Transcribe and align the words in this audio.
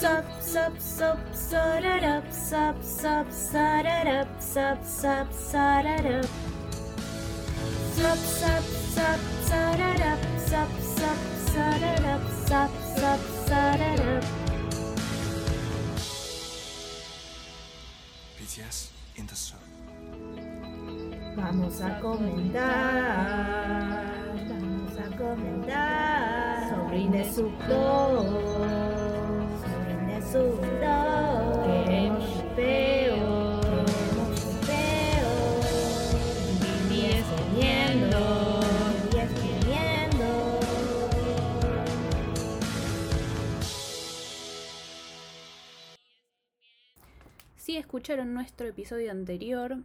Sup, 0.00 0.24
sut 11.52 11.82
it 11.82 12.00
up, 12.06 12.24
sup, 12.48 12.70
sup, 12.96 13.20
sut 13.46 13.80
it 13.80 14.00
up. 14.00 14.24
BTS 18.38 18.90
in 19.16 19.26
the 19.26 19.34
soup. 19.34 19.58
Vamos 21.36 21.80
a 21.82 22.00
comentar, 22.00 22.64
vamos 24.48 24.98
a 24.98 25.16
comentar 25.18 26.70
sobre 26.70 26.98
sobre 27.00 28.79
Si 47.56 47.76
escucharon 47.76 48.32
nuestro 48.32 48.68
episodio 48.68 49.10
anterior, 49.10 49.78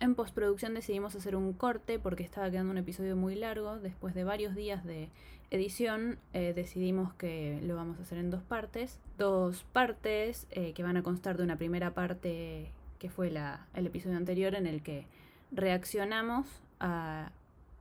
en 0.00 0.14
postproducción 0.14 0.72
decidimos 0.72 1.14
hacer 1.14 1.36
un 1.36 1.52
corte 1.52 1.98
porque 1.98 2.22
estaba 2.22 2.50
quedando 2.50 2.70
un 2.70 2.78
episodio 2.78 3.16
muy 3.16 3.34
largo. 3.34 3.78
Después 3.78 4.14
de 4.14 4.24
varios 4.24 4.54
días 4.54 4.82
de 4.84 5.10
edición, 5.54 6.18
eh, 6.32 6.52
decidimos 6.54 7.14
que 7.14 7.60
lo 7.62 7.76
vamos 7.76 7.98
a 7.98 8.02
hacer 8.02 8.18
en 8.18 8.30
dos 8.30 8.42
partes. 8.42 8.98
Dos 9.18 9.64
partes 9.72 10.46
eh, 10.50 10.72
que 10.72 10.82
van 10.82 10.96
a 10.96 11.02
constar 11.02 11.36
de 11.36 11.44
una 11.44 11.56
primera 11.56 11.94
parte 11.94 12.70
que 12.98 13.10
fue 13.10 13.30
la, 13.30 13.66
el 13.74 13.86
episodio 13.86 14.16
anterior 14.16 14.54
en 14.54 14.66
el 14.66 14.82
que 14.82 15.06
reaccionamos 15.52 16.46
a 16.80 17.30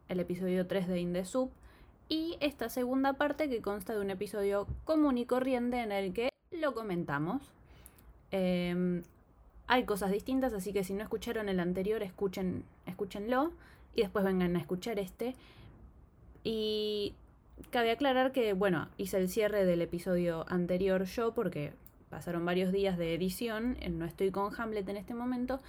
el 0.09 0.19
episodio 0.19 0.67
3 0.67 0.88
de 0.88 0.99
In 0.99 1.13
the 1.13 1.25
Soup. 1.25 1.52
Y 2.09 2.38
esta 2.41 2.69
segunda 2.69 3.13
parte 3.13 3.49
que 3.49 3.61
consta 3.61 3.93
de 3.93 4.02
un 4.02 4.11
episodio 4.11 4.67
común 4.83 5.17
y 5.17 5.25
corriente 5.25 5.81
en 5.81 5.91
el 5.91 6.13
que 6.13 6.30
lo 6.52 6.73
comentamos. 6.73 7.41
Em, 8.31 9.03
hay 9.67 9.85
cosas 9.85 10.11
distintas, 10.11 10.53
así 10.53 10.73
que 10.73 10.83
si 10.83 10.93
no 10.93 11.02
escucharon 11.02 11.49
el 11.49 11.59
anterior, 11.59 12.03
escuchen, 12.03 12.65
escúchenlo 12.85 13.52
y 13.95 14.02
después 14.02 14.25
vengan 14.25 14.55
a 14.55 14.59
escuchar 14.59 14.99
este. 14.99 15.35
Y 16.43 17.15
cabe 17.69 17.91
aclarar 17.91 18.31
que, 18.31 18.53
bueno, 18.53 18.89
hice 18.97 19.17
el 19.17 19.29
cierre 19.29 19.65
del 19.65 19.81
episodio 19.81 20.45
anterior 20.47 21.05
yo 21.05 21.33
porque 21.33 21.73
pasaron 22.09 22.45
varios 22.45 22.71
días 22.71 22.97
de 22.97 23.13
edición, 23.13 23.77
eh, 23.79 23.89
no 23.89 24.05
estoy 24.05 24.31
con 24.31 24.53
Hamlet 24.59 24.87
en 24.89 24.97
este 24.97 25.13
momento, 25.13 25.59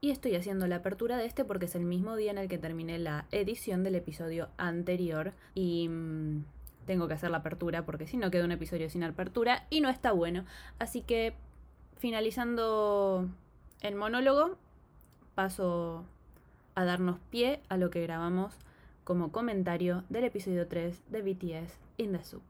y 0.00 0.10
estoy 0.10 0.36
haciendo 0.36 0.66
la 0.66 0.76
apertura 0.76 1.16
de 1.16 1.26
este 1.26 1.44
porque 1.44 1.64
es 1.66 1.74
el 1.74 1.84
mismo 1.84 2.16
día 2.16 2.30
en 2.30 2.38
el 2.38 2.48
que 2.48 2.58
terminé 2.58 2.98
la 2.98 3.26
edición 3.32 3.82
del 3.82 3.96
episodio 3.96 4.48
anterior 4.56 5.32
y 5.54 5.88
mm, 5.88 6.44
tengo 6.86 7.08
que 7.08 7.14
hacer 7.14 7.30
la 7.30 7.38
apertura 7.38 7.84
porque 7.84 8.06
si 8.06 8.16
no 8.16 8.30
queda 8.30 8.44
un 8.44 8.52
episodio 8.52 8.88
sin 8.90 9.02
apertura 9.02 9.66
y 9.70 9.80
no 9.80 9.88
está 9.88 10.12
bueno. 10.12 10.44
Así 10.78 11.02
que 11.02 11.34
finalizando 11.96 13.28
el 13.80 13.96
monólogo, 13.96 14.56
paso 15.34 16.04
a 16.74 16.84
darnos 16.84 17.18
pie 17.30 17.60
a 17.68 17.76
lo 17.76 17.90
que 17.90 18.02
grabamos 18.02 18.54
como 19.08 19.32
comentario 19.32 20.04
del 20.10 20.24
episodio 20.24 20.68
3 20.68 21.10
de 21.10 21.22
BTS 21.22 21.78
In 21.96 22.12
the 22.12 22.22
Soup. 22.22 22.42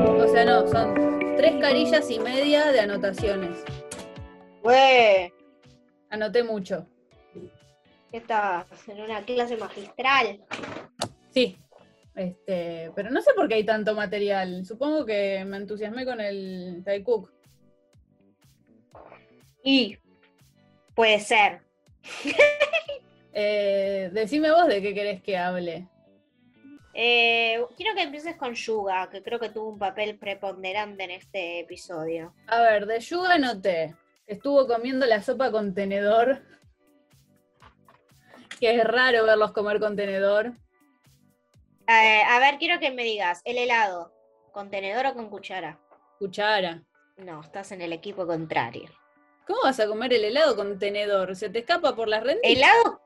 O 0.00 0.28
sea, 0.28 0.44
no, 0.44 0.68
son 0.68 0.94
tres 1.36 1.56
carillas 1.60 2.08
y 2.08 2.20
media 2.20 2.70
de 2.70 2.78
anotaciones. 2.78 3.64
Güey, 4.62 5.32
Anoté 6.10 6.44
mucho. 6.44 6.86
¿qué 8.12 8.18
estás? 8.18 8.68
En 8.86 9.00
una 9.00 9.24
clase 9.24 9.56
magistral. 9.56 10.40
Sí. 11.30 11.58
Este, 12.14 12.92
pero 12.94 13.10
no 13.10 13.20
sé 13.22 13.32
por 13.34 13.48
qué 13.48 13.54
hay 13.54 13.64
tanto 13.64 13.92
material. 13.96 14.64
Supongo 14.64 15.04
que 15.04 15.44
me 15.44 15.56
entusiasmé 15.56 16.04
con 16.04 16.20
el 16.20 16.82
Taekook. 16.84 17.28
Y 19.64 19.98
puede 20.98 21.20
ser. 21.20 21.60
Eh, 23.40 24.10
decime 24.12 24.50
vos 24.50 24.66
de 24.66 24.82
qué 24.82 24.92
querés 24.92 25.22
que 25.22 25.36
hable. 25.38 25.86
Eh, 26.92 27.64
quiero 27.76 27.94
que 27.94 28.02
empieces 28.02 28.34
con 28.34 28.54
Yuga, 28.54 29.08
que 29.08 29.22
creo 29.22 29.38
que 29.38 29.50
tuvo 29.50 29.68
un 29.68 29.78
papel 29.78 30.18
preponderante 30.18 31.04
en 31.04 31.12
este 31.12 31.60
episodio. 31.60 32.34
A 32.48 32.60
ver, 32.62 32.86
de 32.86 32.98
Yuga 32.98 33.34
anoté 33.34 33.94
que 34.26 34.32
estuvo 34.32 34.66
comiendo 34.66 35.06
la 35.06 35.22
sopa 35.22 35.52
con 35.52 35.72
tenedor. 35.72 36.42
Que 38.58 38.74
es 38.74 38.82
raro 38.82 39.24
verlos 39.24 39.52
comer 39.52 39.78
con 39.78 39.94
tenedor. 39.94 40.54
Eh, 41.86 42.22
a 42.26 42.40
ver, 42.40 42.58
quiero 42.58 42.80
que 42.80 42.90
me 42.90 43.04
digas, 43.04 43.40
¿el 43.44 43.58
helado 43.58 44.12
con 44.50 44.68
tenedor 44.68 45.06
o 45.06 45.14
con 45.14 45.30
cuchara? 45.30 45.78
Cuchara. 46.18 46.82
No, 47.18 47.42
estás 47.42 47.70
en 47.70 47.82
el 47.82 47.92
equipo 47.92 48.26
contrario. 48.26 48.90
¿Cómo 49.48 49.60
vas 49.62 49.80
a 49.80 49.86
comer 49.86 50.12
el 50.12 50.24
helado 50.24 50.54
con 50.56 50.78
tenedor? 50.78 51.34
¿Se 51.34 51.48
te 51.48 51.60
escapa 51.60 51.96
por 51.96 52.06
las 52.06 52.22
rendijas? 52.22 52.54
¿Helado? 52.54 53.00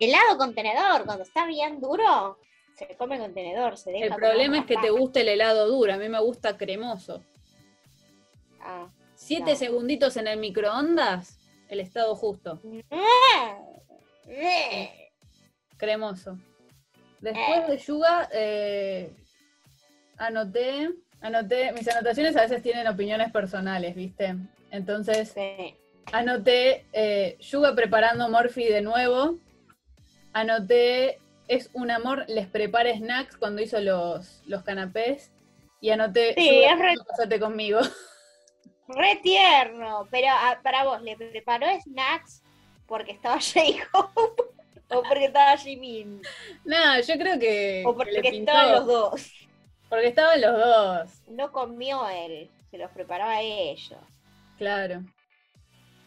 ¿Helado 0.00 0.36
con 0.36 0.56
tenedor? 0.56 1.04
Cuando 1.04 1.22
está 1.22 1.46
bien 1.46 1.80
duro, 1.80 2.36
se 2.74 2.96
come 2.96 3.16
con 3.16 3.32
tenedor. 3.32 3.78
Se 3.78 3.92
deja 3.92 4.06
El 4.06 4.14
problema 4.16 4.58
es 4.58 4.66
que 4.66 4.76
te 4.76 4.90
gusta 4.90 5.20
el 5.20 5.28
helado 5.28 5.68
duro. 5.68 5.94
A 5.94 5.98
mí 5.98 6.08
me 6.08 6.18
gusta 6.18 6.58
cremoso. 6.58 7.22
Ah. 8.60 8.88
Siete 9.14 9.54
segunditos 9.54 10.16
en 10.16 10.26
el 10.26 10.40
microondas, 10.40 11.38
el 11.68 11.78
estado 11.78 12.16
justo. 12.16 12.58
Cremoso. 15.76 16.38
Después 17.20 17.68
de 17.68 17.78
Yuga, 17.78 18.28
eh, 18.32 19.14
anoté, 20.16 20.90
anoté, 21.20 21.70
mis 21.70 21.86
anotaciones 21.86 22.36
a 22.36 22.42
veces 22.42 22.62
tienen 22.62 22.88
opiniones 22.88 23.30
personales, 23.30 23.94
¿viste? 23.94 24.34
Entonces, 24.72 25.28
Sí. 25.32 25.76
anoté 26.12 26.84
eh, 26.92 27.36
Yuga 27.40 27.74
preparando 27.76 28.28
Morphy 28.28 28.64
de 28.64 28.80
nuevo. 28.82 29.38
Anoté, 30.32 31.18
es 31.46 31.70
un 31.74 31.90
amor, 31.90 32.24
les 32.28 32.46
prepara 32.48 32.92
snacks 32.96 33.36
cuando 33.36 33.62
hizo 33.62 33.80
los, 33.80 34.42
los 34.46 34.62
canapés. 34.64 35.30
Y 35.80 35.90
anoté, 35.90 36.34
Sí, 36.34 36.48
Yuga, 36.48 36.72
es 36.72 36.78
re- 36.80 36.94
no 36.96 37.04
pasate 37.04 37.38
conmigo. 37.38 37.80
Re 38.88 39.16
tierno, 39.22 40.06
pero 40.10 40.26
ah, 40.30 40.58
para 40.62 40.84
vos, 40.84 41.00
¿le 41.02 41.16
preparó 41.16 41.66
snacks 41.82 42.42
porque 42.86 43.12
estaba 43.12 43.38
J-Hope 43.40 44.42
o 44.90 45.02
porque 45.02 45.26
estaba 45.26 45.56
Jimin? 45.56 46.20
Nada, 46.64 47.00
yo 47.00 47.14
creo 47.14 47.38
que, 47.38 47.84
O 47.86 47.94
porque 47.94 48.20
estaban 48.20 48.72
los 48.72 48.86
dos. 48.86 49.32
Porque 49.88 50.06
estaban 50.08 50.40
los 50.40 50.52
dos, 50.58 51.10
No 51.28 51.52
comió 51.52 52.08
él, 52.08 52.50
se 52.70 52.78
los 52.78 52.90
preparaba 52.90 53.40
ellos. 53.40 53.98
Claro. 54.62 55.02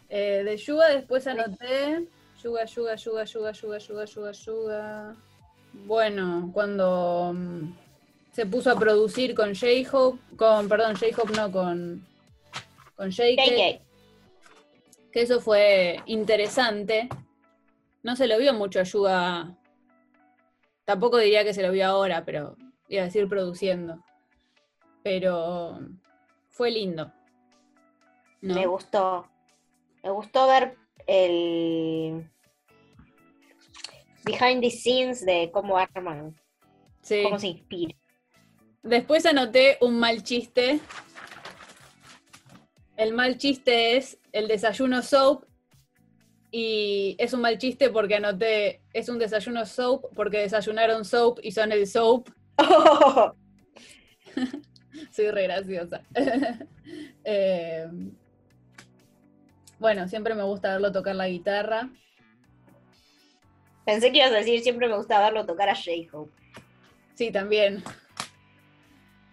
Eh, 0.08 0.42
de 0.42 0.56
Yuga 0.56 0.88
después 0.88 1.26
anoté 1.26 2.08
Yuga, 2.42 2.64
Yuga, 2.64 2.94
Yuga, 2.96 3.24
Yuga, 3.24 3.52
Yuga, 3.52 3.78
Yuga, 3.78 4.04
Yuga, 4.06 4.32
Yuga. 4.32 5.16
Bueno, 5.72 6.50
cuando 6.54 7.32
mm, 7.34 7.74
se 8.32 8.46
puso 8.46 8.70
a 8.70 8.78
producir 8.78 9.34
con 9.34 9.54
J-Hope, 9.54 10.18
con, 10.36 10.68
perdón, 10.70 10.96
J-Hope 10.96 11.34
no, 11.34 11.52
con, 11.52 12.06
con 12.96 13.10
JK, 13.10 13.40
JK. 13.44 13.80
que 15.12 15.20
eso 15.20 15.40
fue 15.40 16.00
interesante. 16.06 17.10
No 18.02 18.16
se 18.16 18.26
lo 18.26 18.38
vio 18.38 18.54
mucho 18.54 18.80
a 18.80 18.84
Yuga. 18.84 19.54
Tampoco 20.86 21.18
diría 21.18 21.44
que 21.44 21.52
se 21.52 21.62
lo 21.62 21.72
vio 21.72 21.86
ahora, 21.86 22.24
pero 22.24 22.56
iba 22.88 23.02
a 23.02 23.06
decir 23.06 23.28
produciendo. 23.28 24.02
Pero 25.02 25.78
fue 26.48 26.70
lindo. 26.70 27.12
¿No? 28.46 28.54
Me 28.54 28.66
gustó. 28.66 29.28
Me 30.02 30.10
gustó 30.10 30.46
ver 30.46 30.76
el 31.06 32.30
behind 34.24 34.60
the 34.62 34.70
scenes 34.70 35.24
de 35.24 35.50
cómo 35.52 35.76
arman, 35.76 36.34
Sí. 37.02 37.22
cómo 37.24 37.38
se 37.38 37.48
inspira. 37.48 37.94
Después 38.82 39.26
anoté 39.26 39.78
un 39.80 39.98
mal 39.98 40.22
chiste. 40.22 40.80
El 42.96 43.12
mal 43.14 43.36
chiste 43.36 43.96
es 43.96 44.18
el 44.32 44.48
desayuno 44.48 45.02
soap. 45.02 45.44
Y 46.52 47.16
es 47.18 47.32
un 47.32 47.40
mal 47.40 47.58
chiste 47.58 47.90
porque 47.90 48.14
anoté, 48.14 48.80
es 48.92 49.08
un 49.08 49.18
desayuno 49.18 49.66
soap 49.66 50.04
porque 50.14 50.38
desayunaron 50.38 51.04
soap 51.04 51.40
y 51.42 51.50
son 51.50 51.72
el 51.72 51.86
soap. 51.86 52.28
Soy 55.12 55.30
re 55.30 55.42
graciosa. 55.44 56.02
Eh, 57.28 57.88
bueno, 59.78 60.08
siempre 60.08 60.34
me 60.34 60.42
gusta 60.42 60.72
verlo 60.72 60.92
tocar 60.92 61.14
la 61.14 61.28
guitarra. 61.28 61.88
Pensé 63.84 64.10
que 64.10 64.18
ibas 64.18 64.32
a 64.32 64.36
decir 64.36 64.60
siempre 64.60 64.88
me 64.88 64.96
gusta 64.96 65.20
verlo 65.20 65.46
tocar 65.46 65.68
a 65.68 65.74
J-Hope. 65.74 66.32
Sí, 67.14 67.30
también. 67.30 67.82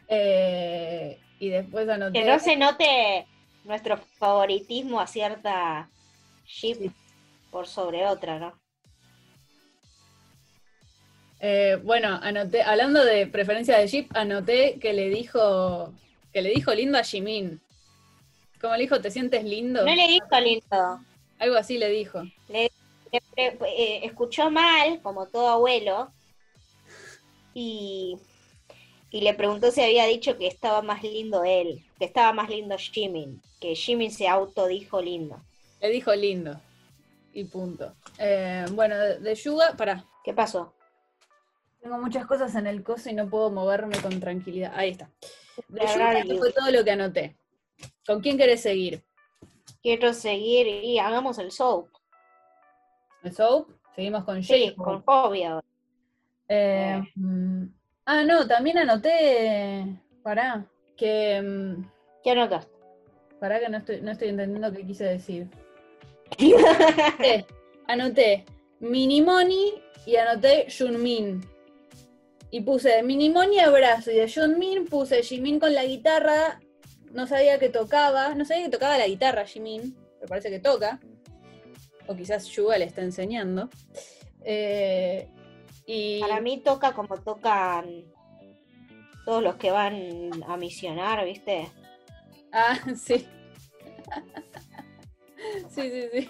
Eh, 0.08 1.20
y 1.40 1.50
después 1.50 1.90
anoté. 1.90 2.20
Que 2.20 2.28
no 2.28 2.40
se 2.40 2.56
note 2.56 3.28
nuestro 3.64 3.98
favoritismo 3.98 5.00
a 5.00 5.08
cierta 5.08 5.90
ship 6.46 6.92
por 7.52 7.68
sobre 7.68 8.06
otra, 8.06 8.40
¿no? 8.40 8.64
Eh, 11.40 11.78
bueno, 11.84 12.20
anoté, 12.22 12.62
hablando 12.62 13.04
de 13.04 13.28
preferencia 13.28 13.78
de 13.78 13.88
Jeep, 13.88 14.16
anoté 14.16 14.80
que 14.80 14.94
le 14.94 15.10
dijo 15.10 15.94
que 16.32 16.42
le 16.42 16.52
dijo 16.52 16.74
lindo 16.74 16.98
a 16.98 17.04
Jimin. 17.04 17.62
Como 18.64 18.78
le 18.78 18.84
dijo, 18.84 19.02
¿te 19.02 19.12
sientes 19.12 19.44
lindo? 19.44 19.84
No 19.84 19.94
le 19.94 20.08
dijo 20.08 20.40
lindo. 20.42 21.02
Algo 21.38 21.58
así 21.58 21.78
le 21.78 21.90
dijo. 21.90 22.24
Le, 22.48 22.72
le- 23.36 23.58
eh, 23.68 24.06
escuchó 24.06 24.50
mal, 24.50 25.02
como 25.02 25.26
todo 25.28 25.50
abuelo, 25.50 26.14
y, 27.54 28.18
y 29.12 29.20
le 29.20 29.34
preguntó 29.34 29.70
si 29.70 29.82
había 29.82 30.06
dicho 30.06 30.38
que 30.38 30.48
estaba 30.48 30.82
más 30.82 31.04
lindo 31.04 31.44
él, 31.44 31.84
que 32.00 32.06
estaba 32.06 32.32
más 32.32 32.50
lindo 32.50 32.78
Jimin, 32.78 33.42
que 33.60 33.76
Jimin 33.76 34.12
se 34.12 34.30
autodijo 34.30 35.02
lindo. 35.02 35.42
Le 35.82 35.90
dijo 35.90 36.16
lindo. 36.16 36.58
Y 37.34 37.44
punto. 37.44 37.94
Eh, 38.18 38.66
bueno, 38.72 38.98
de, 38.98 39.20
de 39.20 39.36
Yuga, 39.36 39.76
pará. 39.76 40.06
¿Qué 40.24 40.34
pasó? 40.34 40.74
Tengo 41.82 41.98
muchas 41.98 42.26
cosas 42.26 42.56
en 42.56 42.68
el 42.68 42.82
coso 42.82 43.10
y 43.10 43.14
no 43.14 43.28
puedo 43.28 43.52
moverme 43.52 43.98
con 44.02 44.22
tranquilidad. 44.22 44.72
Ahí 44.74 44.92
está. 44.92 45.10
De 45.68 45.86
Yuga, 45.86 46.20
eso 46.20 46.38
fue 46.38 46.54
todo 46.54 46.72
lo 46.72 46.82
que 46.86 46.92
anoté. 46.92 47.36
¿Con 48.06 48.22
quién 48.22 48.38
querés 48.38 48.62
seguir? 48.62 49.04
Quiero 49.82 50.14
seguir 50.14 50.68
y 50.68 51.00
hagamos 51.00 51.38
el 51.40 51.52
soap. 51.52 51.88
¿El 53.24 53.34
Soap? 53.34 53.70
Seguimos 53.96 54.24
con 54.26 54.44
Sí, 54.44 54.74
J. 54.76 54.84
con 54.84 55.02
Hobby 55.04 55.44
ahora. 55.44 55.66
Eh, 56.50 57.02
mm, 57.16 57.64
ah, 58.06 58.24
no, 58.24 58.48
también 58.48 58.78
anoté. 58.78 59.86
Pará. 60.22 60.66
Que. 60.98 61.42
mm, 61.42 61.84
¿Qué 62.24 62.32
anotaste? 62.32 62.72
Pará 63.40 63.60
que 63.60 63.70
no 63.70 63.78
estoy, 63.78 64.02
no 64.02 64.12
estoy 64.12 64.30
entendiendo 64.30 64.72
qué 64.72 64.86
quise 64.86 65.04
decir. 65.06 65.48
Anoté, 66.40 67.46
anoté 67.88 68.46
Minimoni 68.80 69.74
y 70.06 70.16
anoté 70.16 70.68
Junmin. 70.76 71.46
Y 72.52 72.62
puse 72.62 73.04
Minimoni 73.04 73.60
abrazo 73.60 74.12
y 74.12 74.16
de 74.16 74.32
Junmin 74.32 74.86
puse 74.86 75.24
Jimin 75.24 75.60
con 75.60 75.74
la 75.74 75.86
guitarra. 75.86 76.60
No 77.14 77.28
sabía 77.28 77.60
que 77.60 77.70
tocaba, 77.70 78.34
no 78.34 78.44
sabía 78.44 78.66
que 78.66 78.72
tocaba 78.72 78.98
la 78.98 79.08
guitarra 79.08 79.46
Jimin, 79.46 79.96
pero 80.16 80.28
parece 80.28 80.50
que 80.50 80.60
toca. 80.60 81.00
O 82.08 82.16
quizás 82.16 82.48
Yuga 82.48 82.78
le 82.78 82.86
está 82.86 83.02
enseñando. 83.02 83.70
Eh, 84.44 85.30
y 85.86 86.20
Para 86.20 86.42
mí 86.42 86.58
toca 86.58 86.94
como 86.94 87.18
tocan 87.22 88.06
todos 89.26 89.44
los 89.44 89.56
que 89.56 89.72
van 89.72 90.32
a 90.48 90.58
misionar, 90.58 91.24
¿viste? 91.24 91.70
Ah, 92.52 92.78
sí. 92.96 93.28
sí, 95.70 95.92
sí, 95.92 96.10
sí. 96.12 96.30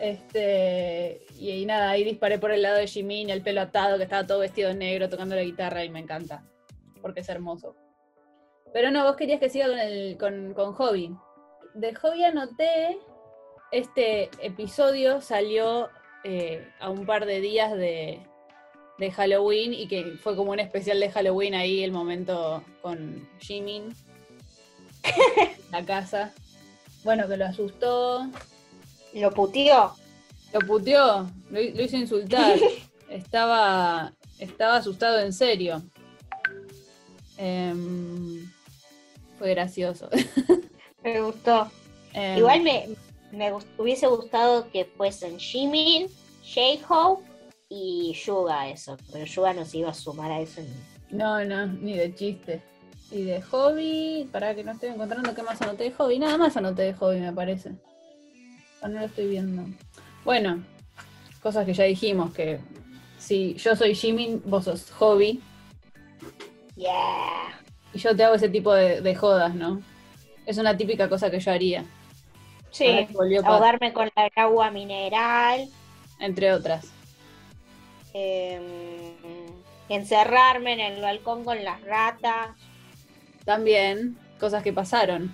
Este, 0.00 1.24
y, 1.38 1.50
y 1.50 1.66
nada, 1.66 1.90
ahí 1.90 2.02
disparé 2.02 2.40
por 2.40 2.50
el 2.50 2.62
lado 2.62 2.78
de 2.78 2.88
Jimin, 2.88 3.30
el 3.30 3.42
pelo 3.42 3.60
atado, 3.60 3.96
que 3.96 4.02
estaba 4.02 4.26
todo 4.26 4.40
vestido 4.40 4.70
de 4.70 4.74
negro 4.74 5.08
tocando 5.08 5.36
la 5.36 5.42
guitarra 5.42 5.84
y 5.84 5.88
me 5.88 6.00
encanta, 6.00 6.44
porque 7.00 7.20
es 7.20 7.28
hermoso. 7.28 7.76
Pero 8.74 8.90
no, 8.90 9.04
vos 9.04 9.14
querías 9.14 9.38
que 9.38 9.48
siga 9.48 9.68
con, 9.68 9.78
el, 9.78 10.18
con, 10.18 10.52
con 10.52 10.74
Hobby. 10.74 11.16
De 11.74 11.94
Hobby 11.94 12.24
anoté, 12.24 12.98
este 13.70 14.28
episodio 14.40 15.20
salió 15.20 15.88
eh, 16.24 16.68
a 16.80 16.90
un 16.90 17.06
par 17.06 17.24
de 17.24 17.40
días 17.40 17.72
de, 17.72 18.20
de 18.98 19.10
Halloween 19.12 19.72
y 19.72 19.86
que 19.86 20.16
fue 20.20 20.34
como 20.34 20.50
un 20.50 20.58
especial 20.58 20.98
de 20.98 21.08
Halloween 21.08 21.54
ahí, 21.54 21.84
el 21.84 21.92
momento 21.92 22.64
con 22.82 23.28
Jimin 23.38 23.94
la 25.70 25.84
casa. 25.84 26.32
Bueno, 27.04 27.28
que 27.28 27.36
lo 27.36 27.44
asustó, 27.44 28.26
Lo 29.12 29.30
puteó. 29.30 29.92
lo 30.52 30.60
puteó, 30.66 31.30
lo, 31.50 31.60
lo 31.60 31.82
hizo 31.82 31.96
insultar. 31.96 32.58
estaba, 33.08 34.12
estaba 34.40 34.78
asustado 34.78 35.20
en 35.20 35.32
serio. 35.32 35.80
Em, 37.36 38.50
fue 39.44 39.50
gracioso. 39.50 40.08
Me 41.04 41.20
gustó. 41.20 41.70
Em, 42.14 42.38
Igual 42.38 42.62
me, 42.62 42.88
me 43.30 43.52
gust- 43.52 43.66
hubiese 43.76 44.06
gustado 44.06 44.70
que 44.70 44.86
fuesen 44.86 45.38
Jimin, 45.38 46.06
J-Hope 46.42 47.22
y 47.68 48.14
Yuga 48.24 48.70
eso. 48.70 48.96
Pero 49.12 49.26
Yuga 49.26 49.52
no 49.52 49.66
se 49.66 49.78
iba 49.78 49.90
a 49.90 49.94
sumar 49.94 50.30
a 50.32 50.40
eso. 50.40 50.62
ni- 50.62 51.18
No, 51.18 51.44
no, 51.44 51.66
ni 51.66 51.94
de 51.94 52.14
chiste. 52.14 52.62
Y 53.10 53.24
de 53.24 53.42
hobby, 53.42 54.26
para 54.32 54.54
que 54.54 54.64
no 54.64 54.72
estoy 54.72 54.88
encontrando 54.88 55.34
qué 55.34 55.42
más 55.42 55.60
anoté 55.60 55.84
de 55.84 55.92
hobby. 55.92 56.18
Nada 56.18 56.38
más 56.38 56.56
anoté 56.56 56.82
de 56.84 56.94
hobby, 56.94 57.20
me 57.20 57.32
parece. 57.34 57.72
O 58.80 58.88
no 58.88 59.00
lo 59.00 59.04
estoy 59.04 59.26
viendo. 59.26 59.62
Bueno, 60.24 60.64
cosas 61.42 61.66
que 61.66 61.74
ya 61.74 61.84
dijimos, 61.84 62.32
que 62.32 62.60
si 63.18 63.54
yo 63.56 63.76
soy 63.76 63.94
Jimin, 63.94 64.40
vos 64.46 64.64
sos 64.64 64.90
hobby. 64.92 65.42
Yeah. 66.76 67.60
Y 67.94 67.98
yo 67.98 68.14
te 68.16 68.24
hago 68.24 68.34
ese 68.34 68.48
tipo 68.48 68.72
de, 68.74 69.00
de 69.00 69.14
jodas, 69.14 69.54
¿no? 69.54 69.80
Es 70.46 70.58
una 70.58 70.76
típica 70.76 71.08
cosa 71.08 71.30
que 71.30 71.40
yo 71.40 71.50
haría, 71.52 71.84
Sí. 72.70 73.06
Ahogarme 73.44 73.92
con 73.92 74.10
la 74.16 74.28
agua 74.34 74.70
mineral. 74.70 75.68
entre 76.18 76.52
otras. 76.52 76.86
em, 78.12 78.62
encerrarme 79.88 80.72
en 80.74 80.80
el 80.80 81.00
balcón 81.02 81.44
con 81.44 81.62
las 81.64 81.80
ratas. 81.82 82.48
También, 83.44 84.16
cosas 84.40 84.62
que 84.62 84.72
pasaron. 84.72 85.32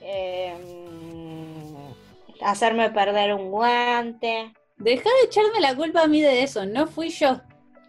em, 0.00 1.94
hacerme 2.40 2.90
perder 2.90 3.34
un 3.34 3.50
guante. 3.50 4.52
Deja 4.78 5.08
de 5.20 5.26
echarme 5.26 5.60
la 5.60 5.76
culpa 5.76 6.02
a 6.02 6.08
mí 6.08 6.20
de 6.20 6.42
eso, 6.42 6.64
no 6.66 6.86
fui 6.86 7.10
yo. 7.10 7.40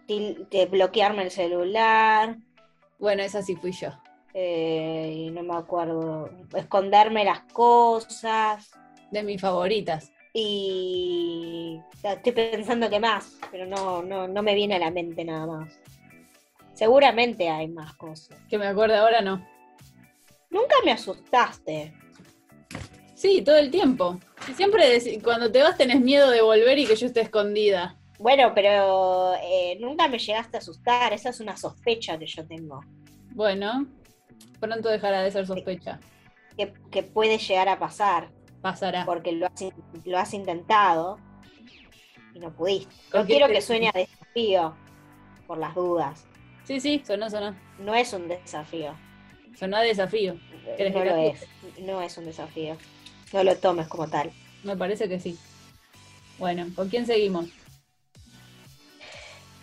de 0.06 0.66
bloquearme 0.70 1.22
el 1.22 1.30
celular. 1.30 2.36
Bueno, 3.04 3.22
esa 3.22 3.42
sí 3.42 3.54
fui 3.54 3.70
yo. 3.72 3.88
eh, 4.32 5.12
y 5.14 5.30
no 5.30 5.42
me 5.42 5.54
acuerdo. 5.54 6.30
Esconderme 6.56 7.22
las 7.22 7.40
cosas. 7.52 8.70
De 9.10 9.22
mis 9.22 9.42
favoritas. 9.42 10.10
Y 10.32 11.78
estoy 12.02 12.32
pensando 12.32 12.88
que 12.88 12.98
más, 12.98 13.36
pero 13.50 13.66
no, 13.66 14.02
no, 14.02 14.26
no 14.26 14.42
me 14.42 14.54
viene 14.54 14.76
a 14.76 14.78
la 14.78 14.90
mente 14.90 15.22
nada 15.22 15.46
más. 15.46 15.78
Seguramente 16.72 17.50
hay 17.50 17.68
más 17.68 17.92
cosas. 17.94 18.38
Que 18.48 18.56
me 18.56 18.66
acuerdo 18.68 18.96
ahora, 18.96 19.20
no. 19.20 19.46
Nunca 20.48 20.76
me 20.82 20.92
asustaste. 20.92 21.92
Sí, 23.14 23.42
todo 23.42 23.58
el 23.58 23.70
tiempo. 23.70 24.18
Siempre 24.56 24.98
cuando 25.22 25.52
te 25.52 25.62
vas 25.62 25.76
tenés 25.76 26.00
miedo 26.00 26.30
de 26.30 26.40
volver 26.40 26.78
y 26.78 26.86
que 26.86 26.96
yo 26.96 27.06
esté 27.06 27.20
escondida. 27.20 27.98
Bueno, 28.18 28.52
pero 28.54 29.34
eh, 29.42 29.76
nunca 29.80 30.08
me 30.08 30.18
llegaste 30.18 30.56
a 30.56 30.60
asustar. 30.60 31.12
Esa 31.12 31.30
es 31.30 31.40
una 31.40 31.56
sospecha 31.56 32.18
que 32.18 32.26
yo 32.26 32.46
tengo. 32.46 32.80
Bueno, 33.32 33.86
pronto 34.60 34.88
dejará 34.88 35.22
de 35.22 35.30
ser 35.30 35.46
sospecha. 35.46 35.98
Que, 36.56 36.72
que 36.90 37.02
puede 37.02 37.38
llegar 37.38 37.68
a 37.68 37.78
pasar. 37.78 38.30
Pasará. 38.62 39.04
Porque 39.04 39.32
lo 39.32 39.46
has, 39.46 39.60
in- 39.60 39.74
lo 40.04 40.18
has 40.18 40.32
intentado 40.32 41.18
y 42.34 42.38
no 42.38 42.54
pudiste. 42.54 42.94
No 42.94 43.10
¿Con 43.10 43.26
qué 43.26 43.32
quiero 43.34 43.46
te- 43.48 43.54
que 43.54 43.60
suene 43.62 43.88
a 43.88 43.92
desafío. 43.92 44.74
Por 45.46 45.58
las 45.58 45.74
dudas. 45.74 46.24
Sí, 46.64 46.80
sí, 46.80 47.02
sonó, 47.06 47.28
sonó. 47.28 47.54
No 47.78 47.94
es 47.94 48.12
un 48.12 48.28
desafío. 48.28 48.94
Sonó 49.58 49.76
a 49.76 49.80
desafío. 49.82 50.36
¿Querés 50.76 50.94
No 50.94 51.04
lo 51.04 51.16
es. 51.16 51.46
No 51.80 52.00
es 52.00 52.16
un 52.16 52.24
desafío. 52.24 52.76
No 53.32 53.44
lo 53.44 53.56
tomes 53.56 53.88
como 53.88 54.08
tal. 54.08 54.30
Me 54.62 54.76
parece 54.76 55.08
que 55.08 55.20
sí. 55.20 55.36
Bueno, 56.38 56.66
¿con 56.74 56.88
quién 56.88 57.04
seguimos? 57.06 57.46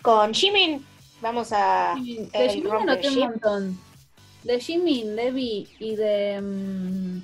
Con 0.01 0.34
Jimin 0.34 0.86
vamos 1.22 1.50
a. 1.51 1.96
De 1.96 2.29
el 2.34 2.50
Jimin 2.50 2.72
anoté 2.74 3.10
un 3.10 3.20
montón. 3.20 3.79
De 4.43 4.60
Jimin, 4.60 5.15
de 5.15 5.67
y 5.79 5.96
de 5.96 6.41
mm, 6.41 7.22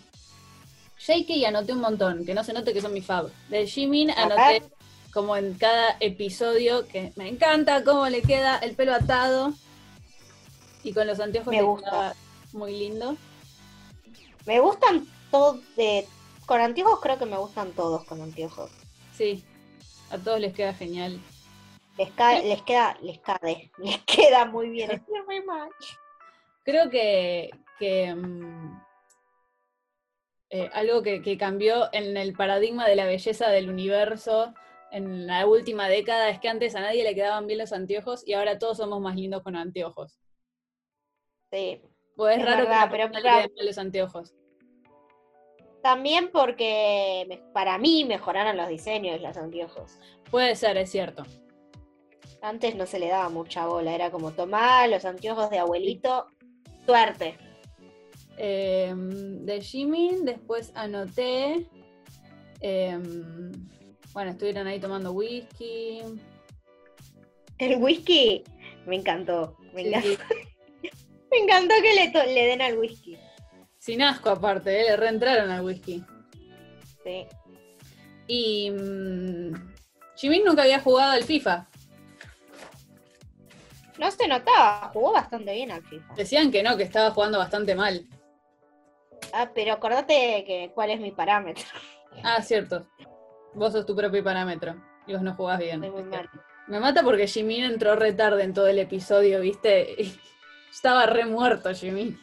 JK 1.00 1.46
anoté 1.48 1.74
un 1.74 1.82
montón, 1.82 2.26
que 2.26 2.34
no 2.34 2.44
se 2.44 2.54
note 2.54 2.74
que 2.74 2.82
son 2.82 2.94
mis 2.94 3.06
fab. 3.06 3.32
De 3.50 3.66
Jimin 3.66 4.12
anoté 4.12 4.64
como 5.12 5.36
en 5.36 5.56
cada 5.56 5.98
episodio 6.00 6.88
que 6.88 7.12
me 7.16 7.28
encanta 7.28 7.84
cómo 7.84 8.08
le 8.08 8.22
queda 8.22 8.58
el 8.60 8.76
pelo 8.76 8.94
atado 8.94 9.54
y 10.84 10.94
con 10.94 11.08
los 11.08 11.20
anteojos 11.20 11.52
Me 11.52 11.64
gusta. 11.64 12.16
muy 12.54 12.78
lindo. 12.78 13.18
Me 14.46 14.60
gustan 14.60 15.08
todos. 15.32 15.60
de 15.76 16.08
con 16.46 16.62
anteojos 16.62 17.00
creo 17.02 17.18
que 17.18 17.26
me 17.26 17.38
gustan 17.38 17.72
todos 17.72 18.04
con 18.06 18.22
anteojos. 18.22 18.70
Sí, 19.18 19.44
a 20.12 20.18
todos 20.18 20.40
les 20.40 20.54
queda 20.54 20.74
genial. 20.74 21.20
Les, 21.98 22.12
ca- 22.12 22.40
les 22.42 22.62
queda, 22.62 22.98
les 23.02 23.20
cae, 23.20 23.72
les 23.78 23.98
queda 24.04 24.46
muy 24.46 24.70
bien. 24.70 25.04
Mal. 25.46 25.70
Creo 26.64 26.90
que, 26.90 27.50
que, 27.80 28.14
mm, 28.14 28.82
eh, 30.50 30.70
algo 30.74 31.02
que, 31.02 31.22
que 31.22 31.38
cambió 31.38 31.90
en 31.94 32.18
el 32.18 32.34
paradigma 32.34 32.88
de 32.88 32.96
la 32.96 33.06
belleza 33.06 33.50
del 33.50 33.70
universo 33.70 34.54
en 34.92 35.28
la 35.28 35.46
última 35.46 35.90
década 35.90 36.30
es 36.30 36.40
que 36.40 36.48
antes 36.50 36.76
a 36.76 36.80
nadie 36.82 37.04
le 37.04 37.16
quedaban 37.16 37.48
bien 37.48 37.60
los 37.60 37.74
anteojos 37.74 38.26
y 38.28 38.34
ahora 38.34 38.58
todos 38.58 38.78
somos 38.78 39.02
más 39.02 39.16
lindos 39.16 39.44
con 39.44 39.56
anteojos. 39.56 40.20
Sí. 41.52 41.82
Pues 42.16 42.40
es, 42.40 42.46
raro 42.46 42.64
verdad, 42.64 42.90
que 42.92 42.98
nadie 42.98 43.14
le 43.14 43.22
queden 43.22 43.56
mal 43.56 43.66
los 43.66 43.78
anteojos. 43.78 44.34
También 45.84 46.32
porque 46.32 47.44
para 47.54 47.78
mí 47.78 48.06
mejoraron 48.06 48.58
los 48.58 48.68
diseños 48.68 49.20
de 49.22 49.28
los 49.28 49.38
anteojos. 49.38 50.00
Puede 50.32 50.56
ser, 50.56 50.78
es 50.78 50.90
cierto. 50.90 51.24
Antes 52.42 52.76
no 52.76 52.86
se 52.86 53.00
le 53.00 53.08
daba 53.10 53.30
mucha 53.30 53.66
bola, 53.68 53.94
era 53.94 54.12
como 54.12 54.32
tomar 54.32 54.90
los 54.90 55.06
anteojos 55.06 55.50
de 55.50 55.60
abuelito, 55.60 56.28
suerte. 56.86 57.38
Eh, 58.38 58.94
de 58.96 59.62
Jimin, 59.62 60.24
después 60.26 60.72
anoté. 60.76 61.68
eh, 62.62 62.98
bueno, 64.14 64.32
estuvieron 64.32 64.68
ahí 64.68 64.80
tomando 64.80 65.12
whisky. 65.12 66.02
El 67.58 67.82
whisky 67.82 68.44
me 68.86 68.96
encantó. 68.98 69.58
Me, 69.74 69.84
Sí, 69.84 69.88
encantó, 69.90 70.08
sí. 70.10 70.90
me 71.32 71.38
encantó 71.40 71.74
que 71.82 72.26
le, 72.34 72.46
den 72.46 72.62
al 72.62 72.78
whisky. 72.78 73.18
Sin 73.78 74.02
asco 74.02 74.30
aparte, 74.30 74.80
eh, 74.82 74.84
le 74.86 74.98
reentraron 74.98 75.50
al 75.52 75.64
whisky. 75.66 76.04
Sí. 77.04 77.26
Y 78.28 78.72
mm, 78.72 79.54
Jimin 80.16 80.44
nunca 80.46 80.64
había 80.64 80.80
jugado 80.80 81.12
al 81.12 81.24
FIFA. 81.24 81.68
No 83.98 84.12
se 84.12 84.28
notaba, 84.28 84.92
jugó 84.94 85.14
bastante 85.14 85.54
bien 85.54 85.72
al 85.72 85.84
FIFA. 85.84 86.14
Decían 86.16 86.52
que 86.52 86.62
no, 86.64 86.78
que 86.78 86.84
estaba 86.84 87.12
jugando 87.12 87.38
bastante 87.40 87.76
mal. 87.76 88.06
Ah, 89.34 89.50
pero 89.54 89.74
acordate 89.74 90.44
que 90.46 90.72
cuál 90.76 90.92
es 90.92 91.00
mi 91.00 91.12
parámetro. 91.12 91.66
Ah, 92.24 92.42
cierto. 92.42 92.88
Vos 93.54 93.74
sos 93.74 93.86
tu 93.86 93.96
propio 93.96 94.24
parámetro. 94.24 94.76
Y 95.08 95.14
vos 95.14 95.22
no 95.22 95.34
jugás 95.36 95.60
bien. 95.60 95.82
Me 96.68 96.80
mata 96.80 97.02
porque 97.02 97.28
Jimin 97.28 97.64
entró 97.64 97.96
re 97.96 98.14
tarde 98.14 98.44
en 98.44 98.54
todo 98.54 98.68
el 98.68 98.78
episodio, 98.80 99.40
¿viste? 99.40 99.96
Y 99.98 100.20
Estaba 100.72 101.06
re 101.08 101.26
muerto 101.26 101.74
Jimin. 101.74 102.20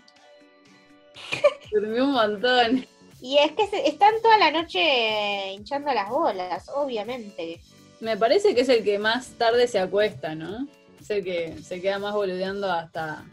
Durmió 1.72 2.04
un 2.04 2.12
montón. 2.12 2.86
Y 3.20 3.38
es 3.38 3.52
que 3.52 3.66
se- 3.66 3.88
están 3.88 4.14
toda 4.22 4.36
la 4.38 4.50
noche 4.50 5.52
hinchando 5.52 5.92
las 5.92 6.08
bolas, 6.10 6.68
obviamente. 6.74 7.60
Me 8.00 8.16
parece 8.16 8.54
que 8.54 8.60
es 8.60 8.68
el 8.68 8.84
que 8.84 8.98
más 8.98 9.30
tarde 9.38 9.66
se 9.66 9.78
acuesta, 9.78 10.34
¿no? 10.34 10.68
El 11.08 11.24
que 11.24 11.58
se 11.62 11.80
queda 11.80 11.98
más 11.98 12.14
boludeando 12.14 12.70
hasta 12.70 13.24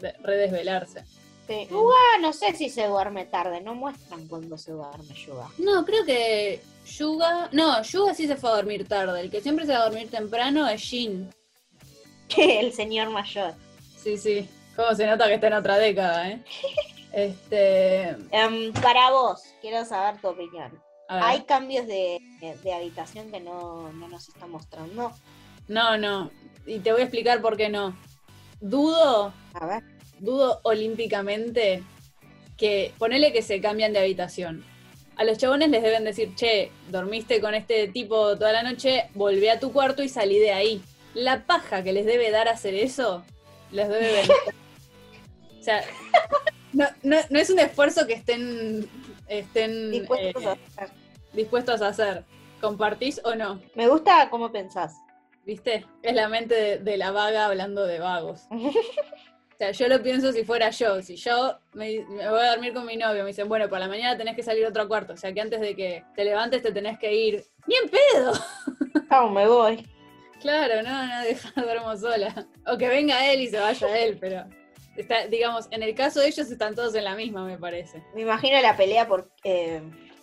de- 0.00 0.12
redesvelarse. 0.22 1.04
Sí. 1.46 1.66
Yuga, 1.70 1.96
no 2.20 2.32
sé 2.32 2.54
si 2.54 2.70
se 2.70 2.86
duerme 2.86 3.24
tarde, 3.26 3.60
no 3.60 3.74
muestran 3.74 4.26
cuando 4.28 4.56
se 4.56 4.72
duerme 4.72 5.12
Yuga. 5.14 5.48
No, 5.58 5.84
creo 5.84 6.04
que 6.04 6.62
Yuga. 6.86 7.48
No, 7.52 7.82
Yuga 7.82 8.14
sí 8.14 8.26
se 8.26 8.36
fue 8.36 8.50
a 8.50 8.54
dormir 8.56 8.86
tarde. 8.86 9.20
El 9.20 9.30
que 9.30 9.40
siempre 9.40 9.66
se 9.66 9.72
va 9.72 9.80
a 9.82 9.88
dormir 9.88 10.08
temprano 10.10 10.68
es 10.68 10.80
Jin. 10.82 11.28
El 12.36 12.72
señor 12.72 13.10
mayor. 13.10 13.54
Sí, 13.96 14.16
sí. 14.16 14.48
Cómo 14.76 14.94
se 14.94 15.06
nota 15.06 15.26
que 15.26 15.34
está 15.34 15.48
en 15.48 15.52
otra 15.54 15.78
década, 15.78 16.30
¿eh? 16.30 16.42
Este. 17.12 18.08
Em, 18.30 18.72
para 18.80 19.10
vos, 19.10 19.42
quiero 19.60 19.84
saber 19.84 20.18
tu 20.20 20.28
opinión. 20.28 20.80
Hay 21.08 21.42
cambios 21.42 21.86
de, 21.86 22.18
de 22.62 22.72
habitación 22.72 23.30
que 23.30 23.38
no, 23.38 23.92
no 23.92 24.08
nos 24.08 24.28
están 24.28 24.48
mostrando. 24.50 25.12
No, 25.68 25.98
no. 25.98 26.30
Y 26.66 26.78
te 26.80 26.92
voy 26.92 27.00
a 27.00 27.04
explicar 27.04 27.40
por 27.42 27.56
qué 27.56 27.68
no. 27.68 27.96
Dudo, 28.60 29.32
A 29.54 29.66
ver. 29.66 29.82
dudo 30.20 30.60
olímpicamente 30.62 31.82
que. 32.56 32.92
Ponele 32.98 33.32
que 33.32 33.42
se 33.42 33.60
cambian 33.60 33.92
de 33.92 33.98
habitación. 34.00 34.64
A 35.16 35.24
los 35.24 35.36
chabones 35.38 35.68
les 35.68 35.82
deben 35.82 36.04
decir, 36.04 36.34
che, 36.36 36.70
dormiste 36.88 37.40
con 37.40 37.54
este 37.54 37.86
tipo 37.88 38.36
toda 38.38 38.52
la 38.52 38.62
noche, 38.62 39.10
volvé 39.14 39.50
a 39.50 39.60
tu 39.60 39.72
cuarto 39.72 40.02
y 40.02 40.08
salí 40.08 40.38
de 40.38 40.52
ahí. 40.52 40.82
La 41.14 41.44
paja 41.44 41.82
que 41.82 41.92
les 41.92 42.06
debe 42.06 42.30
dar 42.30 42.48
hacer 42.48 42.74
eso, 42.74 43.22
les 43.70 43.88
debe 43.88 44.10
venir. 44.12 44.30
o 45.60 45.62
sea, 45.62 45.84
no, 46.72 46.86
no- 47.02 47.18
no 47.28 47.38
es 47.38 47.50
un 47.50 47.58
esfuerzo 47.58 48.06
que 48.06 48.14
estén, 48.14 48.88
estén 49.28 49.90
Dispuestos 49.90 50.42
eh, 50.42 50.46
a 50.48 50.52
hacer. 50.82 50.90
dispuestos 51.34 51.82
a 51.82 51.88
hacer. 51.88 52.24
¿Compartís 52.62 53.20
o 53.24 53.34
no? 53.34 53.60
Me 53.74 53.88
gusta 53.88 54.28
cómo 54.30 54.50
pensás. 54.50 54.94
¿Viste? 55.44 55.86
Es 56.02 56.14
la 56.14 56.28
mente 56.28 56.54
de, 56.54 56.78
de 56.78 56.96
la 56.96 57.10
vaga 57.10 57.46
hablando 57.46 57.86
de 57.86 57.98
vagos. 57.98 58.46
O 59.52 59.64
sea, 59.64 59.70
yo 59.70 59.86
lo 59.86 60.02
pienso 60.02 60.32
si 60.32 60.44
fuera 60.44 60.70
yo. 60.70 61.02
Si 61.02 61.14
yo 61.16 61.58
me, 61.74 62.04
me 62.08 62.28
voy 62.28 62.40
a 62.40 62.52
dormir 62.52 62.72
con 62.72 62.86
mi 62.86 62.96
novio, 62.96 63.22
me 63.22 63.28
dicen, 63.28 63.48
bueno, 63.48 63.68
por 63.68 63.78
la 63.78 63.86
mañana 63.86 64.16
tenés 64.16 64.34
que 64.34 64.42
salir 64.42 64.64
a 64.64 64.70
otro 64.70 64.88
cuarto. 64.88 65.12
O 65.12 65.16
sea, 65.16 65.32
que 65.32 65.40
antes 65.40 65.60
de 65.60 65.76
que 65.76 66.04
te 66.16 66.24
levantes 66.24 66.62
te 66.62 66.72
tenés 66.72 66.98
que 66.98 67.14
ir. 67.14 67.44
¡Bien 67.66 67.82
pedo! 67.88 68.32
Chao, 69.08 69.28
me 69.28 69.46
voy. 69.46 69.86
Claro, 70.40 70.82
no, 70.82 71.06
no, 71.06 71.22
deja, 71.22 71.60
duermo 71.60 71.96
sola. 71.96 72.46
O 72.66 72.76
que 72.76 72.88
venga 72.88 73.30
él 73.30 73.42
y 73.42 73.48
se 73.48 73.60
vaya 73.60 73.98
él, 73.98 74.18
pero. 74.20 74.44
Está, 74.96 75.26
digamos, 75.26 75.68
en 75.70 75.82
el 75.82 75.94
caso 75.94 76.20
de 76.20 76.28
ellos 76.28 76.50
están 76.50 76.74
todos 76.74 76.94
en 76.94 77.04
la 77.04 77.14
misma, 77.14 77.44
me 77.44 77.56
parece. 77.56 78.02
Me 78.14 78.22
imagino 78.22 78.60
la 78.60 78.76
pelea 78.76 79.06
por 79.06 79.30
eh, 79.44 79.80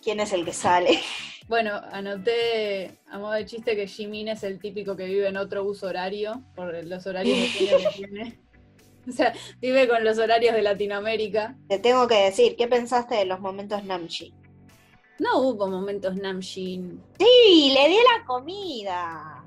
quién 0.10 0.20
es 0.22 0.34
el 0.34 0.44
que 0.44 0.54
sale. 0.54 1.00
Bueno, 1.48 1.82
anoté 1.92 3.00
a 3.10 3.18
modo 3.18 3.32
de 3.32 3.44
chiste 3.44 3.76
que 3.76 3.88
Jimin 3.88 4.28
es 4.28 4.44
el 4.44 4.60
típico 4.60 4.96
que 4.96 5.06
vive 5.06 5.28
en 5.28 5.36
otro 5.36 5.64
uso 5.64 5.88
horario, 5.88 6.44
por 6.56 6.72
los 6.86 7.08
horarios 7.08 7.36
que 7.58 7.80
tiene. 7.96 8.40
O 9.10 9.12
sea, 9.12 9.34
vive 9.60 9.88
con 9.88 10.04
los 10.04 10.20
horarios 10.20 10.54
de 10.54 10.62
Latinoamérica. 10.62 11.58
Te 11.68 11.80
tengo 11.80 12.08
que 12.08 12.26
decir, 12.26 12.56
¿qué 12.56 12.68
pensaste 12.68 13.16
de 13.16 13.26
los 13.26 13.40
momentos 13.40 13.84
Namchi? 13.84 14.32
No 15.18 15.40
hubo 15.40 15.68
momentos 15.68 16.16
Namjin. 16.16 17.02
Sí, 17.18 17.74
le 17.74 17.90
di 17.90 17.96
la 17.96 18.26
comida. 18.28 19.44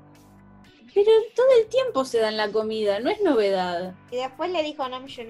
Pero 0.93 1.11
todo 1.33 1.47
el 1.61 1.69
tiempo 1.69 2.03
se 2.03 2.19
dan 2.19 2.35
la 2.35 2.51
comida, 2.51 2.99
no 2.99 3.09
es 3.11 3.21
novedad. 3.21 3.95
Y 4.11 4.17
después 4.17 4.51
le 4.51 4.61
dijo 4.61 4.85
Namjoon 4.89 5.29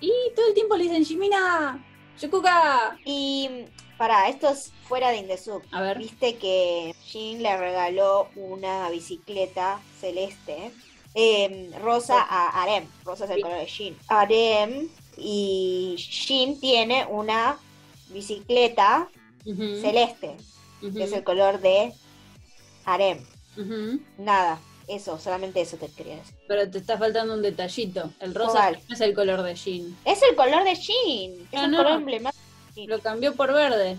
Y 0.00 0.12
todo 0.36 0.48
el 0.48 0.54
tiempo 0.54 0.76
le 0.76 0.84
dicen 0.84 1.06
Jimina, 1.06 1.82
Yukuka. 2.20 2.98
Y 3.04 3.48
para 3.98 4.28
esto 4.28 4.48
es 4.48 4.72
fuera 4.88 5.10
de 5.10 5.18
Indesub. 5.18 5.62
A 5.72 5.82
ver. 5.82 5.98
Viste 5.98 6.36
que 6.36 6.94
Jin 7.04 7.42
le 7.42 7.56
regaló 7.56 8.28
una 8.36 8.88
bicicleta 8.90 9.80
celeste, 10.00 10.72
eh, 11.14 11.70
rosa 11.82 12.20
a 12.20 12.62
Arem. 12.62 12.86
Rosa 13.04 13.24
es 13.24 13.30
el 13.30 13.36
Sí. 13.36 13.42
color 13.42 13.58
de 13.58 13.66
Jin. 13.66 13.96
Arem 14.08 14.88
y 15.16 15.96
Jin 15.98 16.58
tiene 16.60 17.06
una 17.06 17.58
bicicleta 18.08 19.08
celeste, 19.44 20.36
que 20.80 21.04
es 21.04 21.12
el 21.12 21.24
color 21.24 21.60
de 21.60 21.92
Arem. 22.84 23.24
Nada, 24.18 24.58
eso, 24.94 25.18
solamente 25.18 25.60
eso 25.60 25.76
te 25.76 25.88
quería 25.88 26.16
decir. 26.16 26.36
Pero 26.48 26.70
te 26.70 26.78
está 26.78 26.98
faltando 26.98 27.34
un 27.34 27.42
detallito. 27.42 28.10
El 28.20 28.34
rosa 28.34 28.52
¿Cuál? 28.52 28.78
no 28.88 28.94
es 28.94 29.00
el 29.00 29.14
color 29.14 29.42
de 29.42 29.56
Jin. 29.56 29.96
Es 30.04 30.22
el 30.22 30.34
color 30.36 30.64
de 30.64 30.76
Jin, 30.76 31.48
es 31.52 31.60
el 31.62 31.70
no. 31.70 31.76
color 31.78 31.92
emblemático. 31.92 32.40
Lo 32.86 33.00
cambió 33.00 33.34
por 33.34 33.52
verde. 33.52 33.98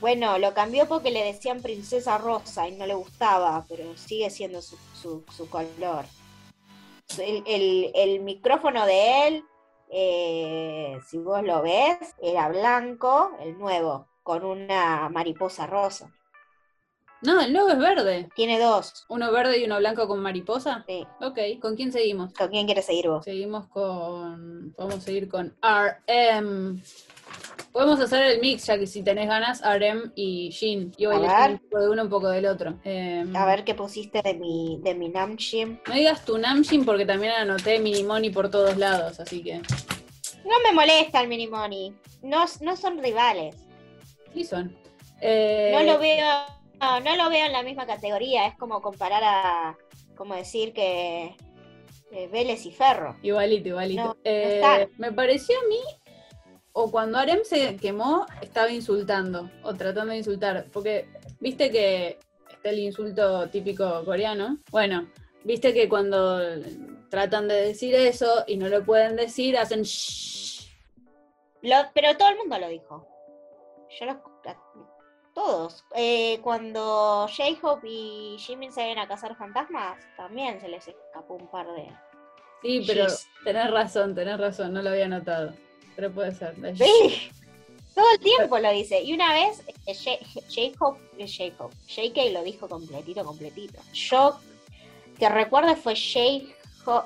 Bueno, 0.00 0.38
lo 0.38 0.54
cambió 0.54 0.86
porque 0.86 1.10
le 1.10 1.24
decían 1.24 1.60
princesa 1.60 2.18
rosa 2.18 2.68
y 2.68 2.72
no 2.76 2.86
le 2.86 2.94
gustaba, 2.94 3.64
pero 3.68 3.96
sigue 3.96 4.30
siendo 4.30 4.62
su, 4.62 4.78
su, 4.94 5.24
su 5.36 5.48
color. 5.50 6.04
El, 7.18 7.42
el- 7.46 7.90
el 7.94 8.20
micrófono 8.20 8.86
de 8.86 9.26
él, 9.28 9.44
eh, 9.90 10.98
si 11.08 11.18
vos 11.18 11.42
lo 11.42 11.62
ves, 11.62 11.98
era 12.22 12.48
blanco, 12.48 13.32
el 13.40 13.58
nuevo, 13.58 14.06
con 14.22 14.44
una 14.44 15.08
mariposa 15.08 15.66
rosa. 15.66 16.12
No, 17.22 17.40
el 17.40 17.52
nuevo 17.52 17.68
es 17.70 17.78
verde. 17.78 18.28
Tiene 18.36 18.60
dos. 18.60 19.04
Uno 19.08 19.32
verde 19.32 19.58
y 19.58 19.64
uno 19.64 19.78
blanco 19.78 20.06
con 20.06 20.20
mariposa. 20.20 20.84
Sí. 20.86 21.04
Ok, 21.20 21.38
¿con 21.60 21.74
quién 21.74 21.90
seguimos? 21.92 22.32
¿Con 22.32 22.48
quién 22.48 22.66
quieres 22.66 22.86
seguir 22.86 23.08
vos? 23.08 23.24
Seguimos 23.24 23.66
con. 23.68 24.72
Podemos 24.76 25.02
seguir 25.02 25.28
con 25.28 25.54
RM. 25.62 26.80
Podemos 27.72 28.00
hacer 28.00 28.22
el 28.24 28.40
mix, 28.40 28.66
ya 28.66 28.78
que 28.78 28.86
si 28.86 29.02
tenés 29.02 29.28
ganas, 29.28 29.60
RM 29.62 30.12
y 30.14 30.50
Jin. 30.52 30.92
Yo 30.96 31.10
voy 31.10 31.26
A 31.26 31.44
a 31.44 31.48
un 31.48 31.58
poco 31.58 31.80
de 31.82 31.88
uno, 31.90 32.02
un 32.04 32.08
poco 32.08 32.28
del 32.28 32.46
otro. 32.46 32.78
Em, 32.84 33.34
A 33.36 33.44
ver 33.46 33.64
qué 33.64 33.74
pusiste 33.74 34.22
de 34.22 34.34
mi, 34.34 34.78
de 34.82 34.94
mi 34.94 35.08
Namjin. 35.08 35.80
No 35.86 35.94
digas 35.94 36.24
tu 36.24 36.38
Namjin 36.38 36.84
porque 36.84 37.04
también 37.04 37.32
anoté 37.32 37.78
Minimoni 37.80 38.30
por 38.30 38.50
todos 38.50 38.76
lados, 38.76 39.20
así 39.20 39.42
que. 39.42 39.58
No 39.58 40.54
me 40.64 40.72
molesta 40.72 41.20
el 41.20 41.28
Minimoni. 41.28 41.94
No, 42.22 42.44
no 42.62 42.76
son 42.76 42.98
rivales. 43.02 43.56
Sí 44.32 44.44
son. 44.44 44.74
Eh, 45.20 45.72
No 45.74 45.82
lo 45.82 45.98
veo, 45.98 46.26
no, 46.80 47.00
no 47.00 47.16
lo 47.16 47.30
veo 47.30 47.46
en 47.46 47.52
la 47.52 47.62
misma 47.62 47.86
categoría. 47.86 48.46
Es 48.46 48.54
como 48.56 48.80
comparar 48.80 49.22
a, 49.24 49.78
como 50.16 50.34
decir 50.34 50.72
que 50.72 51.36
eh, 52.10 52.28
Vélez 52.28 52.64
y 52.66 52.72
Ferro. 52.72 53.16
Igualito, 53.22 53.68
igualito. 53.68 54.02
No, 54.02 54.08
no 54.08 54.14
Eh, 54.24 54.88
me 54.98 55.12
pareció 55.12 55.58
a 55.58 55.68
mí, 55.68 55.80
o 56.72 56.90
cuando 56.90 57.18
Arem 57.18 57.40
se 57.44 57.76
quemó, 57.76 58.26
estaba 58.40 58.70
insultando, 58.70 59.50
o 59.62 59.74
tratando 59.74 60.12
de 60.12 60.18
insultar, 60.18 60.66
porque 60.72 61.08
viste 61.40 61.70
que 61.70 62.18
está 62.50 62.70
el 62.70 62.78
insulto 62.78 63.48
típico 63.50 64.04
coreano. 64.04 64.58
Bueno, 64.70 65.08
viste 65.44 65.74
que 65.74 65.88
cuando 65.88 66.40
tratan 67.10 67.48
de 67.48 67.54
decir 67.54 67.94
eso 67.94 68.44
y 68.46 68.56
no 68.56 68.68
lo 68.68 68.84
pueden 68.84 69.16
decir, 69.16 69.56
hacen 69.58 69.82
shh. 69.82 70.68
Lo- 71.62 71.90
pero 71.94 72.16
todo 72.16 72.28
el 72.28 72.36
mundo 72.36 72.58
lo 72.58 72.68
dijo. 72.68 73.06
Yo 73.98 74.06
lo- 74.06 74.22
todos. 75.38 75.84
Eh, 75.94 76.40
cuando 76.42 77.26
J-Hope 77.28 77.86
y 77.88 78.36
Jimin 78.38 78.72
se 78.72 78.82
ven 78.82 78.98
a 78.98 79.06
cazar 79.06 79.36
fantasmas, 79.36 79.96
también 80.16 80.60
se 80.60 80.68
les 80.68 80.88
escapó 80.88 81.34
un 81.34 81.46
par 81.48 81.66
de. 81.74 81.88
Sí, 82.62 82.82
pero 82.86 83.06
tenés 83.44 83.70
razón, 83.70 84.14
tenés 84.16 84.38
razón, 84.38 84.72
no 84.72 84.82
lo 84.82 84.90
había 84.90 85.06
notado. 85.06 85.54
Pero 85.94 86.10
puede 86.12 86.32
ser. 86.34 86.56
Sí, 86.76 87.30
todo 87.94 88.06
el 88.12 88.18
tiempo 88.20 88.58
lo 88.58 88.70
dice. 88.72 89.00
Y 89.02 89.12
una 89.14 89.32
vez, 89.32 89.62
eh, 89.86 89.94
J-Hope, 90.48 91.00
eh, 91.18 91.26
J-Hope, 91.28 91.76
JK 91.86 92.32
lo 92.32 92.42
dijo 92.42 92.68
completito, 92.68 93.24
completito. 93.24 93.80
Yo, 93.92 94.40
que 95.18 95.28
recuerde, 95.28 95.76
fue 95.76 95.94
J- 95.94 96.52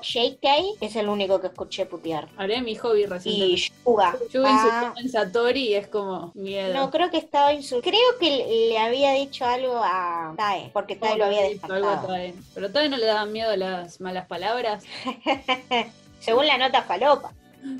JK, 0.01 0.77
es 0.81 0.95
el 0.95 1.09
único 1.09 1.39
que 1.41 1.47
escuché 1.47 1.85
putear. 1.85 2.27
Haré 2.37 2.61
mi 2.61 2.75
hobby 2.75 3.01
Y 3.01 3.05
recientemente. 3.05 3.61
Yuga. 3.85 4.17
Yo 4.31 4.43
Ah, 4.45 4.49
insulté 4.51 5.01
en 5.01 5.09
Satori 5.09 5.67
y 5.69 5.73
es 5.75 5.87
como 5.87 6.31
miedo. 6.35 6.73
no, 6.73 6.89
creo 6.91 7.09
que 7.11 7.17
estaba 7.17 7.53
insultando. 7.53 7.97
Creo 7.97 8.19
que 8.19 8.37
le- 8.69 8.77
había 8.79 9.11
dicho 9.13 9.45
algo 9.45 9.79
a 9.83 10.33
Tae, 10.37 10.69
porque 10.73 10.95
Tae 10.95 11.17
lo 11.17 11.25
había. 11.25 11.41
Tae. 11.59 12.33
Pero 12.53 12.67
todavía 12.69 12.89
no 12.89 12.97
le 12.97 13.05
daban 13.05 13.31
miedo 13.31 13.55
las 13.55 13.99
malas 14.01 14.27
palabras, 14.27 14.83
Según 16.19 16.47
la 16.47 16.57
nota 16.57 16.83
falopa. 16.83 17.33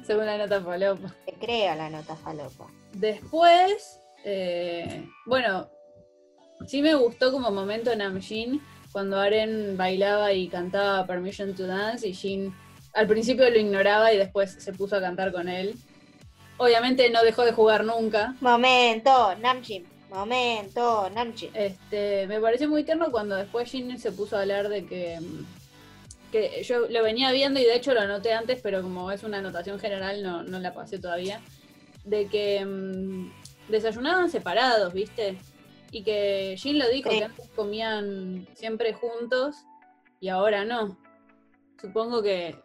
según 0.06 0.26
la 0.26 0.38
nota 0.38 0.62
Palopa. 0.64 1.14
Te 1.26 1.34
creo 1.34 1.76
la 1.76 1.90
nota 1.90 2.16
falopa. 2.16 2.68
Después, 2.94 4.00
eh, 4.26 5.06
bueno, 5.26 5.68
sí 6.68 6.82
me 6.82 6.94
gustó 6.96 7.32
como 7.32 7.52
momento 7.52 7.96
Namjin 7.96 8.62
cuando 8.94 9.20
Aren 9.20 9.76
bailaba 9.76 10.32
y 10.32 10.48
cantaba 10.48 11.06
Permission 11.06 11.54
to 11.56 11.66
Dance 11.68 12.08
y 12.08 12.14
Jin 12.14 12.56
al 12.94 13.08
principio 13.08 13.50
lo 13.50 13.58
ignoraba 13.58 14.14
y 14.14 14.18
después 14.18 14.52
se 14.52 14.72
puso 14.72 14.96
a 14.96 15.02
cantar 15.02 15.32
con 15.32 15.50
él. 15.50 15.76
Obviamente 16.58 17.10
no 17.10 17.24
dejó 17.24 17.44
de 17.44 17.52
jugar 17.52 17.84
nunca. 17.84 18.36
Momento, 18.40 19.36
Namjin. 19.42 19.86
Momento, 20.12 21.10
Namjin. 21.10 21.50
Este, 21.56 22.28
me 22.28 22.40
pareció 22.40 22.70
muy 22.70 22.84
tierno 22.84 23.12
cuando 23.12 23.36
después 23.36 23.70
Jin 23.70 23.98
se 23.98 24.12
puso 24.12 24.38
a 24.38 24.42
hablar 24.42 24.70
de 24.70 24.86
que, 24.86 25.20
mm, 25.20 26.32
que 26.32 26.64
yo 26.64 26.88
lo 26.88 27.02
venía 27.02 27.32
viendo 27.32 27.60
y 27.60 27.64
de 27.64 27.76
hecho 27.76 27.96
lo 27.96 28.02
anoté 28.02 28.32
antes, 28.32 28.60
pero 28.62 28.84
como 28.84 29.12
es 29.12 29.24
una 29.24 29.40
anotación 29.40 29.80
general 29.80 30.22
no, 30.22 30.44
no 30.44 30.60
la 30.60 30.76
pasé 30.76 31.00
todavía, 31.00 31.42
de 32.06 32.28
que 32.28 32.64
mm, 32.64 33.32
desayunaban 33.70 34.30
separados, 34.30 34.94
¿viste? 34.94 35.40
Y 35.96 36.04
que 36.04 36.56
Jin 36.58 36.80
lo 36.80 36.90
dijo, 36.90 37.12
Sí. 37.12 37.20
que 37.20 37.24
antes 37.26 37.50
comían 37.56 38.48
siempre 38.56 38.94
juntos 38.94 39.56
y 40.20 40.30
ahora 40.30 40.66
no. 40.66 40.98
Supongo 41.80 42.24
que 42.24 42.56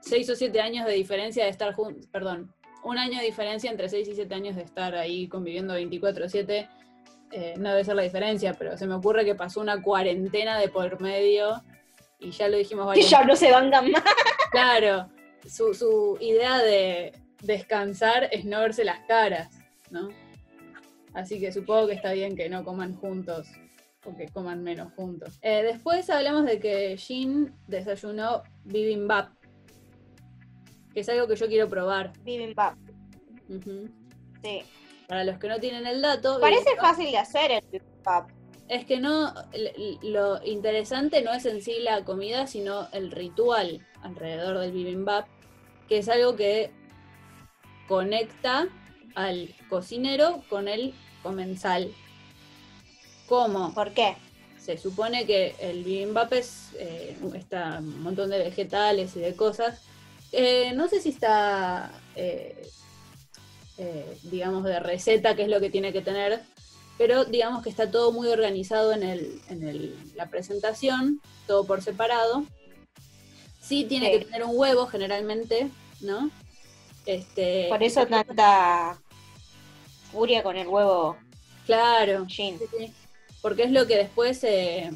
seis 0.00 0.28
o 0.28 0.34
siete 0.34 0.60
años 0.60 0.84
de 0.84 0.94
diferencia 0.94 1.44
de 1.44 1.50
estar 1.50 1.72
juntos, 1.74 2.08
perdón, 2.08 2.52
un 2.82 2.98
año 2.98 3.20
de 3.20 3.24
diferencia 3.24 3.70
entre 3.70 3.88
seis 3.88 4.08
y 4.08 4.16
siete 4.16 4.34
años 4.34 4.56
de 4.56 4.62
estar 4.62 4.96
ahí 4.96 5.28
conviviendo 5.28 5.74
24/7 5.74 6.68
eh, 7.32 7.54
no 7.56 7.70
debe 7.70 7.84
ser 7.84 7.94
la 7.96 8.02
diferencia, 8.02 8.54
pero 8.54 8.76
se 8.76 8.86
me 8.86 8.94
ocurre 8.94 9.24
que 9.24 9.34
pasó 9.36 9.60
una 9.60 9.80
cuarentena 9.80 10.58
de 10.58 10.68
por 10.68 11.00
medio 11.00 11.62
y 12.18 12.30
ya 12.32 12.48
lo 12.48 12.56
dijimos 12.56 12.84
Que 12.84 12.88
varias 12.88 13.10
ya 13.10 13.24
no 13.24 13.36
se 13.36 13.52
vangan 13.52 13.90
más. 13.92 14.02
Claro, 14.50 15.08
su, 15.48 15.72
su 15.74 16.18
idea 16.20 16.58
de 16.58 17.12
descansar 17.42 18.28
es 18.32 18.44
no 18.44 18.60
verse 18.60 18.84
las 18.84 19.00
caras, 19.06 19.50
¿no? 19.90 20.08
Así 21.16 21.40
que 21.40 21.50
supongo 21.50 21.86
que 21.86 21.94
está 21.94 22.12
bien 22.12 22.36
que 22.36 22.50
no 22.50 22.62
coman 22.62 22.94
juntos 22.94 23.48
o 24.04 24.14
que 24.14 24.28
coman 24.28 24.62
menos 24.62 24.92
juntos. 24.92 25.38
Eh, 25.40 25.62
después 25.62 26.10
hablamos 26.10 26.44
de 26.44 26.60
que 26.60 26.94
Jin 26.98 27.54
desayunó 27.66 28.42
bibimbap, 28.64 29.30
que 30.92 31.00
es 31.00 31.08
algo 31.08 31.26
que 31.26 31.36
yo 31.36 31.46
quiero 31.48 31.70
probar. 31.70 32.12
Bibimbap, 32.22 32.76
Ujú. 33.48 33.88
sí. 34.42 34.60
Para 35.08 35.24
los 35.24 35.38
que 35.38 35.48
no 35.48 35.58
tienen 35.58 35.86
el 35.86 36.02
dato, 36.02 36.38
Parece 36.38 36.64
bibimbap 36.64 36.84
fácil 36.84 37.10
de 37.10 37.16
hacer 37.16 37.50
el 37.50 37.62
bibimbap. 37.72 38.28
es 38.68 38.84
que 38.84 39.00
no, 39.00 39.32
lo 40.02 40.44
interesante 40.44 41.22
no 41.22 41.32
es 41.32 41.46
en 41.46 41.62
sí 41.62 41.76
la 41.80 42.04
comida, 42.04 42.46
sino 42.46 42.88
el 42.92 43.10
ritual 43.10 43.80
alrededor 44.02 44.58
del 44.58 44.72
bibimbap, 44.72 45.26
que 45.88 45.96
es 45.98 46.10
algo 46.10 46.36
que 46.36 46.70
conecta 47.88 48.68
al 49.14 49.54
cocinero 49.70 50.42
con 50.50 50.68
el 50.68 50.92
comensal. 51.26 51.92
¿Cómo? 53.28 53.74
¿Por 53.74 53.92
qué? 53.92 54.16
Se 54.64 54.78
supone 54.78 55.26
que 55.26 55.54
el 55.60 55.82
bibimbap 55.84 56.32
es 56.32 56.68
eh, 56.78 57.16
está 57.34 57.78
un 57.80 58.02
montón 58.02 58.30
de 58.30 58.38
vegetales 58.38 59.16
y 59.16 59.20
de 59.20 59.34
cosas. 59.34 59.80
Eh, 60.32 60.72
no 60.74 60.88
sé 60.88 61.00
si 61.00 61.08
está, 61.10 61.90
eh, 62.14 62.68
digamos, 64.24 64.64
de 64.64 64.78
receta, 64.80 65.34
qué 65.34 65.42
es 65.42 65.48
lo 65.48 65.60
que 65.60 65.70
tiene 65.70 65.92
que 65.92 66.00
tener, 66.02 66.42
pero 66.98 67.24
digamos 67.24 67.62
que 67.62 67.70
está 67.70 67.90
todo 67.90 68.12
muy 68.12 68.28
organizado 68.28 68.92
en, 68.92 69.02
el, 69.02 69.40
en 69.48 69.66
el- 69.68 69.96
la 70.14 70.26
presentación, 70.30 71.20
todo 71.46 71.64
por 71.64 71.82
separado. 71.82 72.44
Sí 73.60 73.84
tiene 73.84 74.06
Sí. 74.12 74.18
que 74.18 74.24
tener 74.26 74.44
un 74.44 74.52
huevo 74.56 74.86
generalmente, 74.86 75.68
¿no? 76.00 76.30
Este, 77.04 77.66
Por 77.68 77.82
eso 77.82 78.06
tanta 78.06 78.98
furia 80.16 80.42
con 80.42 80.56
el 80.56 80.66
huevo 80.66 81.16
claro. 81.66 82.26
Sí. 82.28 82.56
Porque 83.42 83.64
es 83.64 83.70
lo 83.70 83.86
que 83.86 83.96
después 83.98 84.42
eh, 84.44 84.90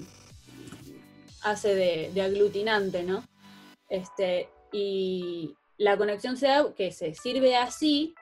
hace 1.42 1.74
de, 1.74 2.10
de 2.14 2.22
aglutinante, 2.22 3.02
¿no? 3.02 3.22
Este, 3.88 4.48
y 4.72 5.54
la 5.76 5.96
conexión 5.96 6.36
se 6.36 6.46
da 6.48 6.74
que 6.74 6.90
se 6.92 7.12
sirve 7.14 7.56
así 7.56 8.14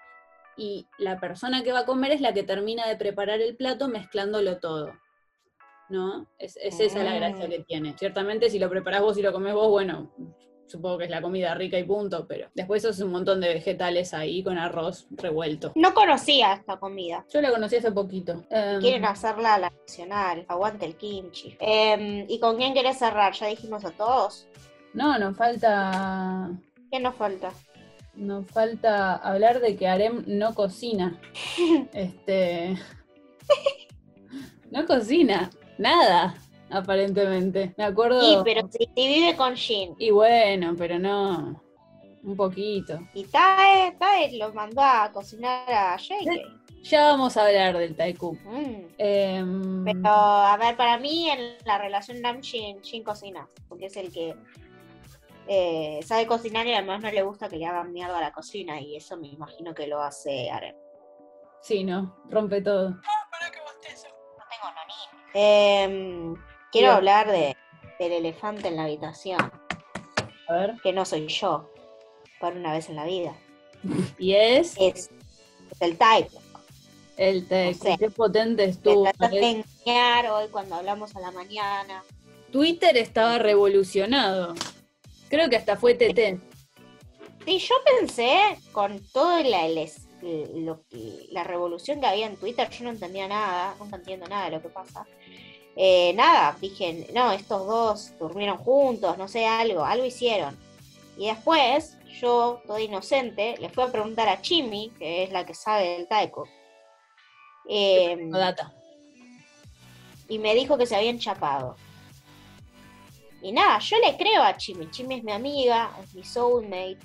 y 0.56 0.86
la 0.98 1.20
persona 1.20 1.62
que 1.62 1.72
va 1.72 1.80
a 1.80 1.86
comer 1.86 2.10
es 2.12 2.20
la 2.20 2.34
que 2.34 2.42
termina 2.42 2.86
de 2.88 2.96
preparar 2.96 3.40
el 3.40 3.56
plato 3.56 3.86
mezclándolo 3.88 4.58
todo. 4.58 4.92
¿No? 5.88 6.26
Es, 6.38 6.56
es 6.62 6.80
esa 6.80 7.02
la 7.04 7.14
gracia 7.14 7.46
Mm. 7.46 7.50
que 7.50 7.58
tiene. 7.60 7.94
Ciertamente 7.96 8.50
si 8.50 8.58
lo 8.58 8.68
preparás 8.68 9.00
vos 9.02 9.16
y 9.16 9.22
lo 9.22 9.32
comés 9.32 9.54
vos, 9.54 9.68
bueno, 9.70 10.12
supongo 10.68 10.98
que 10.98 11.04
es 11.04 11.10
la 11.10 11.20
comida 11.22 11.54
rica 11.54 11.78
y 11.78 11.84
punto, 11.84 12.26
pero 12.26 12.48
después 12.54 12.84
es 12.84 13.00
un 13.00 13.10
montón 13.10 13.40
de 13.40 13.48
vegetales 13.48 14.14
ahí 14.14 14.42
con 14.42 14.58
arroz 14.58 15.06
revuelto. 15.10 15.72
No 15.74 15.94
conocía 15.94 16.52
esta 16.52 16.78
comida. 16.78 17.24
Yo 17.32 17.40
la 17.40 17.50
conocí 17.50 17.76
hace 17.76 17.90
poquito. 17.90 18.44
Em, 18.50 18.80
Quieren 18.80 19.04
hacerla 19.04 19.54
a 19.54 19.58
la 19.58 19.70
nacional. 19.70 20.44
Aguante 20.48 20.86
el 20.86 20.96
kimchi. 20.96 21.56
Em, 21.58 22.26
¿Y 22.28 22.38
con 22.38 22.56
quién 22.56 22.74
querés 22.74 22.98
cerrar? 22.98 23.32
Ya 23.32 23.46
dijimos 23.46 23.84
a 23.84 23.90
todos. 23.90 24.46
No, 24.92 25.18
nos 25.18 25.36
falta. 25.36 26.50
¿Qué 26.90 27.00
nos 27.00 27.14
falta? 27.16 27.52
Nos 28.14 28.46
falta 28.50 29.16
hablar 29.16 29.60
de 29.60 29.76
que 29.76 29.88
Arem 29.88 30.24
no 30.26 30.54
cocina. 30.54 31.18
Este. 31.92 32.76
No 34.70 34.84
cocina. 34.84 35.48
Nada, 35.78 36.34
aparentemente. 36.70 37.74
Me 37.76 37.84
acuerdo. 37.84 38.20
Y 38.22 38.42
pero 38.44 38.68
si, 38.70 38.88
si 38.94 39.06
vive 39.06 39.36
con 39.36 39.54
Jin. 39.54 39.94
Y 39.98 40.10
bueno, 40.10 40.74
pero 40.76 40.98
no. 40.98 41.62
Un 42.22 42.36
poquito. 42.36 42.98
Y 43.14 43.24
Tae, 43.24 43.96
Tae 43.98 44.36
lo 44.36 44.52
mandó 44.52 44.82
a 44.82 45.10
cocinar 45.12 45.70
a 45.70 45.96
JK. 45.96 46.82
Ya 46.82 47.06
vamos 47.06 47.36
a 47.36 47.46
hablar 47.46 47.76
del 47.76 47.96
Taiku. 47.96 48.34
Mm. 48.44 48.94
Em, 48.98 49.84
Pero, 49.84 50.10
a 50.10 50.56
ver, 50.56 50.76
para 50.76 50.98
mí 50.98 51.28
en 51.28 51.56
la 51.64 51.78
relación 51.78 52.20
Nam-Shin, 52.20 52.80
Shin 52.80 53.02
cocina, 53.02 53.48
porque 53.68 53.86
es 53.86 53.96
el 53.96 54.12
que 54.12 54.34
eh, 55.48 56.00
sabe 56.04 56.26
cocinar 56.26 56.66
y 56.66 56.74
además 56.74 57.02
no 57.02 57.10
le 57.10 57.22
gusta 57.22 57.48
que 57.48 57.56
le 57.56 57.66
hagan 57.66 57.92
mierda 57.92 58.18
a 58.18 58.22
la 58.22 58.32
cocina 58.32 58.80
y 58.80 58.96
eso 58.96 59.16
me 59.16 59.28
imagino 59.28 59.74
que 59.74 59.86
lo 59.86 60.02
hace 60.02 60.50
Aren. 60.50 60.76
Sí, 61.62 61.84
no, 61.84 62.16
rompe 62.30 62.60
todo. 62.62 62.90
No 62.90 63.00
tengo 63.40 63.68
Em, 65.34 66.34
quiero 66.72 66.92
hablar 66.92 67.30
de, 67.30 67.56
del 67.98 68.12
elefante 68.12 68.68
en 68.68 68.76
la 68.76 68.84
habitación, 68.84 69.40
A 70.48 70.52
ver. 70.52 70.74
que 70.82 70.92
no 70.92 71.04
soy 71.04 71.26
yo, 71.28 71.70
por 72.40 72.54
una 72.54 72.72
vez 72.72 72.88
en 72.88 72.96
la 72.96 73.04
vida. 73.04 73.34
Y 74.18 74.34
es 74.34 74.74
Es, 74.78 75.10
es 75.10 75.10
el 75.80 75.96
type. 75.96 76.30
el 77.16 77.46
Taiku. 77.46 77.84
sé. 77.84 77.96
Qué 77.98 78.10
potente 78.10 78.64
estuvo. 78.64 79.04
trataste 79.04 79.36
¿eh? 79.36 79.40
de 79.40 79.50
engañar 79.86 80.30
hoy 80.30 80.48
cuando 80.48 80.74
hablamos 80.76 81.14
a 81.16 81.20
la 81.20 81.30
mañana. 81.30 82.02
Twitter 82.50 82.96
estaba 82.96 83.38
revolucionado. 83.38 84.54
Creo 85.28 85.48
que 85.50 85.56
hasta 85.56 85.76
fue 85.76 85.94
TT. 85.94 86.40
Sí, 87.44 87.58
yo 87.58 87.74
pensé 87.98 88.58
con 88.72 89.00
toda 89.12 89.42
la, 89.42 89.68
la 91.30 91.44
revolución 91.44 92.00
que 92.00 92.06
había 92.06 92.26
en 92.26 92.36
Twitter, 92.36 92.68
yo 92.70 92.84
no 92.84 92.90
entendía 92.90 93.28
nada, 93.28 93.74
nunca 93.78 93.96
entiendo 93.96 94.26
nada 94.26 94.46
de 94.46 94.50
lo 94.52 94.62
que 94.62 94.68
pasa. 94.68 95.06
Eh, 95.80 96.12
nada, 96.14 96.56
dije, 96.60 97.06
no, 97.14 97.30
estos 97.30 97.64
dos 97.64 98.18
durmieron 98.18 98.58
juntos, 98.58 99.16
no 99.16 99.28
sé, 99.28 99.46
algo, 99.46 99.84
algo 99.84 100.04
hicieron. 100.04 100.58
Y 101.16 101.26
después, 101.26 101.96
yo, 102.20 102.60
toda 102.66 102.80
inocente, 102.80 103.54
le 103.60 103.68
fui 103.68 103.84
a 103.84 103.92
preguntar 103.92 104.28
a 104.28 104.40
Chimi, 104.42 104.90
que 104.98 105.22
es 105.22 105.30
la 105.30 105.46
que 105.46 105.54
sabe 105.54 105.90
del 105.90 106.08
taiko. 106.08 106.48
eh, 107.68 108.16
No 108.16 108.38
data. 108.38 108.74
y 110.28 110.38
me 110.40 110.52
dijo 110.54 110.76
que 110.76 110.86
se 110.86 110.96
habían 110.96 111.20
chapado. 111.20 111.76
Y 113.40 113.52
nada, 113.52 113.78
yo 113.78 113.98
le 113.98 114.16
creo 114.16 114.42
a 114.42 114.56
Chimi. 114.56 114.90
Chimi 114.90 115.14
es 115.18 115.22
mi 115.22 115.30
amiga, 115.30 115.92
es 116.02 116.12
mi 116.12 116.24
soulmate. 116.24 116.98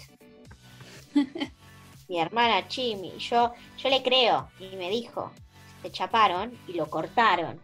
mi 2.08 2.20
hermana 2.20 2.68
Chimi. 2.68 3.10
Y 3.16 3.20
yo, 3.20 3.54
yo 3.78 3.90
le 3.90 4.02
creo. 4.02 4.50
Y 4.60 4.76
me 4.78 4.90
dijo, 4.90 5.32
se 5.84 5.92
chaparon 5.92 6.58
y 6.68 6.74
lo 6.74 6.90
cortaron. 6.90 7.62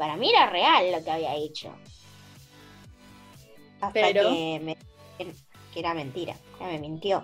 Para 0.00 0.16
mí 0.16 0.30
era 0.30 0.48
real 0.48 0.90
lo 0.92 1.04
que 1.04 1.10
había 1.10 1.34
hecho. 1.34 1.74
Hasta 3.82 3.92
Pero- 3.92 4.30
que, 4.30 4.58
me, 4.64 4.76
que 5.74 5.78
era 5.78 5.92
mentira, 5.92 6.34
que 6.58 6.64
me 6.64 6.78
mintió. 6.78 7.22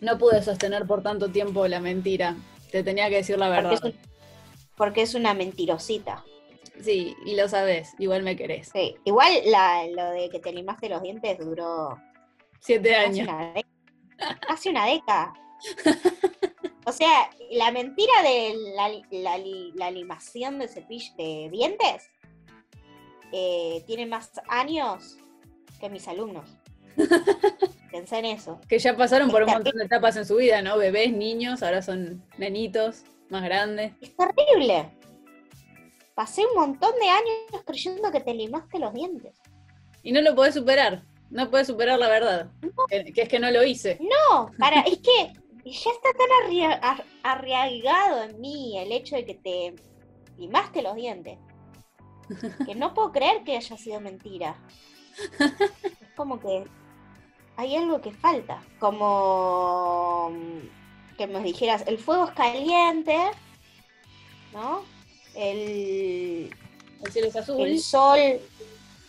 No 0.00 0.16
pude 0.16 0.42
sostener 0.42 0.86
por 0.86 1.02
tanto 1.02 1.28
tiempo 1.30 1.68
la 1.68 1.78
mentira. 1.78 2.36
Te 2.72 2.82
tenía 2.82 3.10
que 3.10 3.16
decir 3.16 3.36
la 3.38 3.48
Porque 3.48 3.62
verdad. 3.68 3.72
es, 3.74 3.82
un- 3.84 4.00
porque 4.78 5.02
es 5.02 5.14
una 5.14 5.34
mentirosita. 5.34 6.24
Sí, 6.82 7.14
y 7.26 7.36
lo 7.36 7.50
sabes, 7.50 7.92
igual 7.98 8.22
me 8.22 8.34
querés. 8.34 8.70
Sí. 8.72 8.96
Igual 9.04 9.30
la- 9.44 9.86
lo 9.88 10.12
de 10.12 10.30
que 10.30 10.38
te 10.40 10.54
limaste 10.54 10.88
los 10.88 11.02
dientes 11.02 11.38
duró 11.38 11.98
Siete 12.60 12.94
años. 12.96 13.28
Casi 14.48 14.70
una 14.70 14.86
década. 14.86 15.34
O 16.88 16.92
sea, 16.92 17.28
la 17.50 17.72
mentira 17.72 18.12
de 18.22 18.54
la, 18.76 18.88
la 19.10 19.38
la 19.74 19.90
limación 19.90 20.60
de 20.60 20.68
cepillo 20.68 21.12
de 21.18 21.48
dientes 21.50 22.10
eh, 23.32 23.82
tiene 23.86 24.06
más 24.06 24.30
años 24.48 25.18
que 25.80 25.90
mis 25.90 26.06
alumnos. 26.06 26.48
Pensé 27.90 28.18
en 28.18 28.26
eso. 28.26 28.60
Que 28.68 28.78
ya 28.78 28.96
pasaron 28.96 29.30
por 29.30 29.42
un 29.42 29.50
montón 29.50 29.76
de 29.76 29.84
etapas 29.84 30.16
en 30.16 30.26
su 30.26 30.36
vida, 30.36 30.62
¿no? 30.62 30.78
Bebés, 30.78 31.12
niños, 31.12 31.64
ahora 31.64 31.82
son 31.82 32.24
nenitos, 32.38 33.02
más 33.30 33.42
grandes. 33.42 33.92
Es 34.00 34.14
terrible. 34.16 34.88
Pasé 36.14 36.46
un 36.46 36.54
montón 36.54 36.94
de 37.00 37.08
años 37.08 37.64
creyendo 37.66 38.12
que 38.12 38.20
te 38.20 38.32
limaste 38.32 38.78
los 38.78 38.94
dientes. 38.94 39.34
Y 40.04 40.12
no 40.12 40.20
lo 40.20 40.36
podés 40.36 40.54
superar. 40.54 41.02
No 41.30 41.50
podés 41.50 41.66
superar 41.66 41.98
la 41.98 42.08
verdad. 42.08 42.48
Que, 42.88 43.12
que 43.12 43.22
es 43.22 43.28
que 43.28 43.40
no 43.40 43.50
lo 43.50 43.64
hice. 43.64 43.98
No, 44.00 44.52
para, 44.56 44.82
es 44.82 44.98
que 44.98 45.32
ya 45.72 45.90
está 45.90 46.08
tan 46.12 46.28
arria- 46.44 46.78
ar- 46.82 47.04
arraigado 47.22 48.22
en 48.24 48.40
mí 48.40 48.78
el 48.78 48.92
hecho 48.92 49.16
de 49.16 49.24
que 49.24 49.34
te 49.34 49.74
limaste 50.38 50.82
los 50.82 50.94
dientes. 50.94 51.38
Que 52.66 52.74
no 52.74 52.92
puedo 52.94 53.12
creer 53.12 53.44
que 53.44 53.56
haya 53.56 53.76
sido 53.76 54.00
mentira. 54.00 54.56
Es 55.38 56.10
como 56.16 56.40
que 56.40 56.64
hay 57.56 57.76
algo 57.76 58.00
que 58.00 58.12
falta. 58.12 58.62
Como 58.80 60.32
que 61.16 61.26
me 61.26 61.40
dijeras, 61.42 61.84
el 61.86 61.98
fuego 61.98 62.26
es 62.26 62.30
caliente, 62.32 63.16
¿no? 64.52 64.82
El, 65.34 66.50
El 67.04 67.12
cielo 67.12 67.28
es 67.28 67.36
azul 67.36 67.60
el 67.66 67.78
sol 67.80 68.18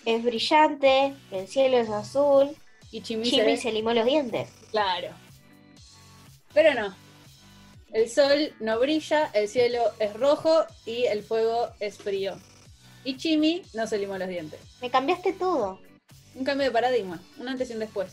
es 0.05 0.23
brillante, 0.23 1.13
el 1.31 1.47
cielo 1.47 1.77
es 1.77 1.89
azul. 1.89 2.55
y 2.91 3.01
se 3.03 3.17
ve- 3.45 3.57
se 3.57 3.71
limó 3.71 3.91
los 3.93 4.05
dientes. 4.05 4.49
Claro. 4.71 5.09
Pero 6.57 6.73
no. 6.73 6.95
El 7.93 8.09
sol 8.09 8.51
no 8.59 8.79
brilla, 8.79 9.29
el 9.35 9.47
cielo 9.47 9.79
es 9.99 10.11
rojo 10.15 10.65
y 10.87 11.03
el 11.03 11.21
fuego 11.21 11.69
es 11.79 11.99
frío. 11.99 12.35
Y 13.03 13.15
Chimi 13.17 13.61
no 13.75 13.85
se 13.85 13.99
limó 13.99 14.17
los 14.17 14.27
dientes. 14.27 14.59
Me 14.81 14.89
cambiaste 14.89 15.33
todo. 15.33 15.79
Un 16.33 16.43
cambio 16.43 16.65
de 16.65 16.71
paradigma, 16.71 17.21
un 17.37 17.47
antes 17.47 17.69
y 17.69 17.73
un 17.73 17.79
después. 17.81 18.11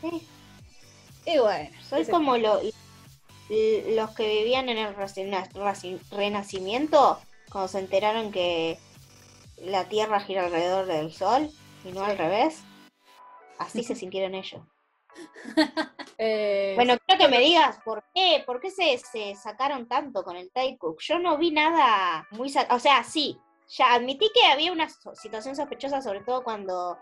Sí. 0.00 0.26
Y 1.24 1.38
bueno, 1.38 1.70
Soy 1.88 2.04
como 2.06 2.36
lo- 2.36 2.60
los 3.48 4.10
que 4.10 4.28
vivían 4.28 4.68
en 4.68 4.78
el 4.78 4.92
renacimiento 6.10 7.20
cuando 7.48 7.68
se 7.68 7.78
enteraron 7.78 8.32
que 8.32 8.76
la 9.58 9.84
Tierra 9.88 10.18
gira 10.18 10.46
alrededor 10.46 10.86
del 10.86 11.12
Sol 11.12 11.48
y 11.84 11.92
no 11.92 12.04
al 12.04 12.18
revés. 12.18 12.56
Así 13.60 13.84
se 13.84 13.94
sintieron 13.94 14.34
ellos. 14.34 14.62
eh, 16.18 16.72
Bueno, 16.76 16.94
quiero 17.06 17.24
que 17.24 17.30
me 17.30 17.40
digas 17.40 17.78
por 17.84 18.04
qué, 18.14 18.42
por 18.46 18.60
qué 18.60 18.70
se, 18.70 18.98
se 18.98 19.34
sacaron 19.34 19.88
tanto 19.88 20.22
con 20.22 20.36
el 20.36 20.50
Cook. 20.78 21.00
Yo 21.00 21.18
no 21.18 21.38
vi 21.38 21.50
nada 21.50 22.26
muy... 22.30 22.52
O 22.70 22.78
sea, 22.78 23.04
sí, 23.04 23.38
ya 23.68 23.94
admití 23.94 24.30
que 24.34 24.44
había 24.46 24.72
una 24.72 24.88
situación 24.88 25.56
sospechosa, 25.56 26.02
sobre 26.02 26.20
todo 26.20 26.44
cuando, 26.44 26.98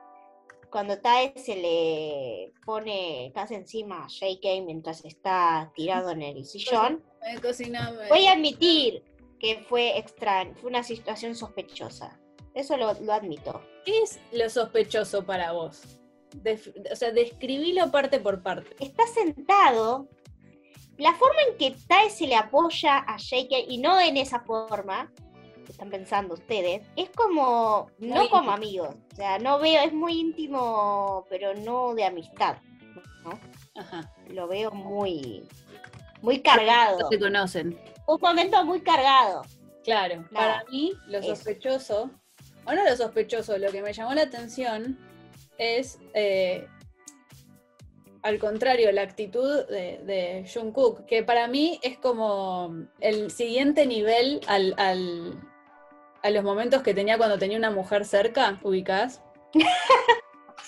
cuando 0.71 0.99
Tae 1.01 1.33
se 1.37 1.57
le 1.57 2.53
pone 2.65 3.33
casi 3.35 3.55
encima 3.55 4.05
a 4.05 4.09
JK 4.09 4.65
mientras 4.65 5.05
está 5.05 5.73
tirado 5.75 6.11
en 6.11 6.23
el 6.23 6.45
sillón. 6.45 7.03
cociname. 7.43 8.09
Voy 8.09 8.27
a 8.27 8.33
admitir 8.33 9.03
que 9.39 9.65
fue 9.69 9.99
extraño, 9.99 10.55
fue 10.55 10.71
una 10.71 10.83
situación 10.83 11.35
sospechosa. 11.35 12.21
Eso 12.55 12.77
lo, 12.77 12.93
lo 13.01 13.13
admito. 13.13 13.63
¿Qué 13.85 14.03
es 14.03 14.19
lo 14.33 14.49
sospechoso 14.51 15.25
para 15.25 15.53
vos? 15.53 16.00
O 16.93 16.97
sea, 16.97 17.13
describilo 17.13 17.91
parte 17.91 18.21
por 18.21 18.43
parte. 18.43 18.77
está 18.79 19.07
sentado, 19.07 20.09
la 20.99 21.15
forma 21.15 21.41
en 21.49 21.57
que 21.57 21.77
Tae 21.87 22.11
se 22.11 22.27
le 22.27 22.37
apoya 22.37 22.99
a 22.99 23.17
JK 23.17 23.69
y 23.69 23.79
no 23.79 23.99
en 24.01 24.17
esa 24.17 24.41
forma, 24.41 25.11
que 25.65 25.73
están 25.73 25.91
pensando 25.91 26.35
ustedes, 26.35 26.83
es 26.97 27.11
como, 27.11 27.91
no 27.99 28.29
como 28.29 28.51
amigos, 28.51 28.95
o 29.13 29.17
sea, 29.17 29.39
no 29.39 29.59
veo, 29.59 29.83
es 29.83 29.93
muy 29.93 30.19
íntimo, 30.21 31.27
pero 31.31 31.55
no 31.55 31.95
de 31.95 32.05
amistad, 32.05 32.57
¿no? 33.25 33.39
Ajá. 33.75 34.13
Lo 34.29 34.47
veo 34.47 34.71
muy, 34.73 35.49
muy 36.23 36.41
cargado, 36.41 36.99
No 37.01 37.09
se 37.09 37.19
conocen. 37.19 37.81
un 38.07 38.21
momento 38.21 38.65
muy 38.65 38.81
cargado. 38.83 39.43
Claro, 39.85 40.17
Nada, 40.31 40.59
para 40.59 40.65
mí 40.71 40.93
lo 41.07 41.23
sospechoso, 41.23 42.11
o 42.67 42.73
no 42.75 42.85
lo 42.85 42.97
sospechoso, 42.97 43.57
lo 43.57 43.73
que 43.73 43.81
me 43.81 43.95
llamó 43.95 44.13
la 44.13 44.23
atención 44.23 44.99
es, 45.61 45.99
eh, 46.15 46.67
al 48.23 48.39
contrario, 48.39 48.91
la 48.93 49.03
actitud 49.03 49.67
de, 49.67 49.99
de 50.05 50.47
Jungkook, 50.53 51.05
que 51.07 51.23
para 51.23 51.47
mí 51.49 51.79
es 51.83 51.99
como 51.99 52.75
el 53.01 53.31
siguiente 53.31 53.87
nivel 53.87 54.41
al, 54.47 54.75
al- 54.79 55.39
a 56.23 56.31
los 56.31 56.43
momentos 56.45 56.83
que 56.83 56.93
tenía 56.95 57.17
cuando 57.19 57.39
tenía 57.39 57.57
una 57.59 57.71
mujer 57.71 58.05
cerca, 58.05 58.59
ubicás. 58.63 59.21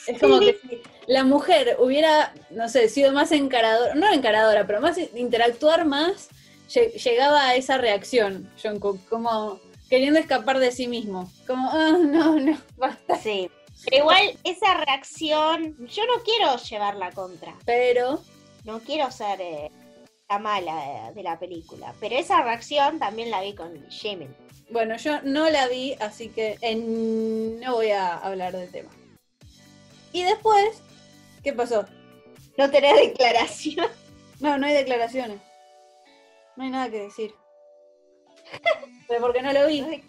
Es 0.09 0.19
como 0.21 0.41
que 0.41 0.59
si 0.61 0.83
la 1.07 1.23
mujer 1.23 1.77
hubiera, 1.79 2.35
no 2.51 2.69
sé, 2.69 2.89
sido 2.89 3.13
más 3.13 3.31
encaradora, 3.31 3.95
no 3.95 4.13
encaradora, 4.13 4.67
pero 4.67 4.81
más 4.81 4.99
interactuar 5.15 5.85
más, 5.85 6.29
lle- 6.69 6.91
llegaba 6.95 7.47
a 7.47 7.55
esa 7.55 7.79
reacción, 7.79 8.51
Jungkook, 8.61 8.99
como 9.09 9.61
queriendo 9.89 10.19
escapar 10.19 10.59
de 10.59 10.73
sí 10.73 10.89
mismo. 10.89 11.31
Como, 11.47 11.71
ah, 11.71 11.97
no, 12.01 12.41
no, 12.41 12.59
basta. 12.77 13.15
Sí. 13.17 13.49
Pero 13.85 13.97
igual 13.97 14.39
esa 14.45 14.75
reacción, 14.85 15.77
yo 15.87 16.07
no 16.07 16.23
quiero 16.23 16.57
llevarla 16.57 17.11
contra. 17.13 17.55
Pero, 17.65 18.23
no 18.65 18.81
quiero 18.81 19.11
ser 19.11 19.41
eh, 19.41 19.71
la 20.29 20.39
mala 20.39 21.09
de, 21.09 21.15
de 21.15 21.23
la 21.23 21.39
película, 21.39 21.95
pero 22.01 22.17
esa 22.17 22.43
reacción 22.43 22.99
también 22.99 23.31
la 23.31 23.43
vi 23.43 23.55
con 23.55 23.89
Jimin. 23.91 24.35
bueno, 24.71 24.97
yo 24.97 25.21
no 25.23 25.51
la 25.51 25.69
vi, 25.69 25.95
así 26.01 26.29
que 26.29 26.57
no 27.61 27.75
voy 27.75 27.91
a 27.91 28.17
hablar 28.19 28.57
del 28.57 28.71
tema. 28.71 28.91
Y 30.13 30.23
después, 30.23 30.83
¿qué 31.43 31.53
pasó? 31.53 31.87
No 32.57 32.71
tenés 32.71 32.97
declaración. 32.97 33.87
No, 34.41 34.59
no 34.59 34.67
hay 34.67 34.75
declaraciones. 34.75 35.41
No 36.57 36.65
hay 36.65 36.71
nada 36.71 36.91
que 36.91 36.99
decir. 36.99 37.33
Pero 39.07 39.21
porque 39.21 39.41
no 39.41 39.53
lo 39.53 39.69
vi. 39.69 40.03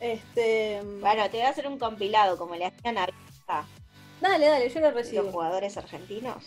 Este. 0.00 0.80
Bueno, 1.00 1.24
te 1.30 1.38
voy 1.38 1.46
a 1.46 1.50
hacer 1.50 1.66
un 1.66 1.78
compilado 1.78 2.36
como 2.36 2.54
le 2.56 2.66
hacían 2.66 2.98
a 2.98 3.08
Dale, 4.20 4.46
dale, 4.46 4.68
yo 4.70 4.80
lo 4.80 4.86
los 4.86 4.94
recibo. 4.94 5.30
jugadores 5.30 5.76
argentinos. 5.76 6.44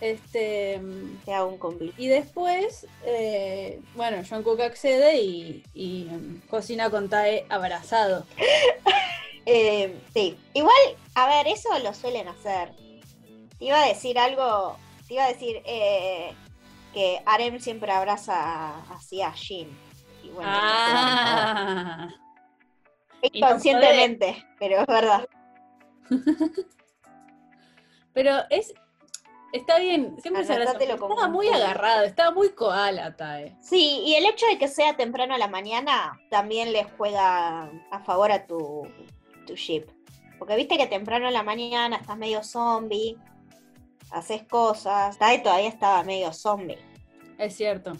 Este. 0.00 0.80
Te 1.24 1.34
hago 1.34 1.48
un 1.48 1.58
compilado. 1.58 1.96
Y 2.00 2.06
después, 2.08 2.86
eh, 3.04 3.80
bueno, 3.94 4.22
Jungkook 4.28 4.60
accede 4.60 5.20
y, 5.20 5.62
y, 5.74 6.04
mm, 6.04 6.42
cocina 6.48 6.90
con 6.90 7.08
Tae 7.08 7.46
abrazado. 7.48 8.26
Eh, 9.50 9.98
sí, 10.12 10.36
igual, 10.52 10.76
a 11.14 11.26
ver, 11.26 11.48
eso 11.48 11.70
lo 11.78 11.94
suelen 11.94 12.28
hacer. 12.28 12.70
Te 13.58 13.64
iba 13.64 13.82
a 13.82 13.86
decir 13.88 14.18
algo, 14.18 14.76
te 15.06 15.14
iba 15.14 15.24
a 15.24 15.28
decir 15.28 15.62
eh, 15.64 16.34
que 16.92 17.22
Arem 17.24 17.58
siempre 17.58 17.90
abraza 17.90 18.80
así 18.92 19.22
a 19.22 19.32
Jin. 19.32 19.87
Bueno, 20.38 20.52
Ah, 20.54 22.08
no 23.20 23.28
inconscientemente, 23.32 24.46
pero 24.60 24.82
es 24.82 24.86
verdad. 24.86 25.28
pero 28.12 28.36
es. 28.48 28.72
Está 29.52 29.80
bien, 29.80 30.16
siempre 30.20 30.44
se 30.44 30.52
Estaba 30.62 31.26
muy 31.26 31.48
agarrado, 31.48 32.04
estaba 32.04 32.30
muy 32.30 32.50
koala 32.50 33.16
Tae. 33.16 33.56
Sí, 33.60 34.02
y 34.04 34.14
el 34.14 34.26
hecho 34.26 34.46
de 34.46 34.58
que 34.58 34.68
sea 34.68 34.96
temprano 34.96 35.34
a 35.34 35.38
la 35.38 35.48
mañana 35.48 36.20
también 36.30 36.72
le 36.72 36.84
juega 36.84 37.68
a 37.90 38.00
favor 38.04 38.30
a 38.30 38.46
tu, 38.46 38.86
tu 39.44 39.56
ship. 39.56 39.86
Porque 40.38 40.54
viste 40.54 40.76
que 40.76 40.86
temprano 40.86 41.26
a 41.26 41.32
la 41.32 41.42
mañana 41.42 41.96
estás 41.96 42.16
medio 42.16 42.44
zombie, 42.44 43.16
haces 44.12 44.44
cosas. 44.44 45.18
Tae 45.18 45.40
todavía 45.40 45.68
estaba 45.68 46.04
medio 46.04 46.32
zombie. 46.32 46.78
Es 47.38 47.56
cierto. 47.56 47.94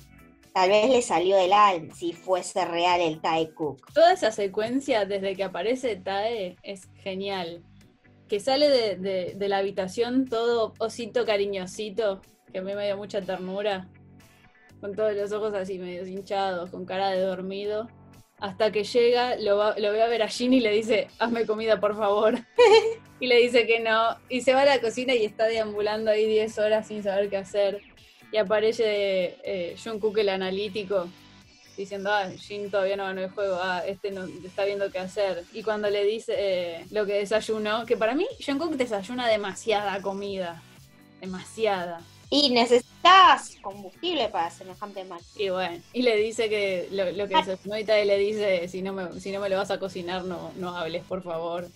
Tal 0.60 0.70
vez 0.70 0.90
le 0.90 1.02
salió 1.02 1.36
del 1.36 1.52
alma 1.52 1.94
si 1.94 2.12
fuese 2.12 2.64
real 2.64 3.00
el 3.00 3.20
Tae 3.20 3.54
Cook. 3.54 3.92
Toda 3.94 4.12
esa 4.12 4.32
secuencia 4.32 5.04
desde 5.04 5.36
que 5.36 5.44
aparece 5.44 5.94
Tae 5.94 6.56
es 6.64 6.88
genial. 6.96 7.62
Que 8.28 8.40
sale 8.40 8.68
de, 8.68 8.96
de- 8.96 9.34
de 9.36 9.48
la 9.48 9.58
habitación 9.58 10.26
todo 10.28 10.74
osito 10.80 11.24
cariñosito, 11.24 12.22
que 12.52 12.58
a 12.58 12.62
mí 12.62 12.74
me 12.74 12.86
dio 12.86 12.96
mucha 12.96 13.20
ternura. 13.22 13.88
con 14.80 14.96
todos 14.96 15.14
los 15.14 15.30
ojos 15.30 15.54
así 15.54 15.78
medio 15.78 16.04
hinchados, 16.06 16.70
con 16.70 16.84
cara 16.84 17.10
de 17.10 17.20
dormido. 17.20 17.86
Hasta 18.40 18.72
que 18.72 18.82
llega, 18.82 19.36
lo, 19.36 19.56
va- 19.58 19.78
lo 19.78 19.92
ve 19.92 20.02
a 20.02 20.08
ver 20.08 20.22
a 20.24 20.28
Jin 20.28 20.52
y 20.54 20.60
le 20.60 20.72
dice, 20.72 21.06
hazme 21.20 21.46
comida 21.46 21.78
por 21.78 21.96
favor. 21.96 22.34
y 23.20 23.26
le 23.28 23.36
dice 23.36 23.64
que 23.66 23.78
no. 23.78 24.16
Y 24.28 24.40
se 24.40 24.54
va 24.54 24.62
a 24.62 24.64
la 24.64 24.80
cocina 24.80 25.14
y 25.14 25.24
está 25.24 25.46
deambulando 25.46 26.10
ahí 26.10 26.26
10 26.26 26.58
horas 26.58 26.88
sin 26.88 27.02
saber 27.04 27.28
qué 27.30 27.36
hacer. 27.36 27.80
Y 28.32 28.36
aparece 28.36 29.38
eh, 29.42 29.76
Jungkook 29.82 30.18
el 30.18 30.28
analítico 30.28 31.08
diciendo, 31.76 32.10
ah, 32.12 32.28
Jin 32.36 32.70
todavía 32.70 32.96
no 32.96 33.04
ganó 33.04 33.20
el 33.20 33.30
juego, 33.30 33.58
ah, 33.62 33.82
este 33.86 34.10
no 34.10 34.24
está 34.44 34.64
viendo 34.64 34.90
qué 34.90 34.98
hacer. 34.98 35.44
Y 35.52 35.62
cuando 35.62 35.88
le 35.88 36.04
dice 36.04 36.34
eh, 36.36 36.86
lo 36.90 37.06
que 37.06 37.14
desayunó, 37.14 37.86
que 37.86 37.96
para 37.96 38.14
mí 38.14 38.26
Jungkook 38.44 38.72
desayuna 38.72 39.28
demasiada 39.28 40.02
comida. 40.02 40.60
Demasiada. 41.20 42.00
Y 42.30 42.50
necesitas 42.50 43.56
combustible 43.62 44.28
para 44.28 44.50
semejante 44.50 45.04
mal. 45.04 45.20
Y 45.36 45.48
bueno, 45.48 45.80
y 45.92 46.02
le 46.02 46.16
dice 46.16 46.48
que 46.48 46.88
lo, 46.90 47.10
lo 47.12 47.26
que 47.28 47.36
desayunó 47.36 47.78
y 47.78 47.84
tal, 47.84 48.02
y 48.02 48.06
le 48.06 48.18
dice, 48.18 48.68
si 48.68 48.82
no 48.82 48.92
me, 48.92 49.20
si 49.20 49.32
no 49.32 49.40
me 49.40 49.48
lo 49.48 49.56
vas 49.56 49.70
a 49.70 49.78
cocinar, 49.78 50.24
no, 50.24 50.52
no 50.56 50.76
hables, 50.76 51.04
por 51.04 51.22
favor. 51.22 51.68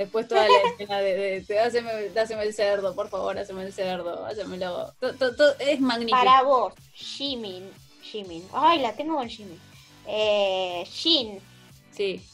Después 0.00 0.26
toda 0.28 0.48
la 0.48 0.58
escena 0.70 0.98
de, 1.00 1.14
de, 1.14 1.40
de, 1.42 1.60
"Haceme- 1.60 2.18
haceme 2.18 2.44
el 2.44 2.54
cerdo, 2.54 2.94
por 2.94 3.10
favor, 3.10 3.38
haceme 3.38 3.64
el 3.64 3.72
cerdo, 3.74 4.24
hacemelo. 4.24 4.94
To- 4.98 5.14
to- 5.14 5.36
to- 5.36 5.58
es 5.58 5.78
magnífico. 5.78 6.16
Para 6.18 6.42
vos, 6.42 6.72
Jimin, 6.94 7.70
Jimin, 8.00 8.48
ay, 8.54 8.78
la 8.78 8.94
tengo 8.94 9.16
con 9.16 9.28
Jimin. 9.28 9.60
Eh, 10.06 10.84
Jin, 10.86 11.38
Sí, 11.90 12.24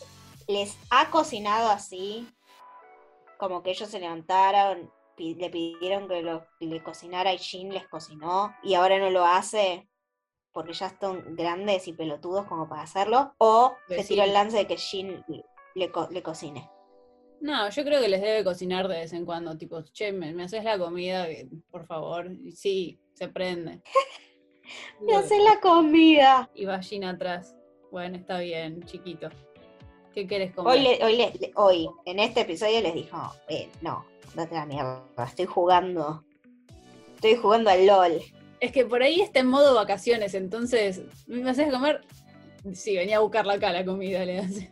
¿les 0.46 0.76
ha 0.90 1.10
cocinado 1.10 1.68
así? 1.68 2.28
Como 3.36 3.64
que 3.64 3.70
ellos 3.72 3.90
se 3.90 3.98
levantaron, 3.98 4.88
le 5.18 5.50
pidieron 5.50 6.06
que 6.06 6.22
lo- 6.22 6.46
le 6.60 6.84
cocinara 6.84 7.34
y 7.34 7.38
Jin 7.38 7.74
les 7.74 7.88
cocinó 7.88 8.54
y 8.62 8.74
ahora 8.74 8.98
no 9.00 9.10
lo 9.10 9.26
hace 9.26 9.88
porque 10.52 10.72
ya 10.72 10.86
están 10.86 11.34
grandes 11.34 11.88
y 11.88 11.92
pelotudos 11.94 12.46
como 12.46 12.68
para 12.68 12.82
hacerlo. 12.82 13.34
O 13.38 13.74
se 13.88 14.04
tiró 14.04 14.22
el 14.22 14.32
lance 14.32 14.56
de 14.56 14.66
que 14.68 14.76
Jin 14.76 15.24
le, 15.74 15.90
co- 15.90 16.06
le 16.12 16.22
cocine. 16.22 16.70
No, 17.40 17.68
yo 17.68 17.84
creo 17.84 18.00
que 18.00 18.08
les 18.08 18.20
debe 18.22 18.42
cocinar 18.44 18.88
de 18.88 18.96
vez 19.00 19.12
en 19.12 19.24
cuando, 19.24 19.56
tipo, 19.56 19.82
che, 19.92 20.12
me, 20.12 20.32
me 20.32 20.44
haces 20.44 20.64
la 20.64 20.78
comida, 20.78 21.28
eh, 21.28 21.48
por 21.70 21.86
favor. 21.86 22.30
Y 22.44 22.52
sí, 22.52 22.98
se 23.14 23.28
prende. 23.28 23.82
Me 25.00 25.14
hace 25.14 25.38
la 25.38 25.60
comida. 25.60 26.50
Y 26.54 26.64
va 26.64 26.80
Gina 26.82 27.10
atrás. 27.10 27.54
Bueno, 27.92 28.16
está 28.16 28.40
bien, 28.40 28.82
chiquito. 28.82 29.28
¿Qué 30.12 30.26
quieres 30.26 30.52
comer? 30.54 30.72
Hoy, 30.72 30.80
le- 30.82 31.04
hoy, 31.04 31.16
le- 31.16 31.52
hoy, 31.54 31.88
en 32.04 32.18
este 32.18 32.40
episodio 32.40 32.80
les 32.80 32.94
dijo, 32.94 33.16
eh, 33.48 33.68
no, 33.80 34.04
date 34.34 34.54
la 34.56 34.66
mierda, 34.66 35.04
estoy 35.24 35.46
jugando. 35.46 36.24
Estoy 37.14 37.36
jugando 37.36 37.70
al 37.70 37.86
LOL. 37.86 38.20
Es 38.58 38.72
que 38.72 38.84
por 38.86 39.02
ahí 39.02 39.20
está 39.20 39.38
en 39.40 39.46
modo 39.46 39.74
vacaciones, 39.74 40.34
entonces, 40.34 41.02
¿me 41.28 41.48
haces 41.48 41.70
comer? 41.72 42.00
Sí, 42.74 42.96
venía 42.96 43.18
a 43.18 43.20
buscarla 43.20 43.52
acá 43.54 43.72
la 43.72 43.84
comida, 43.84 44.24
le 44.24 44.38
hace. 44.40 44.70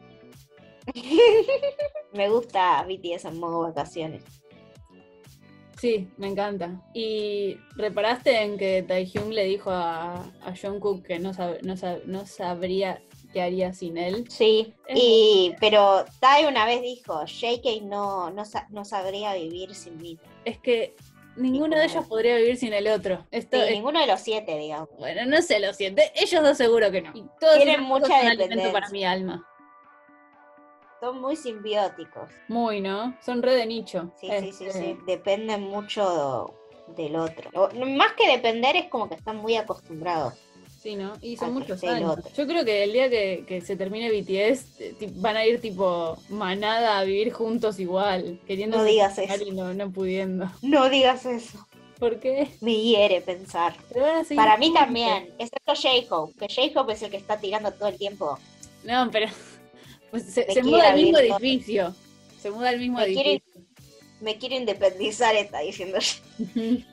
Me 2.15 2.29
gusta 2.31 2.85
BTS 2.89 3.27
en 3.29 3.39
modo 3.41 3.61
vacaciones. 3.63 4.23
Sí, 5.81 6.09
me 6.17 6.29
encanta. 6.29 6.81
¿Y 6.95 7.59
reparaste 7.77 8.41
en 8.41 8.57
que 8.57 8.83
Taehyung 8.83 9.31
le 9.33 9.45
dijo 9.45 9.71
a, 9.71 10.15
a 10.43 10.55
Jungkook 10.59 11.05
que 11.05 11.19
no, 11.19 11.35
sab- 11.35 11.61
no, 11.63 11.75
sab- 11.75 12.05
no 12.05 12.25
sabría 12.27 13.03
qué 13.33 13.43
haría 13.43 13.75
sin 13.75 13.99
él? 13.99 14.25
Sí, 14.31 14.73
Es 14.87 14.99
y, 14.99 15.55
pero 15.61 16.05
Tai 16.21 16.47
una 16.47 16.65
vez 16.65 16.81
dijo, 16.81 17.25
JK 17.27 17.83
no, 17.83 18.31
no, 18.31 18.45
no 18.71 18.85
sabría 18.85 19.35
vivir 19.35 19.75
sin 19.75 19.99
mí. 19.99 20.17
Es 20.45 20.59
que 20.59 20.95
ninguno 21.37 21.77
de 21.77 21.85
ellos 21.87 22.07
podría 22.07 22.37
vivir 22.37 22.57
sin 22.57 22.73
el 22.73 22.87
otro. 22.87 23.27
Esto 23.33 23.59
Sí, 23.59 23.65
es- 23.65 23.71
ninguno 23.73 24.01
de 24.01 24.07
los 24.07 24.21
siete, 24.21 24.57
digamos. 24.57 24.89
bueno, 24.97 25.27
no 25.27 25.43
sé, 25.43 25.59
lo 25.59 25.75
siento. 25.75 26.01
Ellos 26.15 26.43
dos 26.43 26.57
seguro 26.57 26.91
que 26.93 27.03
no. 27.03 27.11
Y 27.15 27.25
todos 27.41 27.57
Tienen 27.57 27.83
mucha 27.83 28.21
dependencia. 28.23 28.73
para 28.73 28.89
mi 28.91 29.05
alma. 29.05 29.47
Son 31.05 31.21
muy 31.21 31.37
simbióticos. 31.37 32.31
Muy, 32.49 32.81
¿no? 32.81 33.15
Son 33.23 33.43
re 33.43 33.55
de 33.57 33.67
nicho. 33.67 34.11
Sí, 34.19 34.29
sí, 34.41 34.53
sí, 34.53 34.65
Este, 34.65 34.73
sí. 34.73 34.97
Dependen 35.07 35.61
mucho 35.65 36.55
del 36.97 37.17
otro. 37.17 37.51
O- 37.55 37.69
más 37.85 38.13
que 38.15 38.27
depender 38.27 38.75
es 38.77 38.87
como 38.89 39.07
que 39.11 39.17
están 39.17 39.37
muy 39.37 39.55
acostumbrados. 39.57 40.33
Sí, 40.81 40.97
¿no? 40.97 41.13
Y 41.21 41.37
son 41.37 41.53
muchos 41.53 41.85
años. 41.85 42.17
otro. 42.19 42.31
Yo 42.35 42.47
creo 42.47 42.65
que 42.65 42.85
el 42.85 42.95
día 42.95 43.11
que, 43.11 43.45
que 43.47 43.61
se 43.61 43.77
termine 43.77 44.11
BTS 44.11 44.81
eh, 44.81 44.95
van 45.17 45.37
a 45.37 45.45
ir 45.45 45.61
tipo 45.61 46.17
manada 46.31 46.99
a 46.99 47.05
vivir 47.05 47.35
juntos 47.35 47.79
igual, 47.81 48.41
queriendo 48.47 48.79
No 48.79 48.85
digas 48.85 49.19
eso. 49.19 49.45
y 49.45 49.51
no, 49.51 49.75
no 49.75 49.91
pudiendo. 49.91 50.51
No 50.63 50.89
digas 50.89 51.27
eso. 51.27 51.67
¿Por 51.99 52.19
qué? 52.19 52.49
Me 52.63 52.75
hiere 52.77 53.21
pensar. 53.21 53.77
Para 54.35 54.57
mí 54.57 54.73
también, 54.73 55.29
excepto 55.39 55.75
J-Hope, 55.75 56.47
que 56.49 56.55
J-Hope 56.73 56.95
es 56.95 57.03
el 57.03 57.11
que 57.11 57.19
está 57.19 57.39
tirando 57.39 57.73
todo 57.73 57.89
el 57.91 57.99
tiempo. 57.99 58.39
No, 58.85 59.09
pero 59.11 59.29
pues 60.15 60.33
se, 60.33 60.63
muda 60.63 60.91
al 60.91 60.97
mismo 60.97 61.19
todo. 61.19 61.39
edificio. 61.39 61.95
Se 62.41 62.51
muda 62.51 62.69
al 62.71 62.79
mismo 62.79 62.99
Me 62.99 63.05
edificio. 63.05 63.43
Me 64.21 64.39
quiero 64.39 64.55
independizar, 64.55 65.35
está 65.35 65.61
diciendo. 65.61 65.99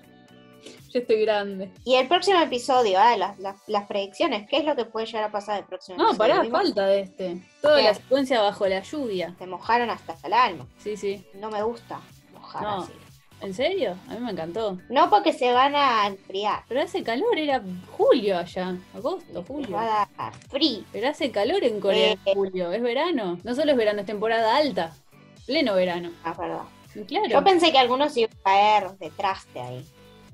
Yo 0.93 0.99
estoy 0.99 1.21
grande. 1.21 1.71
Y 1.85 1.95
el 1.95 2.07
próximo 2.09 2.41
episodio, 2.41 2.99
ah, 2.99 3.15
las, 3.15 3.39
las, 3.39 3.55
las 3.67 3.87
predicciones, 3.87 4.47
¿qué 4.49 4.57
es 4.57 4.65
lo 4.65 4.75
que 4.75 4.83
puede 4.83 5.05
llegar 5.05 5.23
a 5.23 5.31
pasar 5.31 5.59
el 5.59 5.65
próximo 5.65 5.97
No, 5.97 6.09
episodio? 6.09 6.17
pará, 6.33 6.41
Vimos 6.41 6.61
falta 6.61 6.85
de 6.87 6.99
este. 7.01 7.41
Toda 7.61 7.77
¿Qué? 7.77 7.83
la 7.83 7.93
secuencia 7.93 8.41
bajo 8.41 8.67
la 8.67 8.81
lluvia. 8.81 9.33
Se 9.39 9.47
mojaron 9.47 9.89
hasta 9.89 10.17
el 10.23 10.33
alma. 10.33 10.67
Sí, 10.79 10.97
sí. 10.97 11.23
No 11.35 11.49
me 11.49 11.63
gusta 11.63 12.01
mojar 12.33 12.63
No. 12.63 12.81
así. 12.83 12.91
¿En 13.41 13.53
serio? 13.53 13.95
A 14.07 14.13
mí 14.13 14.19
me 14.19 14.31
encantó. 14.31 14.77
No 14.89 15.09
porque 15.09 15.33
se 15.33 15.51
van 15.51 15.75
a 15.75 16.05
enfriar. 16.07 16.63
Pero 16.67 16.81
hace 16.81 17.03
calor, 17.03 17.37
era 17.37 17.61
julio 17.97 18.37
allá. 18.37 18.75
Agosto, 18.95 19.43
julio. 19.47 19.71
va 19.71 20.03
a 20.03 20.07
dar 20.17 20.33
frío. 20.49 20.83
Pero 20.91 21.09
hace 21.09 21.31
calor 21.31 21.63
en 21.63 21.79
Corea 21.79 22.11
Eh. 22.13 22.17
en 22.25 22.33
julio, 22.35 22.71
es 22.71 22.81
verano. 22.83 23.39
No 23.43 23.55
solo 23.55 23.71
es 23.71 23.77
verano, 23.77 24.01
es 24.01 24.05
temporada 24.05 24.55
alta. 24.57 24.93
Pleno 25.47 25.73
verano. 25.73 26.11
Ah, 26.23 26.35
perdón. 26.37 26.67
Claro. 27.07 27.27
Yo 27.29 27.43
pensé 27.43 27.71
que 27.71 27.79
algunos 27.79 28.15
iban 28.17 28.31
a 28.31 28.43
caer 28.43 28.91
detrás 28.99 29.47
de 29.53 29.59
ahí. 29.61 29.85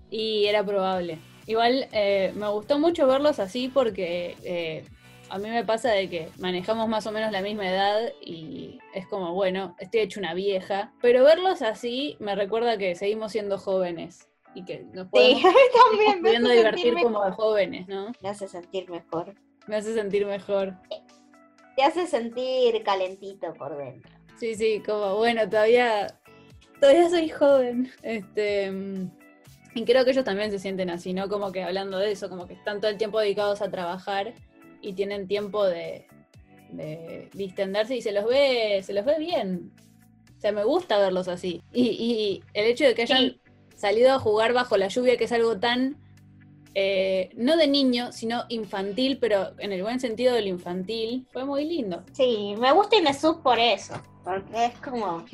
Y 0.10 0.46
era 0.46 0.64
probable. 0.64 1.20
Igual 1.46 1.88
eh, 1.94 2.34
me 2.36 2.50
gustó 2.50 2.78
mucho 2.78 3.08
verlos 3.08 3.40
así 3.40 3.70
porque 3.70 4.36
eh, 4.44 4.84
a 5.30 5.38
mí 5.38 5.50
me 5.50 5.64
pasa 5.64 5.92
de 5.92 6.10
que 6.10 6.30
manejamos 6.38 6.88
más 6.88 7.06
o 7.08 7.12
menos 7.12 7.32
la 7.32 7.42
misma 7.42 7.70
edad 7.70 8.12
y 8.22 8.80
es 8.94 9.08
como, 9.08 9.34
bueno, 9.34 9.76
estoy 9.80 10.02
hecho 10.02 10.20
una 10.20 10.34
vieja. 10.34 10.94
Pero 11.02 11.24
verlos 11.24 11.62
así 11.62 12.16
me 12.20 12.36
recuerda 12.36 12.78
que 12.78 12.96
seguimos 12.96 13.32
siendo 13.32 13.58
jóvenes 13.58 14.30
y 14.56 14.64
que 14.66 14.84
nos 14.94 15.08
podemos 15.12 15.42
Sí, 15.42 15.48
también 15.90 16.22
me 16.22 16.30
pudiendo 16.30 16.50
divertir 16.50 16.94
como 16.96 17.20
mejor. 17.20 17.34
jóvenes, 17.34 17.88
¿no? 17.88 18.12
me 18.22 18.30
hace 18.30 18.48
sentir 18.48 18.90
mejor. 18.90 19.36
Me 19.68 19.76
hace 19.76 19.94
sentir 19.94 20.26
mejor. 20.26 20.76
Te 21.76 21.84
hace 21.84 22.08
sentir 22.08 22.82
calentito 22.84 23.54
por 23.54 23.78
dentro. 23.78 24.12
Sí, 24.38 24.56
sí, 24.56 24.82
como 24.86 25.16
bueno, 25.18 25.48
todavía, 25.50 26.08
todavía 26.80 27.10
soy 27.10 27.30
joven. 27.30 27.92
Este, 28.02 28.72
y 29.76 29.86
creo 29.86 30.06
que 30.06 30.12
ellos 30.12 30.24
también 30.24 30.50
se 30.52 30.58
sienten 30.58 30.90
así, 30.90 31.14
¿no? 31.14 31.28
Como 31.28 31.52
que 31.52 31.64
hablando 31.64 32.00
de 32.00 32.12
eso, 32.12 32.30
como 32.30 32.48
que 32.48 32.54
están 32.54 32.80
todo 32.82 32.90
el 32.90 32.98
tiempo 32.98 33.20
dedicados 33.20 33.62
a 33.62 33.70
trabajar 33.70 34.34
y 34.82 34.94
tienen 34.94 35.28
tiempo 35.28 35.66
de, 35.66 36.08
de 36.72 37.30
distenderse 37.34 37.96
y 37.96 38.02
se 38.02 38.12
los 38.12 38.26
ve, 38.26 38.82
se 38.84 38.94
los 38.94 39.06
ve 39.06 39.18
bien. 39.20 39.72
O 40.38 40.40
sea, 40.40 40.52
me 40.52 40.64
gusta 40.64 40.98
verlos 41.00 41.28
así. 41.28 41.62
Y, 41.74 41.84
y 41.90 42.44
el 42.54 42.66
hecho 42.66 42.84
de 42.86 42.94
que 42.94 43.04
hayan 43.04 43.18
Sí. 43.32 43.42
salido 43.76 44.12
a 44.14 44.20
jugar 44.20 44.54
bajo 44.54 44.78
la 44.78 44.88
lluvia, 44.88 45.18
que 45.18 45.24
es 45.26 45.32
algo 45.32 45.60
tan, 45.60 45.98
eh, 46.76 47.30
no 47.36 47.58
de 47.58 47.68
niño, 47.68 48.12
sino 48.12 48.44
infantil, 48.50 49.18
pero 49.20 49.54
en 49.60 49.72
el 49.72 49.82
buen 49.82 50.00
sentido 50.00 50.36
de 50.36 50.42
lo 50.44 50.48
infantil, 50.50 51.28
fue 51.34 51.44
muy 51.46 51.66
lindo. 51.66 52.04
Sí, 52.14 52.54
me 52.60 52.72
gusta 52.72 52.98
Inesub 52.98 53.42
por 53.42 53.58
eso. 53.60 53.96
Porque 54.24 54.66
es 54.66 54.80
como 54.80 55.26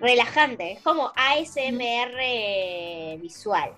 relajante. 0.00 0.72
Es 0.72 0.82
como 0.82 1.12
ASMR 1.16 2.18
visual. 3.20 3.70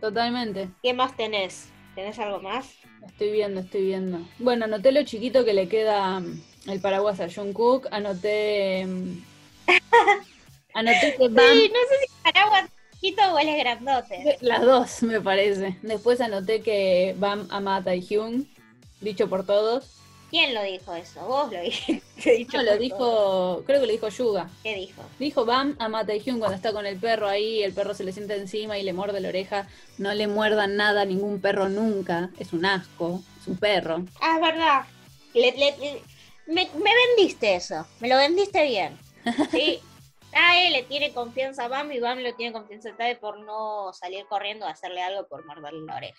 Totalmente. 0.00 0.68
¿Qué 0.82 0.92
más 0.92 1.16
tenés? 1.16 1.70
¿Tenés 1.94 2.18
algo 2.18 2.40
más? 2.40 2.76
Estoy 3.08 3.32
viendo, 3.32 3.60
estoy 3.60 3.84
viendo. 3.84 4.20
Bueno, 4.38 4.66
anoté 4.66 4.92
lo 4.92 5.02
chiquito 5.02 5.44
que 5.44 5.54
le 5.54 5.68
queda 5.68 6.20
mm, 6.20 6.40
el 6.68 6.80
paraguas 6.80 7.20
a 7.20 7.28
Jungkook. 7.28 7.88
Anoté. 7.90 8.86
mm, 8.86 9.24
anoté 10.74 11.16
que 11.16 11.28
Bam. 11.28 11.44
Sí, 11.52 11.72
no 11.72 11.80
sé 11.88 12.06
si 12.06 12.22
paraguas 12.22 12.70
chiquito 12.92 13.22
o 13.34 13.38
es 13.38 13.58
grandote. 13.58 14.38
Las 14.40 14.62
dos, 14.62 15.02
me 15.02 15.20
parece. 15.20 15.76
Después 15.82 16.20
anoté 16.20 16.60
que 16.60 17.14
Bam 17.18 17.48
ama 17.50 17.76
a 17.76 17.84
Taehyung, 17.84 18.44
dicho 19.00 19.28
por 19.28 19.44
todos. 19.44 19.98
¿Quién 20.30 20.54
lo 20.54 20.62
dijo 20.62 20.94
eso? 20.94 21.20
Vos 21.26 21.50
lo 21.52 21.60
dijiste. 21.62 22.46
No, 22.52 22.62
lo 22.62 22.76
dijo, 22.76 23.62
creo 23.66 23.80
que 23.80 23.86
lo 23.86 23.92
dijo 23.92 24.08
Yuga. 24.08 24.48
¿Qué 24.62 24.74
dijo? 24.74 25.02
Dijo 25.18 25.44
Bam 25.44 25.76
a 25.78 26.04
Taehyung 26.04 26.38
cuando 26.38 26.56
está 26.56 26.72
con 26.72 26.84
el 26.86 26.98
perro 26.98 27.28
ahí, 27.28 27.62
el 27.62 27.72
perro 27.72 27.94
se 27.94 28.04
le 28.04 28.12
sienta 28.12 28.34
encima 28.34 28.78
y 28.78 28.82
le 28.82 28.92
muerde 28.92 29.20
la 29.20 29.28
oreja. 29.30 29.66
No 29.96 30.12
le 30.12 30.26
muerdan 30.26 30.76
nada 30.76 31.02
a 31.02 31.04
ningún 31.06 31.40
perro 31.40 31.68
nunca. 31.68 32.30
Es 32.38 32.52
un 32.52 32.66
asco, 32.66 33.22
es 33.40 33.46
un 33.48 33.56
perro. 33.56 34.04
Ah, 34.20 34.34
es 34.36 34.40
verdad. 34.42 34.84
Le- 35.34 35.52
le- 35.52 35.76
le- 35.78 36.02
me, 36.46 36.68
me 36.82 36.90
vendiste 37.16 37.54
eso. 37.54 37.86
Me 38.00 38.08
lo 38.08 38.16
vendiste 38.16 38.64
bien. 38.64 38.98
Sí. 39.50 39.80
Tae 40.30 40.70
le 40.70 40.82
tiene 40.82 41.12
confianza 41.14 41.64
a 41.64 41.68
Bam 41.68 41.90
y 41.90 42.00
Bam 42.00 42.18
le 42.18 42.34
tiene 42.34 42.52
confianza 42.52 42.90
a 42.90 42.96
Tae 42.96 43.16
por 43.16 43.40
no 43.40 43.92
salir 43.94 44.26
corriendo 44.28 44.66
a 44.66 44.70
hacerle 44.70 45.00
algo 45.02 45.26
por 45.26 45.46
morderle 45.46 45.86
la 45.86 45.96
oreja. 45.96 46.18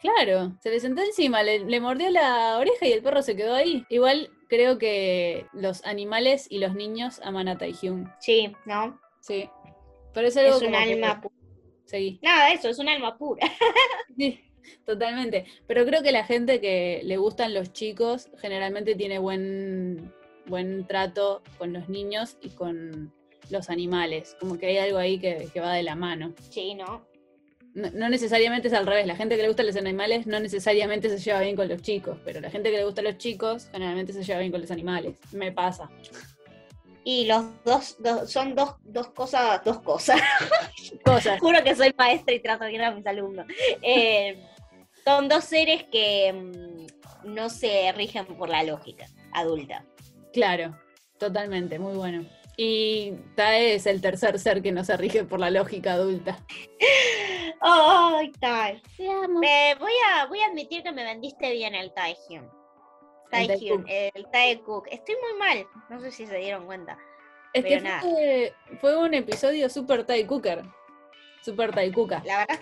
Claro, 0.00 0.56
se 0.60 0.70
le 0.70 0.80
sentó 0.80 1.02
encima, 1.02 1.42
le, 1.42 1.60
le 1.60 1.80
mordió 1.80 2.08
la 2.10 2.56
oreja 2.58 2.86
y 2.86 2.92
el 2.92 3.02
perro 3.02 3.20
se 3.22 3.36
quedó 3.36 3.54
ahí. 3.54 3.84
Igual 3.90 4.30
creo 4.48 4.78
que 4.78 5.46
los 5.52 5.84
animales 5.84 6.46
y 6.50 6.58
los 6.58 6.74
niños 6.74 7.20
aman 7.22 7.48
a 7.48 7.58
Taehyung. 7.58 8.08
Sí, 8.18 8.52
¿no? 8.64 8.98
Sí. 9.20 9.48
Pero 10.14 10.28
es 10.28 10.36
algo 10.38 10.56
Es 10.56 10.62
un 10.62 10.70
que- 10.70 10.76
alma 10.76 11.20
pura. 11.20 11.34
Seguí. 11.84 12.18
Nada, 12.22 12.52
eso, 12.52 12.68
es 12.68 12.78
un 12.78 12.88
alma 12.88 13.16
pura. 13.18 13.46
Sí, 14.16 14.40
totalmente. 14.86 15.44
Pero 15.66 15.84
creo 15.84 16.02
que 16.02 16.12
la 16.12 16.24
gente 16.24 16.60
que 16.60 17.00
le 17.04 17.16
gustan 17.16 17.52
los 17.54 17.72
chicos 17.72 18.28
generalmente 18.40 18.94
tiene 18.94 19.18
buen, 19.18 20.12
buen 20.46 20.86
trato 20.86 21.42
con 21.58 21.72
los 21.72 21.88
niños 21.88 22.36
y 22.40 22.50
con 22.50 23.12
los 23.50 23.70
animales. 23.70 24.36
Como 24.40 24.58
que 24.58 24.66
hay 24.66 24.78
algo 24.78 24.98
ahí 24.98 25.18
que, 25.18 25.48
que 25.52 25.60
va 25.60 25.72
de 25.74 25.82
la 25.82 25.94
mano. 25.96 26.34
Sí, 26.50 26.74
¿no? 26.74 27.06
No, 27.74 27.88
no 27.92 28.08
necesariamente 28.08 28.68
es 28.68 28.74
al 28.74 28.86
revés. 28.86 29.06
La 29.06 29.16
gente 29.16 29.36
que 29.36 29.42
le 29.42 29.48
gusta 29.48 29.62
los 29.62 29.76
animales 29.76 30.26
no 30.26 30.40
necesariamente 30.40 31.08
se 31.08 31.18
lleva 31.18 31.40
bien 31.40 31.56
con 31.56 31.68
los 31.68 31.82
chicos. 31.82 32.18
Pero 32.24 32.40
la 32.40 32.50
gente 32.50 32.70
que 32.70 32.76
le 32.78 32.84
gusta 32.84 33.02
los 33.02 33.16
chicos 33.18 33.68
generalmente 33.72 34.12
se 34.12 34.22
lleva 34.24 34.40
bien 34.40 34.50
con 34.52 34.60
los 34.60 34.70
animales. 34.70 35.16
Me 35.32 35.52
pasa. 35.52 35.88
Y 37.04 37.26
los 37.26 37.44
dos, 37.64 37.96
dos- 37.98 38.30
son 38.30 38.54
dos, 38.54 38.74
dos 38.82 39.08
cosas, 39.10 39.62
dos 39.64 39.80
cosas. 39.80 40.20
Cosas. 41.04 41.38
Juro 41.40 41.62
que 41.64 41.74
soy 41.74 41.94
maestra 41.96 42.34
y 42.34 42.40
trato 42.40 42.66
bien 42.66 42.82
a 42.82 42.90
mis 42.90 43.06
alumnos. 43.06 43.46
Eh, 43.82 44.42
son 45.04 45.28
dos 45.28 45.44
seres 45.44 45.84
que 45.84 46.32
mm, 46.32 47.32
no 47.34 47.48
se 47.48 47.90
rigen 47.92 48.26
por 48.26 48.48
la 48.48 48.62
lógica 48.64 49.06
adulta. 49.32 49.84
Claro, 50.32 50.76
totalmente. 51.18 51.78
Muy 51.78 51.94
bueno. 51.96 52.26
Y 52.56 53.12
Tae 53.36 53.74
es 53.76 53.86
el 53.86 54.02
tercer 54.02 54.38
ser 54.38 54.60
que 54.60 54.70
no 54.72 54.84
se 54.84 54.94
rige 54.96 55.24
por 55.24 55.40
la 55.40 55.50
lógica 55.50 55.94
adulta. 55.94 56.38
Ay, 57.60 58.32
tal. 58.40 58.82
Te 58.96 59.08
amo. 59.08 59.40
Voy 59.40 59.92
a, 60.12 60.26
voy 60.26 60.40
a 60.40 60.46
admitir 60.46 60.82
que 60.82 60.92
me 60.92 61.04
vendiste 61.04 61.50
bien 61.52 61.74
el 61.74 61.92
Taehyung. 61.92 62.48
El 63.32 63.46
Taehyung, 63.46 63.84
Taehyung. 63.84 64.10
el 64.14 64.26
Taekook. 64.30 64.86
Estoy 64.90 65.14
muy 65.16 65.38
mal, 65.38 65.66
no 65.88 66.00
sé 66.00 66.10
si 66.10 66.26
se 66.26 66.36
dieron 66.36 66.66
cuenta. 66.66 66.98
Es 67.52 67.64
que 67.64 67.80
fue, 67.80 68.54
fue 68.80 68.96
un 68.96 69.14
episodio 69.14 69.68
super 69.68 70.04
Thai 70.04 70.24
Cooker. 70.26 70.64
Super 71.44 71.72
Thai 71.72 71.90
Cuca. 71.90 72.22
La 72.24 72.38
verdad, 72.38 72.60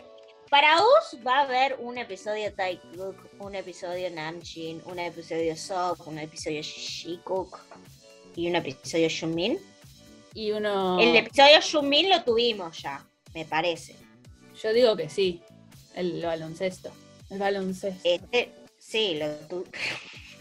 para 0.51 0.81
vos 0.81 1.19
va 1.27 1.39
a 1.39 1.43
haber 1.43 1.77
un 1.81 1.99
episodio 1.99 2.53
Taekook, 2.55 3.17
un 3.41 3.55
episodio 3.55 4.11
Namjin, 4.11 4.81
un 4.87 4.99
episodio 4.99 5.57
Sok, 5.57 6.07
un 6.07 6.19
episodio 6.19 6.63
Shikook 6.63 7.59
y 8.37 8.49
un 8.49 8.57
episodio 8.57 9.09
Shumin. 9.09 9.59
Y 10.35 10.53
uno. 10.53 10.99
El 11.01 11.17
episodio 11.17 11.61
Shumin 11.61 12.09
lo 12.09 12.23
tuvimos 12.23 12.81
ya, 12.81 13.05
me 13.35 13.45
parece. 13.45 13.97
Yo 14.63 14.73
digo 14.73 14.97
que 14.97 15.09
sí. 15.09 15.43
El 15.95 16.23
baloncesto. 16.23 16.91
El 17.31 17.39
baloncesto. 17.39 18.01
Este, 18.05 18.51
sí, 18.79 19.19
lo 19.19 19.31
tuvimos. 19.49 19.71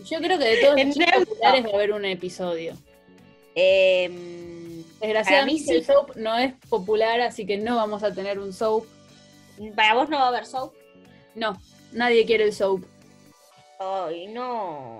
Yo 0.06 0.20
creo 0.20 0.38
que 0.38 0.46
de 0.46 0.58
todos 0.58 0.78
los 0.78 1.26
populares 1.26 1.66
va 1.66 1.72
a 1.72 1.76
haber 1.76 1.92
un 1.92 2.06
episodio. 2.06 2.78
Em, 3.56 4.84
Desgraciadamente 5.00 5.64
sí. 5.64 5.74
el 5.74 5.86
soap 5.86 6.16
no 6.16 6.38
es 6.38 6.54
popular, 6.70 7.22
así 7.22 7.46
que 7.46 7.58
no 7.58 7.76
vamos 7.76 8.04
a 8.04 8.14
tener 8.14 8.38
un 8.38 8.54
soap. 8.54 8.86
para 9.76 9.96
vos 9.96 10.10
no 10.10 10.18
va 10.18 10.26
a 10.26 10.28
haber 10.28 10.46
Soap. 10.46 10.74
No, 11.34 11.60
nadie 11.92 12.26
quiere 12.26 12.44
el 12.44 12.54
soap. 12.54 12.84
Ay, 13.80 14.28
no. 14.28 15.00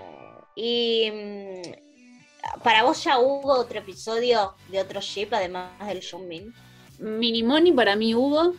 Y 0.56 1.12
mm, 1.12 2.62
para 2.64 2.84
vos 2.84 3.04
ya 3.04 3.20
hubo 3.20 3.54
otro 3.54 3.80
episodio 3.80 4.56
de 4.70 4.82
otro 4.82 5.02
ship 5.02 5.30
además 5.32 5.88
del 5.88 6.00
Shumin. 6.00 6.54
Minimoni 7.00 7.72
para 7.72 7.96
mí 7.96 8.16
hubo. 8.16 8.54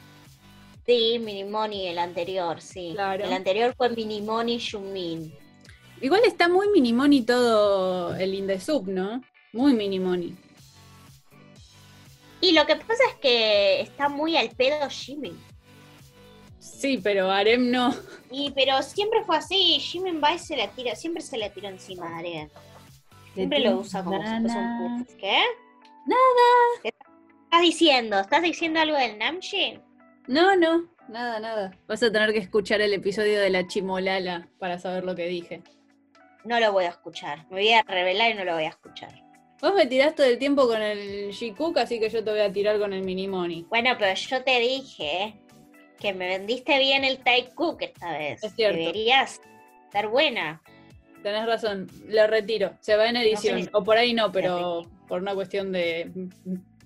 Sí, 0.88 1.18
Minimoni, 1.18 1.86
el 1.86 1.98
anterior, 1.98 2.62
sí. 2.62 2.92
Claro. 2.94 3.22
El 3.22 3.34
anterior 3.34 3.74
fue 3.76 3.90
Minimoni 3.90 4.56
Shumin. 4.56 5.34
Igual 6.00 6.22
está 6.24 6.48
muy 6.48 6.70
Minimoni 6.70 7.26
todo 7.26 8.16
el 8.16 8.32
Indesub, 8.32 8.88
¿no? 8.88 9.20
Muy 9.52 9.74
Minimoni. 9.74 10.34
Y 12.40 12.52
lo 12.52 12.64
que 12.64 12.76
pasa 12.76 13.02
es 13.10 13.16
que 13.16 13.82
está 13.82 14.08
muy 14.08 14.38
al 14.38 14.48
pedo 14.52 14.88
Jimin. 14.88 15.38
Sí, 16.58 16.98
pero 17.02 17.30
Arem 17.30 17.70
no. 17.70 17.94
Y 18.30 18.50
pero 18.52 18.80
siempre 18.82 19.22
fue 19.24 19.36
así, 19.36 19.78
Jimin 19.80 20.22
va 20.24 20.32
y 20.32 20.38
se 20.38 20.56
la 20.56 20.70
tira, 20.70 20.94
siempre 20.94 21.22
se 21.22 21.36
le 21.36 21.50
tiró 21.50 21.68
encima 21.68 22.08
a 22.08 22.18
Aren. 22.18 22.50
Siempre 23.34 23.60
lo 23.60 23.80
usa 23.80 24.02
como 24.02 24.22
si 24.22 24.40
fuese 24.40 24.56
un. 24.56 25.06
¿Qué? 25.18 25.42
Nada. 26.06 26.82
¿Qué 26.82 26.88
estás 27.44 27.60
diciendo? 27.60 28.20
¿Estás 28.20 28.42
diciendo 28.42 28.80
algo 28.80 28.96
del 28.96 29.18
Namjin? 29.18 29.87
No, 30.28 30.54
no, 30.56 30.86
nada, 31.08 31.40
nada. 31.40 31.72
Vas 31.86 32.02
a 32.02 32.12
tener 32.12 32.34
que 32.34 32.38
escuchar 32.38 32.82
el 32.82 32.92
episodio 32.92 33.40
de 33.40 33.48
la 33.48 33.66
Chimolala 33.66 34.46
para 34.58 34.78
saber 34.78 35.04
lo 35.04 35.14
que 35.14 35.26
dije. 35.26 35.62
No 36.44 36.60
lo 36.60 36.70
voy 36.70 36.84
a 36.84 36.90
escuchar. 36.90 37.46
Me 37.48 37.56
voy 37.56 37.72
a 37.72 37.82
revelar 37.82 38.32
y 38.32 38.34
no 38.34 38.44
lo 38.44 38.52
voy 38.52 38.64
a 38.64 38.68
escuchar. 38.68 39.22
Vos 39.62 39.74
me 39.74 39.86
tirás 39.86 40.14
todo 40.14 40.26
el 40.26 40.38
tiempo 40.38 40.68
con 40.68 40.82
el 40.82 41.30
Shikuk, 41.30 41.78
así 41.78 41.98
que 41.98 42.10
yo 42.10 42.22
te 42.22 42.30
voy 42.30 42.40
a 42.40 42.52
tirar 42.52 42.78
con 42.78 42.92
el 42.92 43.02
Minimoni. 43.02 43.64
Bueno, 43.70 43.96
pero 43.98 44.14
yo 44.14 44.44
te 44.44 44.60
dije 44.60 45.34
que 45.98 46.12
me 46.12 46.28
vendiste 46.28 46.78
bien 46.78 47.04
el 47.04 47.18
Thai 47.18 47.54
Cook 47.54 47.80
esta 47.80 48.12
vez. 48.12 48.44
Es 48.44 48.54
cierto. 48.54 48.78
Deberías 48.78 49.40
estar 49.84 50.08
buena. 50.08 50.62
Tenés 51.22 51.46
razón, 51.46 51.88
lo 52.06 52.26
retiro. 52.26 52.74
Se 52.80 52.96
va 52.96 53.08
en 53.08 53.16
edición. 53.16 53.64
sé. 53.64 53.70
O 53.72 53.82
por 53.82 53.96
ahí 53.96 54.12
no, 54.12 54.30
pero 54.30 54.82
por 55.08 55.22
una 55.22 55.34
cuestión 55.34 55.72
de 55.72 56.12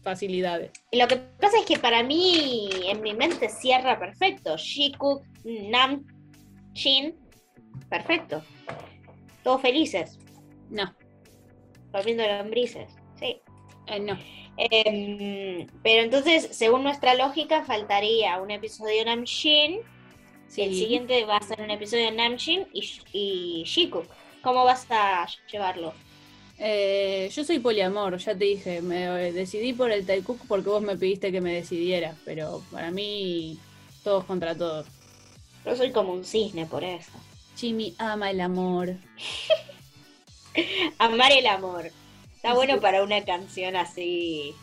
facilidades. 0.02 0.70
Y 0.90 0.98
lo 0.98 1.08
que 1.08 1.16
pasa 1.16 1.58
es 1.58 1.64
que 1.66 1.78
para 1.78 2.02
mí, 2.02 2.68
en 2.86 3.00
mi 3.02 3.14
mente 3.14 3.48
cierra 3.48 3.98
perfecto. 3.98 4.56
Shikuk, 4.56 5.22
Nam, 5.44 6.04
Shin, 6.74 7.14
perfecto. 7.88 8.42
Todos 9.42 9.60
felices, 9.60 10.18
No, 10.70 10.94
comiendo 11.90 12.24
lombrices. 12.26 12.92
Sí. 13.18 13.40
eh, 13.86 14.00
no. 14.00 14.18
Em, 14.56 15.66
pero 15.82 16.02
entonces, 16.02 16.48
según 16.52 16.82
nuestra 16.82 17.14
lógica, 17.14 17.64
faltaría 17.64 18.40
un 18.40 18.50
episodio 18.50 18.98
de 18.98 19.04
Namjin. 19.06 19.80
Sí. 20.48 20.62
El 20.62 20.74
siguiente 20.74 21.24
va 21.24 21.38
a 21.38 21.42
ser 21.42 21.60
un 21.62 21.70
episodio 21.70 22.04
de 22.04 22.12
Namjin 22.12 22.66
y, 22.72 22.90
y 23.12 23.62
Shikuk. 23.64 24.06
¿Cómo 24.42 24.64
vas 24.64 24.86
a 24.90 25.26
llevarlo? 25.50 25.94
Eh, 26.58 27.30
yo 27.34 27.44
soy 27.44 27.58
poliamor, 27.58 28.18
ya 28.18 28.36
te 28.36 28.44
dije. 28.44 28.82
Me 28.82 29.04
eh, 29.28 29.32
decidí 29.32 29.72
por 29.72 29.90
el 29.90 30.06
Taikuk 30.06 30.46
porque 30.46 30.68
vos 30.68 30.82
me 30.82 30.96
pediste 30.96 31.32
que 31.32 31.40
me 31.40 31.54
decidiera. 31.54 32.16
Pero 32.24 32.62
para 32.70 32.90
mí, 32.90 33.58
todos 34.04 34.24
contra 34.24 34.56
todos. 34.56 34.86
Yo 35.64 35.76
soy 35.76 35.92
como 35.92 36.12
un 36.12 36.24
cisne 36.24 36.66
por 36.66 36.84
eso. 36.84 37.12
Jimmy 37.56 37.94
ama 37.98 38.30
el 38.30 38.40
amor. 38.40 38.96
Amar 40.98 41.32
el 41.32 41.46
amor. 41.46 41.90
Está 42.36 42.54
bueno 42.54 42.80
para 42.80 43.02
una 43.02 43.24
canción 43.24 43.76
así, 43.76 44.54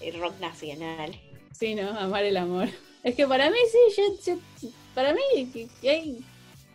de 0.00 0.12
rock 0.12 0.38
nacional. 0.40 1.18
Sí, 1.52 1.74
¿no? 1.74 1.90
Amar 1.90 2.24
el 2.24 2.36
amor. 2.36 2.68
Es 3.02 3.14
que 3.14 3.26
para 3.26 3.50
mí 3.50 3.56
sí, 3.70 4.02
yo, 4.26 4.32
yo- 4.34 4.70
para 4.94 5.12
mí 5.14 5.20
que, 5.52 5.68
que 5.80 5.90
hay 5.90 6.18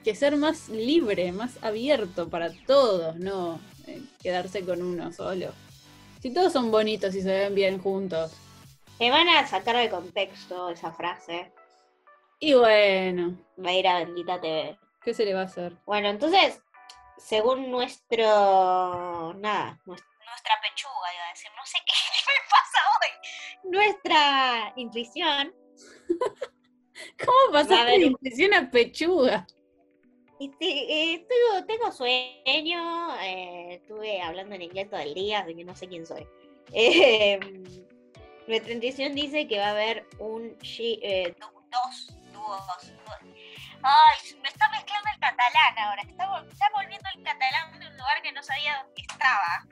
que 0.03 0.15
ser 0.15 0.37
más 0.37 0.69
libre, 0.69 1.31
más 1.31 1.51
abierto 1.63 2.29
para 2.29 2.51
todos, 2.65 3.15
no 3.17 3.59
eh, 3.87 4.01
quedarse 4.21 4.63
con 4.65 4.81
uno 4.81 5.11
solo. 5.11 5.51
Si 6.21 6.33
todos 6.33 6.53
son 6.53 6.71
bonitos 6.71 7.15
y 7.15 7.21
se 7.21 7.29
ven 7.31 7.55
bien 7.55 7.79
juntos. 7.79 8.31
Me 8.99 9.09
van 9.09 9.27
a 9.29 9.47
sacar 9.47 9.75
de 9.77 9.89
contexto 9.89 10.69
esa 10.69 10.91
frase. 10.91 11.51
Y 12.39 12.53
bueno, 12.53 13.37
Va 13.63 13.69
a 13.69 13.73
ir 13.73 13.87
a 13.87 13.99
Bendita 13.99 14.39
TV. 14.39 14.77
¿qué 15.03 15.13
se 15.13 15.25
le 15.25 15.33
va 15.33 15.41
a 15.41 15.45
hacer? 15.45 15.73
Bueno, 15.85 16.09
entonces, 16.09 16.59
según 17.17 17.71
nuestro. 17.71 19.33
Nada, 19.35 19.79
nues- 19.85 20.03
nuestra 20.25 20.53
pechuga, 20.61 21.13
iba 21.15 21.25
a 21.25 21.29
decir. 21.31 21.49
No 21.55 21.65
sé 21.65 21.77
qué 21.85 21.93
me 22.27 22.39
pasa 22.49 22.79
hoy. 23.01 23.71
Nuestra 23.71 24.73
intuición. 24.75 25.53
¿Cómo 27.25 27.51
pasaste 27.51 27.91
de 27.91 28.05
intuición 28.05 28.53
a 28.53 28.69
pechuga? 28.69 29.47
Este, 30.43 31.13
eh, 31.13 31.27
tengo, 31.29 31.65
tengo 31.67 31.91
sueño. 31.91 33.15
eh, 33.21 33.75
estuve 33.75 34.21
hablando 34.21 34.55
en 34.55 34.63
inglés 34.63 34.89
todo 34.89 34.99
el 34.99 35.13
día, 35.13 35.39
así 35.41 35.53
que 35.55 35.63
no 35.63 35.75
sé 35.75 35.87
quién 35.87 36.05
soy. 36.05 36.25
Eh, 36.73 37.39
nuestra 38.47 38.73
intuición 38.73 39.13
dice 39.13 39.47
que 39.47 39.59
va 39.59 39.67
a 39.67 39.71
haber 39.71 40.07
un. 40.17 40.57
eh, 40.79 41.35
dos 41.69 42.07
dúos. 42.33 42.87
du- 42.87 43.11
Ay, 43.83 44.35
me 44.41 44.49
está 44.49 44.69
mezclando 44.69 45.09
el 45.13 45.19
catalán 45.19 45.77
ahora. 45.79 46.01
Está, 46.01 46.25
vol- 46.27 46.51
está 46.51 46.65
volviendo 46.75 47.07
el 47.15 47.23
catalán 47.23 47.79
de 47.79 47.87
un 47.87 47.97
lugar 47.97 48.21
que 48.23 48.31
no 48.31 48.41
sabía 48.43 48.83
dónde 48.83 49.01
estaba. 49.01 49.67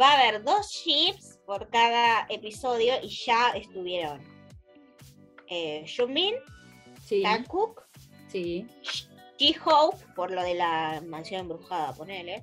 Va 0.00 0.10
a 0.10 0.14
haber 0.18 0.42
dos 0.42 0.68
ships 0.70 1.38
por 1.46 1.68
cada 1.70 2.26
episodio 2.28 2.94
y 3.02 3.08
ya 3.08 3.50
estuvieron. 3.50 4.20
Eh, 5.48 5.84
Shumin, 5.86 6.34
Sí, 7.04 7.22
Tankuk, 7.22 7.85
sí. 8.28 8.66
She-Hope, 9.38 9.98
por 10.14 10.30
lo 10.30 10.42
de 10.42 10.54
la 10.54 11.02
mansión 11.06 11.42
embrujada, 11.42 11.92
ponele, 11.94 12.42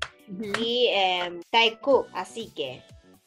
y 0.59 0.87
eh, 0.91 1.39
Taekook. 1.49 2.07
Así 2.13 2.51
que, 2.55 2.83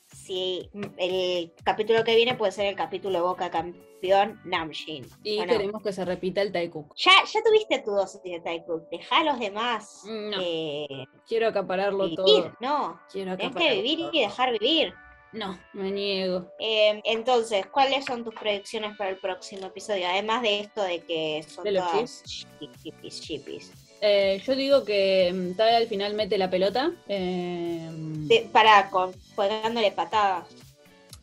si 0.07 0.71
el 0.99 1.53
capítulo 1.65 2.05
que 2.05 2.15
viene 2.15 2.35
puede 2.37 2.53
ser 2.53 2.67
el 2.67 2.77
capítulo 2.77 3.23
Boca 3.25 3.51
campeón 3.51 4.41
Namjin. 4.45 5.05
Y 5.25 5.45
queremos 5.45 5.83
que 5.83 5.93
se 5.93 6.05
repita 6.05 6.43
el 6.43 6.53
Taikuk. 6.53 6.95
Ya, 6.97 7.11
ya 7.33 7.43
tuviste 7.43 7.81
tu 7.81 7.91
dosis 7.91 8.23
de 8.23 8.39
Taekwondo. 8.41 8.87
Deja 8.91 9.19
a 9.19 9.25
los 9.25 9.39
demás. 9.41 10.03
No. 10.07 10.37
eh, 10.41 10.87
Quiero 11.27 11.49
acapararlo 11.49 12.05
vivir. 12.05 12.17
todo. 12.17 12.53
No, 12.61 13.01
Quiero 13.11 13.37
tienes 13.37 13.57
que 13.57 13.75
vivir 13.83 13.99
todo. 13.99 14.11
y 14.13 14.21
dejar 14.21 14.53
vivir. 14.59 14.95
No, 15.37 15.59
me 15.75 15.91
niego. 15.91 16.51
Eh, 16.59 17.01
entonces, 17.05 17.67
¿cuáles 17.67 18.05
son 18.07 18.25
tus 18.25 18.35
predicciones 18.35 18.97
para 18.97 19.11
el 19.11 19.19
próximo 19.19 19.67
episodio? 19.67 20.09
Además 20.09 20.41
de 20.43 20.61
esto 20.61 20.83
de 20.83 21.01
que 21.01 21.45
son 21.47 21.63
¿De 21.65 21.73
los 21.73 21.85
todas 21.91 22.23
chipis, 22.25 23.21
chipis. 23.21 23.73
Eh, 24.01 24.41
yo 24.45 24.55
digo 24.55 24.85
que 24.85 25.31
mm, 25.35 25.57
Tae 25.57 25.77
al 25.77 25.87
final 25.89 26.15
mete 26.15 26.39
la 26.39 26.49
pelota. 26.49 26.91
eh, 27.09 27.89
De- 27.93 28.49
para, 28.53 28.89
con, 28.91 29.13
pegándole 29.37 29.93
patadas. 29.93 30.49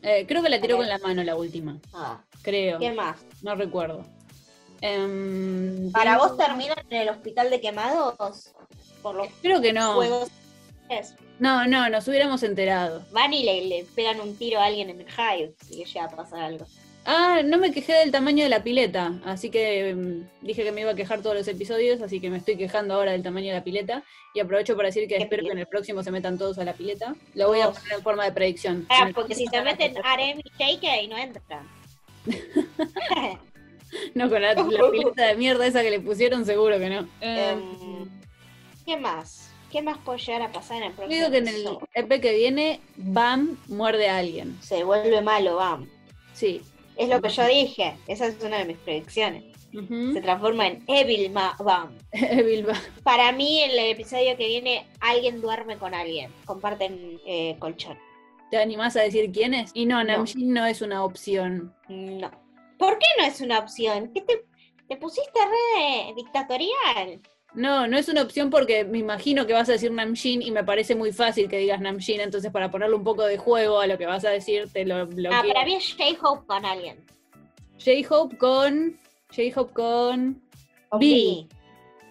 eh, 0.03 0.25
creo 0.27 0.43
que 0.43 0.49
la 0.49 0.61
tiró 0.61 0.77
con 0.77 0.87
la 0.87 0.99
mano 0.99 1.23
la 1.23 1.35
última. 1.35 1.79
Ah, 1.93 2.21
Creo. 2.43 2.77
¿Quién 2.77 2.95
más? 2.95 3.25
No 3.41 3.55
recuerdo. 3.55 4.05
Em, 4.81 5.91
¿Para 5.91 6.17
vos 6.17 6.35
terminan 6.37 6.77
en 6.89 7.01
el 7.01 7.09
hospital 7.09 7.49
de 7.49 7.61
quemados? 7.61 8.15
Por 9.01 9.15
los 9.15 9.27
Creo 9.41 9.61
que 9.61 9.71
no. 9.73 9.93
juegos. 9.95 10.29
No, 11.39 11.65
no, 11.67 11.89
nos 11.89 12.07
hubiéramos 12.07 12.43
enterado. 12.43 13.03
Van 13.11 13.33
y 13.33 13.43
le, 13.43 13.65
le 13.65 13.85
pegan 13.95 14.21
un 14.21 14.37
tiro 14.37 14.59
a 14.59 14.65
alguien 14.65 14.89
en 14.89 15.01
el 15.01 15.07
Hive 15.07 15.53
si 15.65 15.77
le 15.77 15.85
llega 15.85 16.05
a 16.05 16.09
pasar 16.09 16.41
algo. 16.41 16.65
Ah, 17.05 17.41
no 17.43 17.57
me 17.57 17.73
quejé 17.73 17.93
del 17.93 18.11
tamaño 18.11 18.43
de 18.43 18.49
la 18.49 18.63
pileta, 18.63 19.19
así 19.25 19.49
que 19.49 19.93
mm, 19.93 20.45
dije 20.45 20.63
que 20.63 20.71
me 20.71 20.81
iba 20.81 20.91
a 20.91 20.95
quejar 20.95 21.21
todos 21.21 21.35
los 21.35 21.47
episodios, 21.49 22.01
así 22.01 22.21
que 22.21 22.29
me 22.29 22.37
estoy 22.37 22.55
quejando 22.55 22.93
ahora 22.93 23.11
del 23.11 23.23
tamaño 23.23 23.47
de 23.47 23.55
la 23.55 23.63
pileta. 23.63 24.03
Y 24.33 24.39
aprovecho 24.39 24.77
para 24.77 24.87
decir 24.87 25.07
que 25.07 25.17
¿Qué 25.17 25.23
espero 25.23 25.43
que 25.43 25.51
en 25.51 25.59
el 25.59 25.67
próximo 25.67 26.01
se 26.01 26.11
metan 26.11 26.37
todos 26.37 26.57
a 26.59 26.63
la 26.63 26.73
pileta. 26.73 27.13
Lo 27.35 27.49
voy 27.49 27.59
a 27.59 27.71
poner 27.71 27.93
en 27.93 28.01
forma 28.01 28.23
de 28.23 28.31
predicción. 28.31 28.85
Ah, 28.89 29.09
porque 29.13 29.35
si 29.35 29.47
se 29.47 29.61
meten 29.61 29.95
Arem 30.03 30.39
y 30.39 30.51
Shake 30.57 31.03
y 31.03 31.07
no 31.07 31.17
entran. 31.17 31.67
No, 34.15 34.27
con 34.27 34.41
la, 34.41 34.55
la 34.55 34.63
pileta 34.91 35.27
de 35.27 35.35
mierda 35.35 35.67
esa 35.67 35.83
que 35.83 35.91
le 35.91 35.99
pusieron, 35.99 36.45
seguro 36.45 36.79
que 36.79 36.89
no. 36.89 37.07
Em, 37.21 38.09
¿Qué 38.83 38.97
más? 38.97 39.52
¿Qué 39.73 39.81
más 39.81 39.97
puede 39.97 40.19
llegar 40.19 40.43
a 40.43 40.51
pasar 40.51 40.77
en 40.77 40.83
el 40.83 40.91
próximo 40.93 41.15
digo 41.15 41.31
que 41.31 41.37
en 41.39 41.47
el? 41.47 41.67
EP 41.95 42.21
que 42.21 42.33
viene, 42.35 42.79
Bam 42.95 43.57
muerde 43.67 44.07
a 44.07 44.17
alguien. 44.19 44.55
Se 44.61 44.83
vuelve 44.83 45.19
malo, 45.21 45.55
Bam. 45.55 45.89
Sí. 46.33 46.61
Es 46.95 47.09
lo 47.09 47.19
que 47.21 47.29
yo 47.29 47.45
dije. 47.47 47.97
Esa 48.07 48.27
es 48.27 48.37
una 48.43 48.59
de 48.59 48.65
mis 48.65 48.77
predicciones. 48.77 49.43
Se 49.71 50.21
transforma 50.21 50.67
en 50.67 50.83
Evil 50.85 51.31
Ma- 51.31 51.55
Bam. 51.57 51.97
Evil 52.11 52.67
Bam. 52.67 52.77
Para 53.01 53.31
mí, 53.31 53.61
en 53.61 53.71
el 53.71 53.79
episodio 53.79 54.37
que 54.37 54.45
viene, 54.47 54.85
alguien 54.99 55.41
duerme 55.41 55.77
con 55.79 55.95
alguien. 55.95 56.31
Comparten 56.45 57.19
eh, 57.25 57.55
colchón. 57.57 57.97
¿Te 58.51 58.57
animás 58.57 58.95
a 58.95 59.01
decir 59.01 59.31
quién 59.31 59.55
es? 59.55 59.71
Y 59.73 59.87
no, 59.87 60.03
No. 60.03 60.17
Namjin 60.17 60.53
no 60.53 60.67
es 60.67 60.83
una 60.83 61.03
opción. 61.03 61.73
No. 61.89 62.29
¿Por 62.77 62.99
qué 62.99 63.05
no 63.17 63.25
es 63.25 63.41
una 63.41 63.57
opción? 63.57 64.11
¿Qué 64.13 64.21
te, 64.21 64.45
te 64.87 64.97
pusiste 64.97 65.39
re 65.43 66.13
dictatorial? 66.15 67.19
No, 67.55 67.87
no 67.87 67.97
es 67.97 68.09
una 68.09 68.23
opción 68.23 68.49
porque 68.49 68.83
me 68.83 68.97
imagino 68.97 69.45
que 69.45 69.53
vas 69.53 69.69
a 69.69 69.73
decir 69.73 69.91
Namjin 69.91 70.41
y 70.41 70.49
me 70.51 70.63
parece 70.63 70.95
muy 70.95 71.11
fácil 71.11 71.47
que 71.47 71.57
digas 71.59 71.79
Namjin, 71.81 72.19
entonces 72.21 72.51
para 72.51 72.71
ponerle 72.71 72.95
un 72.95 73.03
poco 73.03 73.23
de 73.23 73.37
juego 73.37 73.79
a 73.79 73.85
lo 73.87 73.97
que 73.97 74.07
vas 74.07 74.25
a 74.25 74.29
decir, 74.31 74.67
te 74.73 74.85
lo 74.85 74.95
Ah, 74.95 75.03
bloqueo. 75.05 75.53
para 75.53 75.65
mí 75.65 75.75
es 75.75 75.95
J-Hope 75.95 76.47
con 76.47 76.65
alguien. 76.65 76.97
J-Hope 77.83 78.37
con... 78.37 78.97
J-Hope 79.35 79.73
con... 79.73 80.41
Con 80.89 80.99
B. 80.99 81.05
B. 81.05 81.47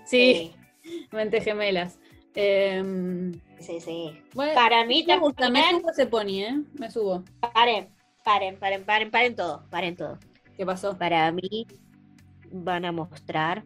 Sí, 0.05 0.53
mente 1.12 1.40
gemelas. 1.40 1.99
Em, 2.34 3.32
Sí, 3.59 3.80
sí. 3.80 4.11
bueno, 4.34 4.55
Para 4.55 4.84
mí 4.84 5.05
me 5.07 5.18
gusta, 5.18 5.49
me 5.51 5.61
también. 5.61 5.80
subo 5.80 5.90
ese 5.90 6.07
pony, 6.07 6.40
¿eh? 6.45 6.61
Me 6.74 6.90
subo. 6.90 7.22
Paren, 7.55 7.88
paren, 8.24 8.57
paren, 8.59 8.84
paren, 8.84 9.11
paren 9.11 9.36
todo. 9.36 9.64
Paren 9.70 9.97
todo. 9.97 10.18
¿Qué 10.57 10.66
pasó? 10.66 10.97
Para 10.99 11.30
mí 11.30 11.66
van 12.51 12.84
a 12.84 12.93
mostrar 12.93 13.62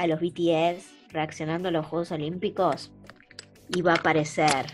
a 0.00 0.06
los 0.06 0.18
BTS 0.20 0.86
reaccionando 1.10 1.68
a 1.68 1.72
los 1.72 1.84
Juegos 1.86 2.10
Olímpicos 2.10 2.90
y 3.68 3.82
va 3.82 3.92
a 3.92 3.96
aparecer 3.96 4.64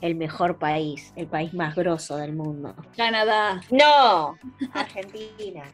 el 0.00 0.14
mejor 0.14 0.58
país, 0.58 1.12
el 1.16 1.26
país 1.26 1.52
más 1.52 1.74
grosso 1.74 2.16
del 2.16 2.32
mundo. 2.32 2.76
Canadá. 2.96 3.60
No, 3.70 4.38
Argentina. 4.72 5.64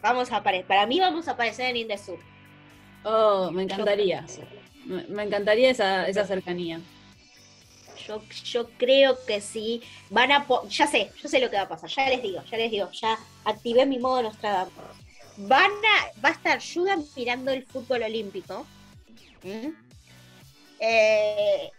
Vamos 0.00 0.32
a 0.32 0.38
aparecer. 0.38 0.66
Para 0.66 0.86
mí 0.86 0.98
vamos 0.98 1.28
a 1.28 1.32
aparecer 1.32 1.66
en 1.70 1.76
Indesur. 1.76 2.18
Oh, 3.04 3.50
me 3.52 3.64
encantaría. 3.64 4.24
Me, 4.86 5.02
me 5.08 5.22
encantaría 5.24 5.68
esa, 5.70 6.08
esa 6.08 6.24
cercanía. 6.24 6.80
Yo, 8.08 8.22
yo 8.44 8.68
creo 8.78 9.16
que 9.26 9.40
sí. 9.42 9.82
Van 10.08 10.32
a 10.32 10.46
po- 10.46 10.66
ya 10.68 10.86
sé, 10.86 11.10
yo 11.22 11.28
sé 11.28 11.38
lo 11.38 11.50
que 11.50 11.56
va 11.56 11.62
a 11.62 11.68
pasar. 11.68 11.90
Ya 11.90 12.08
les 12.08 12.22
digo, 12.22 12.42
ya 12.50 12.56
les 12.56 12.70
digo, 12.70 12.90
ya 12.92 13.18
activé 13.44 13.84
mi 13.84 13.98
modo 13.98 14.22
Nostradamus. 14.22 14.72
Van 15.48 15.70
a, 15.70 16.20
va 16.20 16.28
a 16.30 16.32
estar 16.32 16.58
Yuga 16.58 16.96
mirando 17.16 17.50
el 17.50 17.64
fútbol 17.66 18.02
olímpico. 18.02 18.66
¿Mm? 19.42 19.68
Eh, 20.80 21.70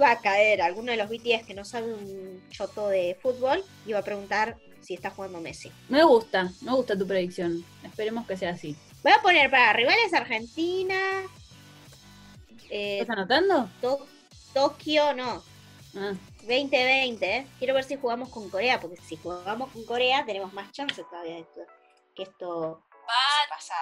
va 0.00 0.12
a 0.12 0.20
caer 0.20 0.60
alguno 0.62 0.90
de 0.92 0.98
los 0.98 1.08
BTS 1.08 1.46
que 1.46 1.54
no 1.54 1.64
sabe 1.64 1.92
un 1.92 2.42
choto 2.50 2.88
de 2.88 3.16
fútbol 3.22 3.64
y 3.86 3.92
va 3.92 4.00
a 4.00 4.04
preguntar 4.04 4.56
si 4.82 4.94
está 4.94 5.10
jugando 5.10 5.40
Messi. 5.40 5.70
Me 5.88 6.02
gusta, 6.04 6.50
me 6.62 6.72
gusta 6.72 6.96
tu 6.98 7.06
predicción. 7.06 7.64
Esperemos 7.82 8.26
que 8.26 8.36
sea 8.36 8.50
así. 8.50 8.76
Voy 9.02 9.12
a 9.12 9.22
poner 9.22 9.50
para 9.50 9.72
rivales 9.72 10.12
Argentina, 10.12 11.22
eh, 12.68 12.98
¿Estás 13.00 13.16
anotando? 13.16 13.68
To- 13.80 14.06
Tokio, 14.54 15.14
no, 15.14 15.42
Ah, 15.96 16.12
2020. 16.42 17.36
¿eh? 17.36 17.46
Quiero 17.58 17.74
ver 17.74 17.84
si 17.84 17.96
jugamos 17.96 18.28
con 18.28 18.48
Corea, 18.50 18.78
porque 18.80 18.96
si 19.00 19.16
jugamos 19.16 19.70
con 19.72 19.84
Corea 19.84 20.24
tenemos 20.24 20.52
más 20.52 20.70
chance 20.72 21.02
todavía 21.10 21.34
de 21.34 21.40
esto, 21.40 21.60
que 22.14 22.22
esto 22.24 22.82
pasa. 23.50 23.74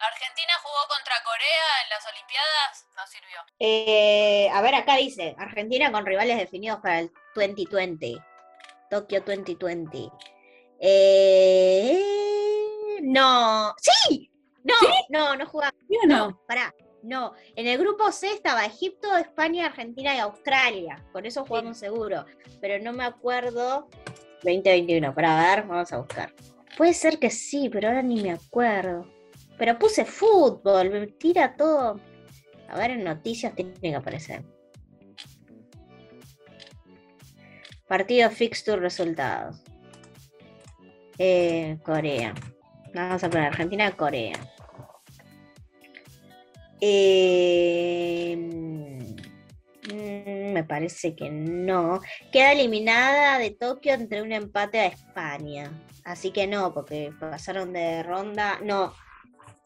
Argentina 0.00 0.52
jugó 0.62 0.88
contra 0.88 1.14
Corea 1.22 1.82
en 1.84 1.90
las 1.90 2.04
Olimpiadas, 2.10 2.86
no 2.96 3.06
sirvió. 3.06 3.38
Eh, 3.60 4.50
a 4.52 4.60
ver, 4.62 4.74
acá 4.74 4.96
dice, 4.96 5.36
Argentina 5.38 5.92
con 5.92 6.04
rivales 6.04 6.38
definidos 6.38 6.80
para 6.80 7.00
el 7.00 7.12
2020. 7.34 8.16
Tokio 8.90 9.20
2020. 9.20 10.10
Eh, 10.80 12.00
no, 13.02 13.74
sí, 13.78 14.30
no, 14.64 14.74
no, 15.10 15.36
no 15.36 15.46
jugamos. 15.46 15.78
¿Sí 15.88 15.96
o 16.02 16.06
no? 16.06 16.30
No, 16.30 16.40
pará. 16.46 16.74
No, 17.02 17.34
en 17.54 17.66
el 17.66 17.78
grupo 17.78 18.10
C 18.12 18.32
estaba 18.32 18.64
Egipto, 18.64 19.14
España, 19.18 19.66
Argentina 19.66 20.14
y 20.14 20.18
Australia. 20.20 21.04
Con 21.12 21.26
eso 21.26 21.44
jugamos 21.44 21.76
seguro. 21.76 22.24
Pero 22.62 22.82
no 22.82 22.94
me 22.94 23.04
acuerdo. 23.04 23.90
2021, 24.42 25.14
para 25.14 25.36
ver, 25.36 25.64
vamos 25.66 25.92
a 25.92 25.98
buscar. 25.98 26.32
Puede 26.76 26.94
ser 26.94 27.18
que 27.18 27.30
sí, 27.30 27.68
pero 27.70 27.88
ahora 27.88 28.02
ni 28.02 28.22
me 28.22 28.32
acuerdo. 28.32 29.06
Pero 29.58 29.78
puse 29.78 30.04
fútbol, 30.04 30.90
me 30.90 31.06
tira 31.06 31.56
todo. 31.56 32.00
A 32.68 32.78
ver, 32.78 32.92
en 32.92 33.04
noticias 33.04 33.54
tiene 33.54 33.74
que 33.80 33.94
aparecer. 33.94 34.42
Partido 37.86 38.30
fixture 38.30 38.80
resultados. 38.80 39.62
Eh, 41.18 41.78
Corea. 41.84 42.34
Vamos 42.92 43.22
a 43.22 43.30
poner 43.30 43.48
Argentina, 43.48 43.92
Corea. 43.92 44.34
Eh, 46.80 48.36
mm, 48.36 49.14
me 50.52 50.64
parece 50.64 51.14
que 51.14 51.30
no. 51.30 52.00
Queda 52.32 52.52
eliminada 52.52 53.38
de 53.38 53.50
Tokio 53.50 53.94
entre 53.94 54.22
un 54.22 54.32
empate 54.32 54.80
a 54.80 54.86
España. 54.86 55.70
Así 56.04 56.30
que 56.30 56.46
no, 56.46 56.72
porque 56.74 57.12
pasaron 57.18 57.72
de 57.72 58.02
ronda. 58.02 58.58
No. 58.62 58.92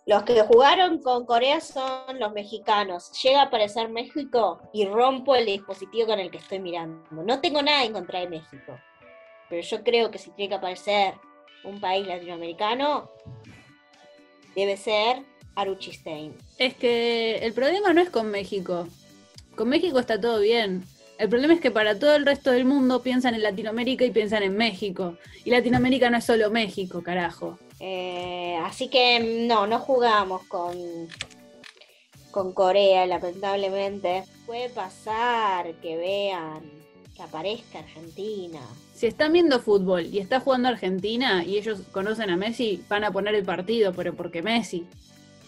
Los 0.06 0.22
que 0.22 0.40
jugaron 0.42 1.02
con 1.02 1.26
Corea 1.26 1.60
son 1.60 2.18
los 2.18 2.32
mexicanos. 2.32 3.12
Llega 3.22 3.42
a 3.42 3.44
aparecer 3.44 3.90
México 3.90 4.60
y 4.72 4.86
rompo 4.86 5.34
el 5.34 5.44
dispositivo 5.46 6.06
con 6.06 6.18
el 6.18 6.30
que 6.30 6.38
estoy 6.38 6.60
mirando. 6.60 7.22
No 7.22 7.40
tengo 7.40 7.60
nada 7.60 7.84
en 7.84 7.92
contra 7.92 8.20
de 8.20 8.28
México. 8.28 8.78
Pero 9.50 9.62
yo 9.62 9.82
creo 9.82 10.10
que 10.10 10.18
si 10.18 10.30
tiene 10.30 10.50
que 10.50 10.54
aparecer 10.54 11.14
un 11.64 11.80
país 11.80 12.06
latinoamericano, 12.06 13.10
debe 14.54 14.76
ser 14.76 15.24
Aruchistein. 15.56 16.36
Es 16.56 16.74
que 16.74 17.38
el 17.38 17.52
problema 17.52 17.92
no 17.92 18.00
es 18.00 18.10
con 18.10 18.30
México. 18.30 18.86
Con 19.56 19.68
México 19.68 19.98
está 19.98 20.20
todo 20.20 20.40
bien. 20.40 20.84
El 21.18 21.28
problema 21.28 21.54
es 21.54 21.60
que 21.60 21.72
para 21.72 21.98
todo 21.98 22.14
el 22.14 22.24
resto 22.24 22.52
del 22.52 22.64
mundo 22.64 23.02
piensan 23.02 23.34
en 23.34 23.42
Latinoamérica 23.42 24.04
y 24.04 24.12
piensan 24.12 24.44
en 24.44 24.56
México. 24.56 25.16
Y 25.44 25.50
Latinoamérica 25.50 26.10
no 26.10 26.18
es 26.18 26.24
solo 26.24 26.50
México, 26.50 27.02
carajo. 27.02 27.58
Eh, 27.80 28.56
así 28.64 28.88
que 28.88 29.46
no, 29.48 29.66
no 29.66 29.80
jugamos 29.80 30.44
con, 30.44 30.76
con 32.30 32.52
Corea, 32.52 33.04
lamentablemente. 33.06 34.24
Puede 34.46 34.68
pasar 34.68 35.74
que 35.82 35.96
vean 35.96 36.60
que 37.16 37.22
aparezca 37.22 37.80
Argentina. 37.80 38.60
Si 38.94 39.06
están 39.06 39.32
viendo 39.32 39.58
fútbol 39.58 40.06
y 40.06 40.20
está 40.20 40.38
jugando 40.38 40.68
Argentina 40.68 41.44
y 41.44 41.58
ellos 41.58 41.80
conocen 41.90 42.30
a 42.30 42.36
Messi, 42.36 42.84
van 42.88 43.02
a 43.02 43.10
poner 43.10 43.34
el 43.34 43.44
partido, 43.44 43.92
pero 43.92 44.14
porque 44.14 44.40
Messi. 44.40 44.86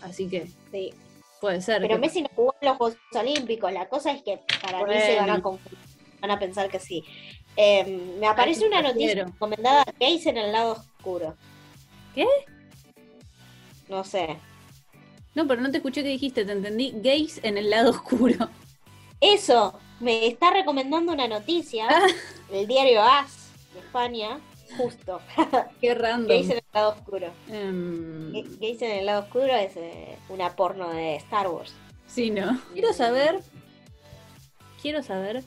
Así 0.03 0.29
que 0.29 0.49
Sí. 0.73 0.93
Puede 1.41 1.61
ser. 1.63 1.81
Pero 1.83 1.95
que- 1.95 2.01
Messi 2.01 2.23
no 2.23 2.29
jugó 2.35 2.55
en 2.61 2.69
los 2.69 2.77
Juegos 2.77 2.99
Olímpicos. 3.15 3.73
La 3.73 3.89
cosa 3.89 4.13
es 4.13 4.23
que 4.23 4.41
para 4.63 4.85
mí 4.85 4.95
se 4.95 5.17
van 5.17 5.31
a 5.31 5.43
confundir, 5.43 5.79
van 6.21 6.31
a 6.31 6.39
pensar 6.39 6.69
que 6.71 6.79
sí. 6.79 7.05
Em, 7.57 8.19
me 8.19 8.27
aparece 8.27 8.63
Ay, 8.65 8.69
una 8.69 8.83
noticia 8.83 9.25
recomendada 9.25 9.85
gays 9.99 10.27
en 10.27 10.37
el 10.39 10.53
lado 10.53 10.73
oscuro. 10.73 11.37
¿Qué? 12.15 12.27
No 13.89 14.05
sé. 14.05 14.37
No, 15.35 15.47
pero 15.47 15.61
no 15.61 15.71
te 15.71 15.79
escuché 15.79 16.03
que 16.03 16.09
dijiste, 16.09 16.45
te 16.45 16.53
entendí. 16.53 16.93
Gays 16.97 17.41
en 17.43 17.59
el 17.59 17.71
lado 17.71 17.91
oscuro. 17.91 18.49
Eso, 19.21 19.79
me 20.01 20.27
está 20.27 20.51
recomendando 20.53 21.13
una 21.13 21.29
noticia 21.29 21.87
Ah. 21.91 22.07
del 22.51 22.67
diario 22.67 23.03
AS 23.03 23.51
de 23.75 23.81
España, 23.81 24.41
justo. 24.77 25.21
Qué 25.81 25.95
random. 25.95 26.29
Gays 26.29 26.51
en 26.51 26.57
el 26.59 26.65
lado 26.73 26.91
oscuro. 26.91 27.27
Em, 27.49 28.33
Ga- 28.33 28.59
Gays 28.59 28.83
en 28.83 28.91
el 28.93 29.07
lado 29.07 29.23
oscuro 29.23 29.55
es 29.55 29.77
eh, 29.77 30.17
una 30.29 30.55
porno 30.57 30.91
de 30.91 31.17
Star 31.17 31.49
Wars. 31.49 31.75
sí, 32.07 32.31
¿no? 32.31 32.61
Quiero 32.73 32.93
saber. 32.93 33.41
Quiero 34.83 35.03
saber. 35.03 35.43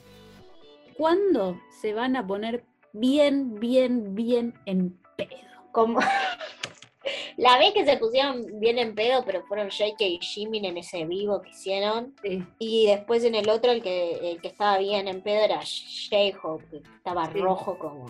¿Cuándo 0.96 1.58
se 1.80 1.92
van 1.92 2.16
a 2.16 2.26
poner 2.26 2.64
bien, 2.92 3.58
bien, 3.58 4.14
bien 4.14 4.54
en 4.64 4.96
pedo? 5.16 5.28
Como 5.72 5.98
la 7.36 7.58
vez 7.58 7.74
que 7.74 7.84
se 7.84 7.96
pusieron 7.96 8.46
bien 8.60 8.78
en 8.78 8.94
pedo, 8.94 9.24
pero 9.24 9.42
fueron 9.46 9.70
Jake 9.70 10.06
y 10.06 10.18
Jimin 10.20 10.64
en 10.66 10.78
ese 10.78 11.04
vivo 11.04 11.42
que 11.42 11.50
hicieron. 11.50 12.14
Sí. 12.22 12.44
Y 12.60 12.86
después 12.86 13.24
en 13.24 13.34
el 13.34 13.48
otro, 13.50 13.72
el 13.72 13.82
que, 13.82 14.30
el 14.30 14.40
que 14.40 14.48
estaba 14.48 14.78
bien 14.78 15.08
en 15.08 15.20
pedo 15.20 15.42
era 15.44 15.56
J-Hope, 15.60 16.64
que 16.70 16.76
estaba 16.96 17.30
Sí. 17.32 17.40
rojo 17.40 17.76
como, 17.76 18.06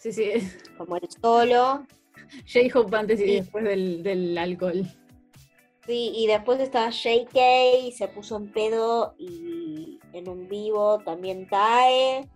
Sí, 0.00 0.12
sí. 0.12 0.32
como 0.76 0.96
el 0.96 1.08
solo. 1.20 1.86
J-Hope 2.52 2.96
antes 2.96 3.20
y 3.20 3.24
Sí. 3.24 3.34
después 3.36 3.64
del, 3.64 4.02
del 4.02 4.36
alcohol. 4.38 4.84
Sí, 5.86 6.12
y 6.14 6.26
después 6.26 6.60
estaba 6.60 6.90
JK, 6.90 7.92
se 7.96 8.08
puso 8.08 8.36
en 8.36 8.52
pedo 8.52 9.14
y 9.18 9.98
en 10.12 10.28
un 10.28 10.48
vivo 10.48 10.98
también 11.04 11.48
Tae. 11.48 12.28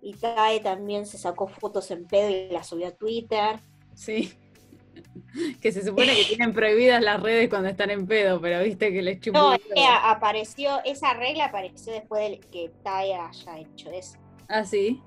Y 0.00 0.14
Tae 0.14 0.60
también 0.60 1.06
se 1.06 1.16
sacó 1.18 1.46
fotos 1.48 1.90
en 1.92 2.06
pedo 2.06 2.28
y 2.30 2.48
las 2.52 2.66
subió 2.68 2.88
a 2.88 2.92
Twitter. 2.92 3.58
Sí. 3.94 4.32
Que 5.62 5.72
se 5.72 5.82
supone 5.84 6.14
que 6.14 6.24
tienen 6.24 6.52
prohibidas 6.52 7.02
las 7.02 7.20
redes 7.22 7.48
cuando 7.48 7.68
están 7.68 7.90
en 7.90 8.06
pedo, 8.06 8.40
pero 8.40 8.62
viste 8.62 8.92
que 8.92 9.00
les 9.02 9.20
chupó. 9.20 9.38
No, 9.38 9.56
apareció, 10.04 10.80
esa 10.84 11.14
regla 11.14 11.46
apareció 11.46 11.92
después 11.94 12.30
de 12.30 12.40
que 12.40 12.70
Tae 12.82 13.14
haya 13.14 13.58
hecho 13.58 13.90
eso. 13.90 14.18
Ah, 14.48 14.64
sí. 14.64 15.00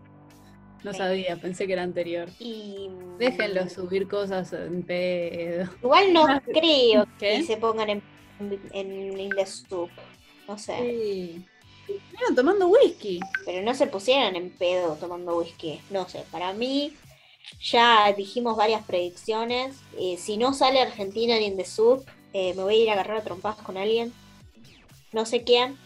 No 0.86 0.92
Sí. 0.92 1.00
sabía, 1.00 1.36
pensé 1.38 1.66
que 1.66 1.74
era 1.74 1.82
anterior. 1.82 2.30
Y 2.40 2.90
mm, 2.90 3.18
Déjenlo 3.18 3.68
subir 3.70 4.08
cosas 4.08 4.54
en 4.54 4.84
pedo. 4.84 5.68
Igual 5.82 6.14
no 6.14 6.26
creo 6.54 7.06
¿Qué? 7.18 7.38
que 7.40 7.44
se 7.44 7.58
pongan 7.58 7.90
en, 7.90 8.04
en 8.72 9.48
Soup. 9.48 9.90
No 10.48 10.58
sé. 10.60 10.78
Sí. 10.80 11.46
Estuvieron 11.88 12.36
tomando 12.36 12.68
whisky. 12.68 13.20
Pero 13.46 13.64
no 13.64 13.74
se 13.74 13.88
pusieron 13.88 14.36
en 14.36 14.52
pedo 14.52 14.96
tomando 14.96 15.38
whisky. 15.38 15.82
No 15.90 16.08
sé, 16.08 16.24
para 16.32 16.54
mí 16.54 16.94
ya 17.60 18.14
dijimos 18.16 18.56
varias 18.56 18.84
predicciones. 18.86 19.78
Eh, 20.00 20.18
si 20.18 20.38
no 20.38 20.54
sale 20.54 20.82
Argentina 20.82 21.36
en 21.38 21.58
the 21.58 21.66
Soup, 21.66 22.06
eh, 22.34 22.54
me 22.54 22.62
voy 22.64 22.76
a 22.76 22.84
ir 22.84 22.90
a 22.92 22.94
agarrar 22.94 23.18
a 23.18 23.24
trompadas 23.24 23.58
con 23.64 23.78
alguien. 23.78 24.14
No 25.14 25.26
sé 25.26 25.44
quién, 25.44 25.78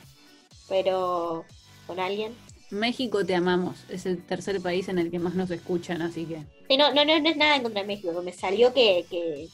pero 0.67 1.45
con 1.87 1.99
alguien. 2.01 2.33
México 2.71 3.25
te 3.25 3.35
amamos. 3.35 3.83
Es 3.89 4.05
el 4.05 4.23
tercer 4.25 4.61
país 4.61 4.87
en 4.89 4.99
el 4.99 5.09
que 5.11 5.19
más 5.19 5.33
nos 5.35 5.49
escuchan, 5.51 6.01
así 6.01 6.25
que. 6.25 6.43
Sí, 6.69 6.77
no, 6.77 6.93
no, 6.93 7.03
no, 7.05 7.19
no 7.19 7.29
es 7.29 7.37
nada 7.37 7.55
en 7.55 7.63
contra 7.63 7.81
de 7.81 7.87
México, 7.87 8.21
me 8.23 8.31
salió 8.33 8.73
que, 8.73 9.05
que- 9.09 9.47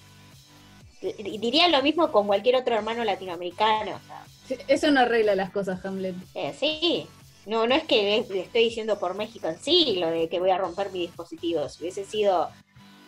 que- 1.02 1.14
diría 1.40 1.68
lo 1.70 1.82
mismo 1.82 2.12
con 2.12 2.28
cualquier 2.28 2.56
otro 2.58 2.76
hermano 2.76 3.04
latinoamericano. 3.04 3.96
o 3.96 4.48
sea, 4.48 4.58
Eso 4.68 4.92
no 4.92 5.02
arregla 5.02 5.36
las 5.36 5.52
cosas, 5.52 5.84
Hamlet. 5.86 6.16
eh, 6.34 6.54
sí, 6.58 7.08
no, 7.46 7.68
no 7.68 7.76
es 7.76 7.84
que 7.86 8.26
le, 8.30 8.42
estoy 8.42 8.64
diciendo 8.66 9.00
por 9.00 9.16
México 9.16 9.48
en 9.48 9.60
sí 9.60 9.98
lo 10.00 10.10
de 10.10 10.28
que 10.30 10.40
voy 10.40 10.50
a 10.50 10.58
romper 10.58 10.92
mi 10.92 11.00
dispositivo. 11.02 11.68
Si 11.70 11.84
hubiese 11.84 12.04
sido 12.06 12.50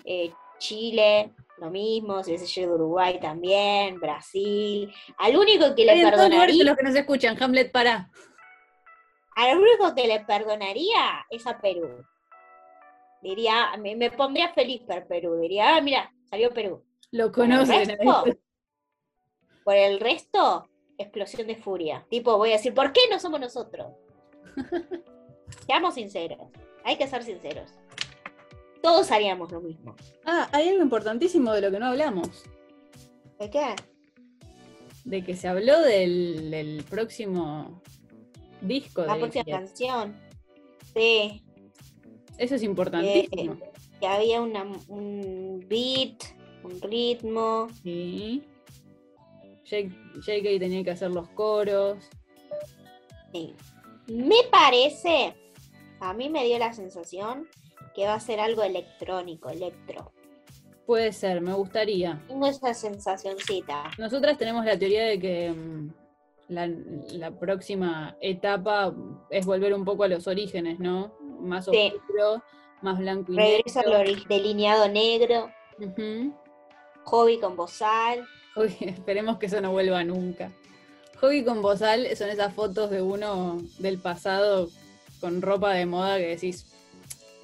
eh, 0.06 0.32
Chile, 0.60 1.32
lo 1.60 1.70
mismo, 1.70 2.24
si 2.24 2.32
hubiese 2.32 2.48
sido 2.48 2.76
Uruguay 2.76 3.20
también, 3.20 4.00
Brasil. 4.00 4.92
Al 5.18 5.36
único 5.36 5.76
que 5.76 5.86
le 5.86 6.02
perdonaría, 6.04 6.64
los 6.64 6.78
que 6.78 6.84
nos 6.84 6.96
escuchan, 6.96 7.42
Hamlet, 7.42 7.72
para. 7.72 8.10
Al 9.38 9.60
único 9.60 9.94
que 9.94 10.08
le 10.08 10.22
perdonaría 10.22 11.26
es 11.30 11.46
a 11.46 11.60
Perú. 11.60 12.04
Diría, 13.22 13.72
me, 13.80 13.96
me 13.96 14.10
pondría 14.10 14.52
feliz 14.52 14.82
por 14.82 15.06
Perú. 15.06 15.40
Diría, 15.40 15.76
ah, 15.76 15.82
mira, 15.82 16.12
salió 16.28 16.52
Perú. 16.52 16.84
Lo 17.12 17.32
conocen. 17.32 17.98
por 19.64 19.76
el 19.76 20.00
resto, 20.00 20.68
explosión 20.98 21.46
de 21.46 21.56
furia. 21.56 22.04
Tipo, 22.10 22.36
voy 22.38 22.50
a 22.50 22.54
decir, 22.54 22.74
¿por 22.74 22.92
qué 22.92 23.02
no 23.12 23.20
somos 23.20 23.40
nosotros? 23.40 23.94
Seamos 25.68 25.94
sinceros. 25.94 26.50
Hay 26.84 26.98
que 26.98 27.08
ser 27.08 27.24
sinceros. 27.24 27.70
Todos 28.82 29.12
haríamos 29.12 29.52
lo 29.52 29.62
mismo. 29.62 29.96
Ah, 30.26 30.50
hay 30.52 30.70
algo 30.70 30.82
importantísimo 30.82 31.54
de 31.54 31.62
lo 31.62 31.70
que 31.70 31.80
no 31.80 31.86
hablamos. 31.86 32.44
¿De 33.38 33.52
qué? 33.52 33.76
De 35.06 35.24
que 35.24 35.36
se 35.36 35.48
habló 35.48 35.80
del, 35.82 36.50
del 36.50 36.84
próximo 36.90 37.84
disco 38.62 39.04
La 39.06 39.14
de 39.16 39.20
próxima 39.20 39.46
canción. 39.46 40.16
Sí, 40.94 41.44
Eso 42.38 42.56
es 42.56 42.64
importantísimo. 42.64 43.58
que 44.00 44.08
había 44.08 44.42
una- 44.42 44.64
un 44.88 45.66
beat, 45.68 46.24
un 46.64 46.80
ritmo. 46.82 47.68
Sí. 47.84 48.44
Jake- 49.66 49.92
JK 50.26 50.60
tenía 50.60 50.84
que 50.84 50.92
hacer 50.92 51.12
los 51.12 51.28
coros. 51.30 51.98
Sí. 53.32 53.54
Me 54.08 54.38
parece, 54.52 55.36
a 56.00 56.14
mí 56.14 56.30
me 56.30 56.46
dio 56.46 56.58
la 56.58 56.74
sensación 56.74 57.48
que 57.94 58.06
va 58.06 58.14
a 58.14 58.20
ser 58.20 58.40
algo 58.40 58.64
electrónico, 58.64 59.50
electro. 59.50 60.12
Puede 60.86 61.12
ser, 61.12 61.42
me 61.42 61.54
gustaría. 61.54 62.24
Tengo 62.30 62.48
esa 62.48 62.74
sensacioncita. 62.74 63.92
Nosotras 63.98 64.38
tenemos 64.38 64.64
la 64.64 64.80
teoría 64.80 65.04
de 65.04 65.20
que 65.20 65.52
mm, 65.52 65.90
la, 66.50 66.68
la 67.12 67.32
próxima 67.32 68.16
etapa 68.22 68.94
es 69.30 69.46
volver 69.46 69.74
un 69.74 69.84
poco 69.86 70.04
a 70.04 70.08
los 70.08 70.28
orígenes, 70.28 70.80
¿no? 70.80 71.14
Más 71.42 71.66
Sí. 71.66 71.92
oscuro, 71.96 72.44
más 72.82 72.98
blanco 73.00 73.32
y 73.34 73.36
Regreso 73.36 73.80
al 73.82 73.90
negro. 73.92 74.24
delineado 74.30 74.88
negro, 74.88 75.50
hobby 77.06 77.40
con 77.40 77.56
bozal. 77.56 78.26
Uy, 78.56 78.76
esperemos 78.82 79.38
que 79.38 79.48
eso 79.48 79.62
no 79.62 79.72
vuelva 79.72 80.04
nunca. 80.04 80.52
Hobby 81.22 81.44
con 81.44 81.62
bozal 81.62 82.08
son 82.16 82.30
esas 82.30 82.54
fotos 82.54 82.92
de 82.92 83.02
uno 83.02 83.58
del 83.80 84.00
pasado 84.00 84.70
con 85.20 85.42
ropa 85.42 85.74
de 85.74 85.86
moda 85.88 86.18
que 86.18 86.28
decís, 86.28 86.72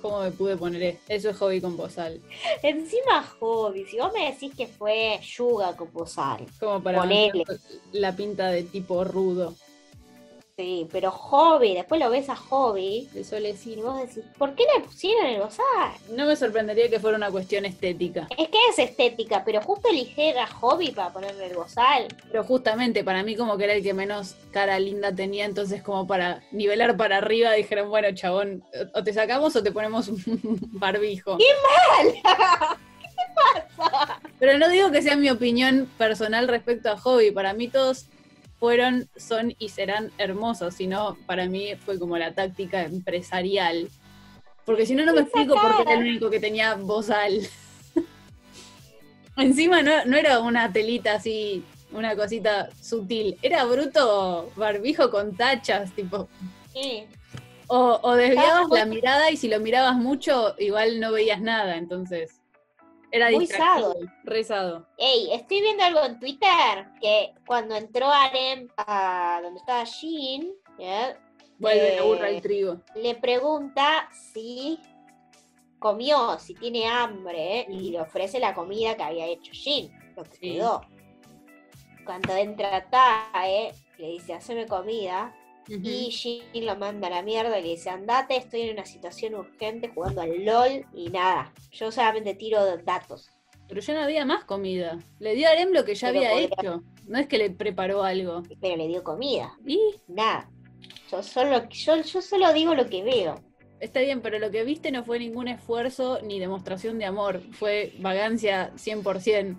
¿cómo 0.03 0.19
me 0.19 0.31
pude 0.31 0.57
poner? 0.57 0.99
Eso 1.07 1.29
es 1.29 1.37
hobby 1.37 1.61
con 1.61 1.77
bozal. 1.77 2.21
Encima 2.61 3.23
hobby, 3.39 3.85
si 3.85 3.97
vos 3.97 4.11
me 4.13 4.29
decís 4.29 4.53
que 4.55 4.67
fue 4.67 5.17
Yuga 5.23 5.75
con 5.77 5.91
bozal. 5.93 6.45
Como 6.59 6.83
para 6.83 6.99
Ponele. 6.99 7.45
la 7.93 8.13
pinta 8.15 8.49
de 8.49 8.63
tipo 8.63 9.03
rudo. 9.05 9.55
Sí, 10.55 10.87
pero 10.91 11.09
hobby, 11.09 11.73
después 11.73 11.99
lo 11.99 12.11
ves 12.11 12.29
a 12.29 12.35
hobby 12.35 13.09
De 13.11 13.21
y 13.21 13.23
solecito. 13.23 13.81
vos 13.81 14.01
decís, 14.01 14.23
¿por 14.37 14.53
qué 14.53 14.65
le 14.77 14.83
pusieron 14.83 15.25
el 15.25 15.41
bozal? 15.41 15.65
No 16.11 16.27
me 16.27 16.35
sorprendería 16.35 16.91
que 16.91 16.99
fuera 16.99 17.17
una 17.17 17.31
cuestión 17.31 17.65
estética. 17.65 18.27
Es 18.37 18.49
que 18.49 18.59
es 18.69 18.77
estética, 18.77 19.43
pero 19.43 19.61
justo 19.61 19.89
eligieron 19.89 20.43
a 20.43 20.47
hobby 20.47 20.91
para 20.91 21.11
ponerle 21.11 21.47
el 21.47 21.55
bozal. 21.55 22.07
Pero 22.31 22.43
justamente 22.43 23.03
para 23.03 23.23
mí 23.23 23.35
como 23.35 23.57
que 23.57 23.63
era 23.63 23.73
el 23.73 23.81
que 23.81 23.95
menos 23.95 24.35
cara 24.51 24.77
linda 24.77 25.11
tenía, 25.11 25.45
entonces 25.45 25.81
como 25.81 26.05
para 26.05 26.43
nivelar 26.51 26.97
para 26.97 27.17
arriba 27.17 27.51
dijeron, 27.53 27.89
bueno, 27.89 28.13
chabón, 28.13 28.63
o 28.93 29.03
te 29.03 29.11
sacamos 29.11 29.55
o 29.55 29.63
te 29.63 29.71
ponemos 29.71 30.07
un 30.07 30.19
barbijo. 30.73 31.35
¿Qué 31.39 31.45
pasa? 33.75 34.19
Pero 34.37 34.59
no 34.59 34.69
digo 34.69 34.91
que 34.91 35.01
sea 35.01 35.15
mi 35.15 35.31
opinión 35.31 35.89
personal 35.97 36.47
respecto 36.47 36.91
a 36.91 36.97
Hobby, 36.97 37.31
para 37.31 37.53
mí 37.53 37.69
todos 37.69 38.05
fueron, 38.63 39.09
son 39.17 39.53
y 39.59 39.67
serán 39.67 40.09
hermosos, 40.17 40.75
sino 40.75 41.17
para 41.25 41.47
mí 41.47 41.75
fue 41.75 41.99
como 41.99 42.17
la 42.17 42.33
táctica 42.33 42.83
empresarial. 42.83 43.89
Porque 44.63 44.85
si 44.85 44.95
no, 44.95 45.03
no 45.03 45.13
me 45.13 45.19
explico 45.19 45.55
por 45.55 45.75
qué 45.75 45.81
era 45.81 45.95
el 45.95 46.07
único 46.07 46.29
que 46.29 46.39
tenía 46.39 46.75
bozal. 46.75 47.41
Encima 49.35 49.81
no, 49.81 50.05
no 50.05 50.15
era 50.15 50.39
una 50.39 50.71
telita 50.71 51.15
así, 51.15 51.65
una 51.91 52.15
cosita 52.15 52.69
sutil, 52.81 53.37
era 53.41 53.65
bruto 53.65 54.49
barbijo 54.55 55.11
con 55.11 55.35
tachas, 55.35 55.91
tipo. 55.91 56.29
Sí. 56.71 57.03
O, 57.67 57.99
o 58.01 58.15
desviabas 58.15 58.69
la 58.71 58.85
mirada 58.85 59.29
y 59.29 59.35
si 59.35 59.49
lo 59.49 59.59
mirabas 59.59 59.97
mucho, 59.97 60.55
igual 60.57 61.01
no 61.01 61.11
veías 61.11 61.41
nada, 61.41 61.75
entonces. 61.75 62.39
Era 63.15 63.29
Muy 63.29 63.41
distractivo, 63.41 63.93
rezado. 64.23 64.87
Ey, 64.97 65.31
estoy 65.33 65.61
viendo 65.61 65.83
algo 65.83 66.03
en 66.03 66.19
Twitter 66.19 66.87
que 66.99 67.31
cuando 67.45 67.75
entró 67.75 68.07
Arem 68.09 68.67
a 68.75 69.39
donde 69.43 69.59
estaba 69.59 69.83
Jean. 69.83 70.47
Vuelve 71.59 71.95
la 71.95 72.01
burra 72.03 72.29
Eh, 72.31 72.35
al 72.37 72.41
trigo. 72.41 72.81
le 72.95 73.13
pregunta 73.15 74.09
si 74.11 74.79
comió, 75.77 76.39
si 76.39 76.55
tiene 76.55 76.87
hambre, 76.87 77.59
¿eh? 77.59 77.65
y 77.69 77.91
le 77.91 78.01
ofrece 78.01 78.39
la 78.39 78.55
comida 78.55 78.97
que 78.97 79.03
había 79.03 79.27
hecho 79.27 79.51
Jean, 79.51 79.91
lo 80.17 80.23
que 80.23 80.31
Sí. 80.31 80.39
quedó. 80.53 80.81
Cuando 82.05 82.35
entra 82.35 82.89
Tae, 82.89 83.73
le 83.99 84.07
dice, 84.07 84.33
haceme 84.33 84.65
comida, 84.65 85.35
Y 85.67 86.11
Jin 86.11 86.65
lo 86.65 86.75
manda 86.75 87.07
a 87.07 87.11
la 87.11 87.21
mierda 87.21 87.57
y 87.59 87.63
le 87.63 87.69
dice, 87.69 87.89
andate, 87.89 88.35
estoy 88.37 88.61
en 88.61 88.73
una 88.73 88.85
situación 88.85 89.35
urgente 89.35 89.89
jugando 89.89 90.21
al 90.21 90.43
LOL 90.43 90.85
y 90.93 91.09
nada. 91.09 91.53
Yo 91.71 91.91
solamente 91.91 92.35
tiro 92.35 92.77
datos. 92.77 93.29
Pero 93.67 93.79
ya 93.81 93.93
no 93.93 94.01
había 94.01 94.25
más 94.25 94.43
comida. 94.43 94.99
Le 95.19 95.35
dio 95.35 95.47
a 95.47 95.51
Arem 95.51 95.71
lo 95.71 95.85
que 95.85 95.95
ya 95.95 96.07
Pero 96.09 96.19
había 96.19 96.29
podría- 96.31 96.47
hecho. 96.59 96.83
No 97.07 97.17
es 97.19 97.27
que 97.27 97.37
le 97.37 97.49
preparó 97.49 98.03
algo. 98.03 98.43
Pero 98.61 98.75
le 98.77 98.87
dio 98.87 99.03
comida. 99.03 99.57
Y 99.65 99.79
Nada. 100.07 100.49
Yo 101.11 101.21
solo, 101.23 101.69
yo, 101.69 101.95
yo 102.01 102.21
solo 102.21 102.51
digo 102.53 102.73
lo 102.75 102.87
que 102.89 103.03
veo. 103.03 103.35
está 103.79 103.99
bien, 103.99 104.21
pero 104.21 104.39
lo 104.39 104.49
que 104.51 104.63
viste 104.63 104.91
no 104.91 105.03
fue 105.03 105.19
ningún 105.19 105.47
esfuerzo 105.47 106.19
ni 106.23 106.39
demostración 106.39 106.97
de 106.99 107.05
amor. 107.05 107.41
Fue 107.51 107.93
vagancia 107.99 108.71
100%. 108.77 109.57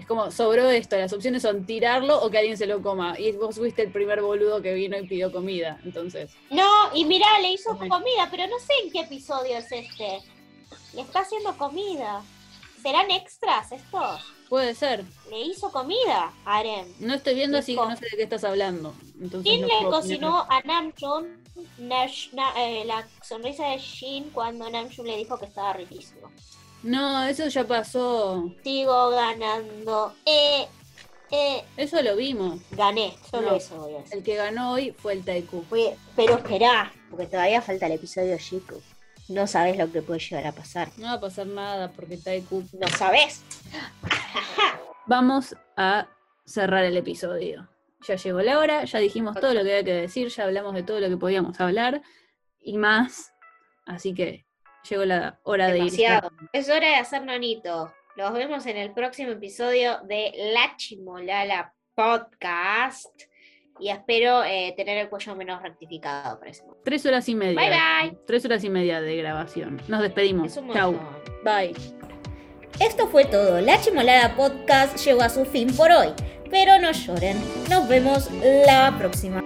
Es 0.00 0.06
como, 0.06 0.30
sobró 0.30 0.68
esto. 0.70 0.96
Las 0.96 1.12
opciones 1.12 1.42
son 1.42 1.66
tirarlo 1.66 2.20
o 2.22 2.30
que 2.30 2.38
alguien 2.38 2.56
se 2.56 2.66
lo 2.66 2.82
coma. 2.82 3.18
Y 3.18 3.32
vos 3.32 3.56
fuiste 3.56 3.82
el 3.82 3.92
primer 3.92 4.22
boludo 4.22 4.62
que 4.62 4.72
vino 4.74 4.96
y 4.98 5.06
pidió 5.06 5.30
comida. 5.30 5.78
Entonces, 5.84 6.30
No, 6.50 6.68
y 6.94 7.04
mirá, 7.04 7.38
le 7.40 7.52
hizo 7.52 7.76
comida, 7.76 8.28
pero 8.30 8.46
no 8.46 8.58
sé 8.58 8.72
en 8.84 8.90
qué 8.90 9.00
episodio 9.00 9.58
es 9.58 9.70
este. 9.70 10.20
Le 10.94 11.02
está 11.02 11.20
haciendo 11.20 11.56
comida. 11.56 12.22
¿Serán 12.82 13.10
extras 13.10 13.72
estos? 13.72 14.22
puede 14.48 14.74
ser. 14.74 15.04
Le 15.30 15.42
hizo 15.42 15.70
comida 15.70 16.32
a 16.44 16.56
Arem. 16.58 16.84
No 16.98 17.14
estoy 17.14 17.34
viendo 17.36 17.58
así 17.58 17.76
que 17.76 17.80
no 17.80 17.94
sé 17.96 18.04
de 18.10 18.16
qué 18.16 18.22
estás 18.24 18.42
hablando. 18.42 18.92
Entonces, 19.20 19.52
Jin 19.52 19.60
no 19.60 19.68
le 19.68 19.84
cocinó 19.84 20.46
a 20.50 20.60
Namjoon 20.62 21.40
Nash- 21.78 22.32
na- 22.32 22.52
eh, 22.56 22.84
la 22.84 23.06
sonrisa 23.22 23.66
de 23.68 23.78
Jin 23.78 24.30
cuando 24.30 24.68
Namjoon 24.68 25.06
le 25.06 25.18
dijo 25.18 25.38
que 25.38 25.44
estaba 25.44 25.74
riquísimo. 25.74 26.32
No, 26.82 27.24
eso 27.24 27.46
ya 27.48 27.64
pasó. 27.66 28.50
Sigo 28.64 29.10
ganando. 29.10 30.14
Eh, 30.24 30.66
eh, 31.30 31.64
Eso 31.76 32.00
lo 32.02 32.16
vimos. 32.16 32.60
gané. 32.72 33.14
Solo 33.30 33.50
No. 33.50 33.56
eso 33.56 33.76
voy 33.76 33.94
a. 33.96 34.04
El 34.14 34.22
que 34.22 34.34
ganó 34.36 34.72
hoy 34.72 34.92
fue 34.92 35.12
el 35.12 35.24
Taiku. 35.24 35.64
Oye, 35.70 35.96
pero 36.16 36.36
esperá, 36.38 36.92
porque 37.10 37.26
todavía 37.26 37.60
falta 37.62 37.86
el 37.86 37.92
episodio 37.92 38.36
chico. 38.38 38.76
No 39.28 39.46
sabes 39.46 39.76
lo 39.76 39.92
que 39.92 40.02
puede 40.02 40.18
llegar 40.20 40.46
a 40.46 40.52
pasar. 40.52 40.88
No 40.96 41.06
va 41.06 41.12
a 41.12 41.20
pasar 41.20 41.46
nada 41.46 41.92
porque 41.92 42.16
Taiku. 42.16 42.64
No 42.72 42.88
sabes. 42.88 43.42
Vamos 45.06 45.54
a 45.76 46.06
cerrar 46.44 46.84
el 46.84 46.96
episodio. 46.96 47.68
Ya 48.06 48.16
llegó 48.16 48.40
la 48.40 48.58
hora, 48.58 48.84
ya 48.84 48.98
dijimos 48.98 49.34
todo 49.38 49.52
lo 49.52 49.62
que 49.62 49.70
había 49.72 49.84
que 49.84 49.92
decir, 49.92 50.28
ya 50.28 50.44
hablamos 50.44 50.74
de 50.74 50.82
todo 50.82 51.00
lo 51.00 51.08
que 51.08 51.16
podíamos 51.16 51.60
hablar 51.60 52.00
y 52.60 52.78
más. 52.78 53.32
Así 53.86 54.14
que 54.14 54.46
llegó 54.88 55.04
la 55.04 55.38
hora 55.44 55.68
de 55.68 55.78
ir. 55.78 55.92
Es 56.52 56.68
hora 56.68 56.88
de 56.88 56.96
hacer 56.96 57.24
nanito. 57.24 57.92
Los 58.16 58.32
vemos 58.32 58.66
en 58.66 58.76
el 58.76 58.92
próximo 58.92 59.32
episodio 59.32 59.98
de 60.04 60.32
La 60.52 60.76
Chimolala 60.76 61.72
Podcast. 61.94 63.22
Y 63.78 63.88
espero 63.88 64.44
eh, 64.44 64.74
tener 64.76 64.98
el 64.98 65.08
cuello 65.08 65.34
menos 65.36 65.62
rectificado 65.62 66.38
para 66.38 66.52
momento. 66.52 66.82
Tres 66.84 67.06
horas 67.06 67.28
y 67.28 67.34
media. 67.34 67.58
Bye 67.58 68.10
bye. 68.10 68.18
Tres 68.26 68.44
horas 68.44 68.62
y 68.62 68.68
media 68.68 69.00
de 69.00 69.16
grabación. 69.16 69.80
Nos 69.88 70.02
despedimos. 70.02 70.60
Chau. 70.72 70.98
Bye. 71.42 71.74
Esto 72.78 73.06
fue 73.08 73.24
todo. 73.24 73.60
La 73.60 73.80
Chimolada 73.80 74.36
Podcast 74.36 74.98
llegó 75.04 75.22
a 75.22 75.30
su 75.30 75.46
fin 75.46 75.74
por 75.74 75.90
hoy. 75.90 76.08
Pero 76.50 76.78
no 76.78 76.92
lloren. 76.92 77.38
Nos 77.70 77.88
vemos 77.88 78.30
la 78.66 78.94
próxima. 78.98 79.39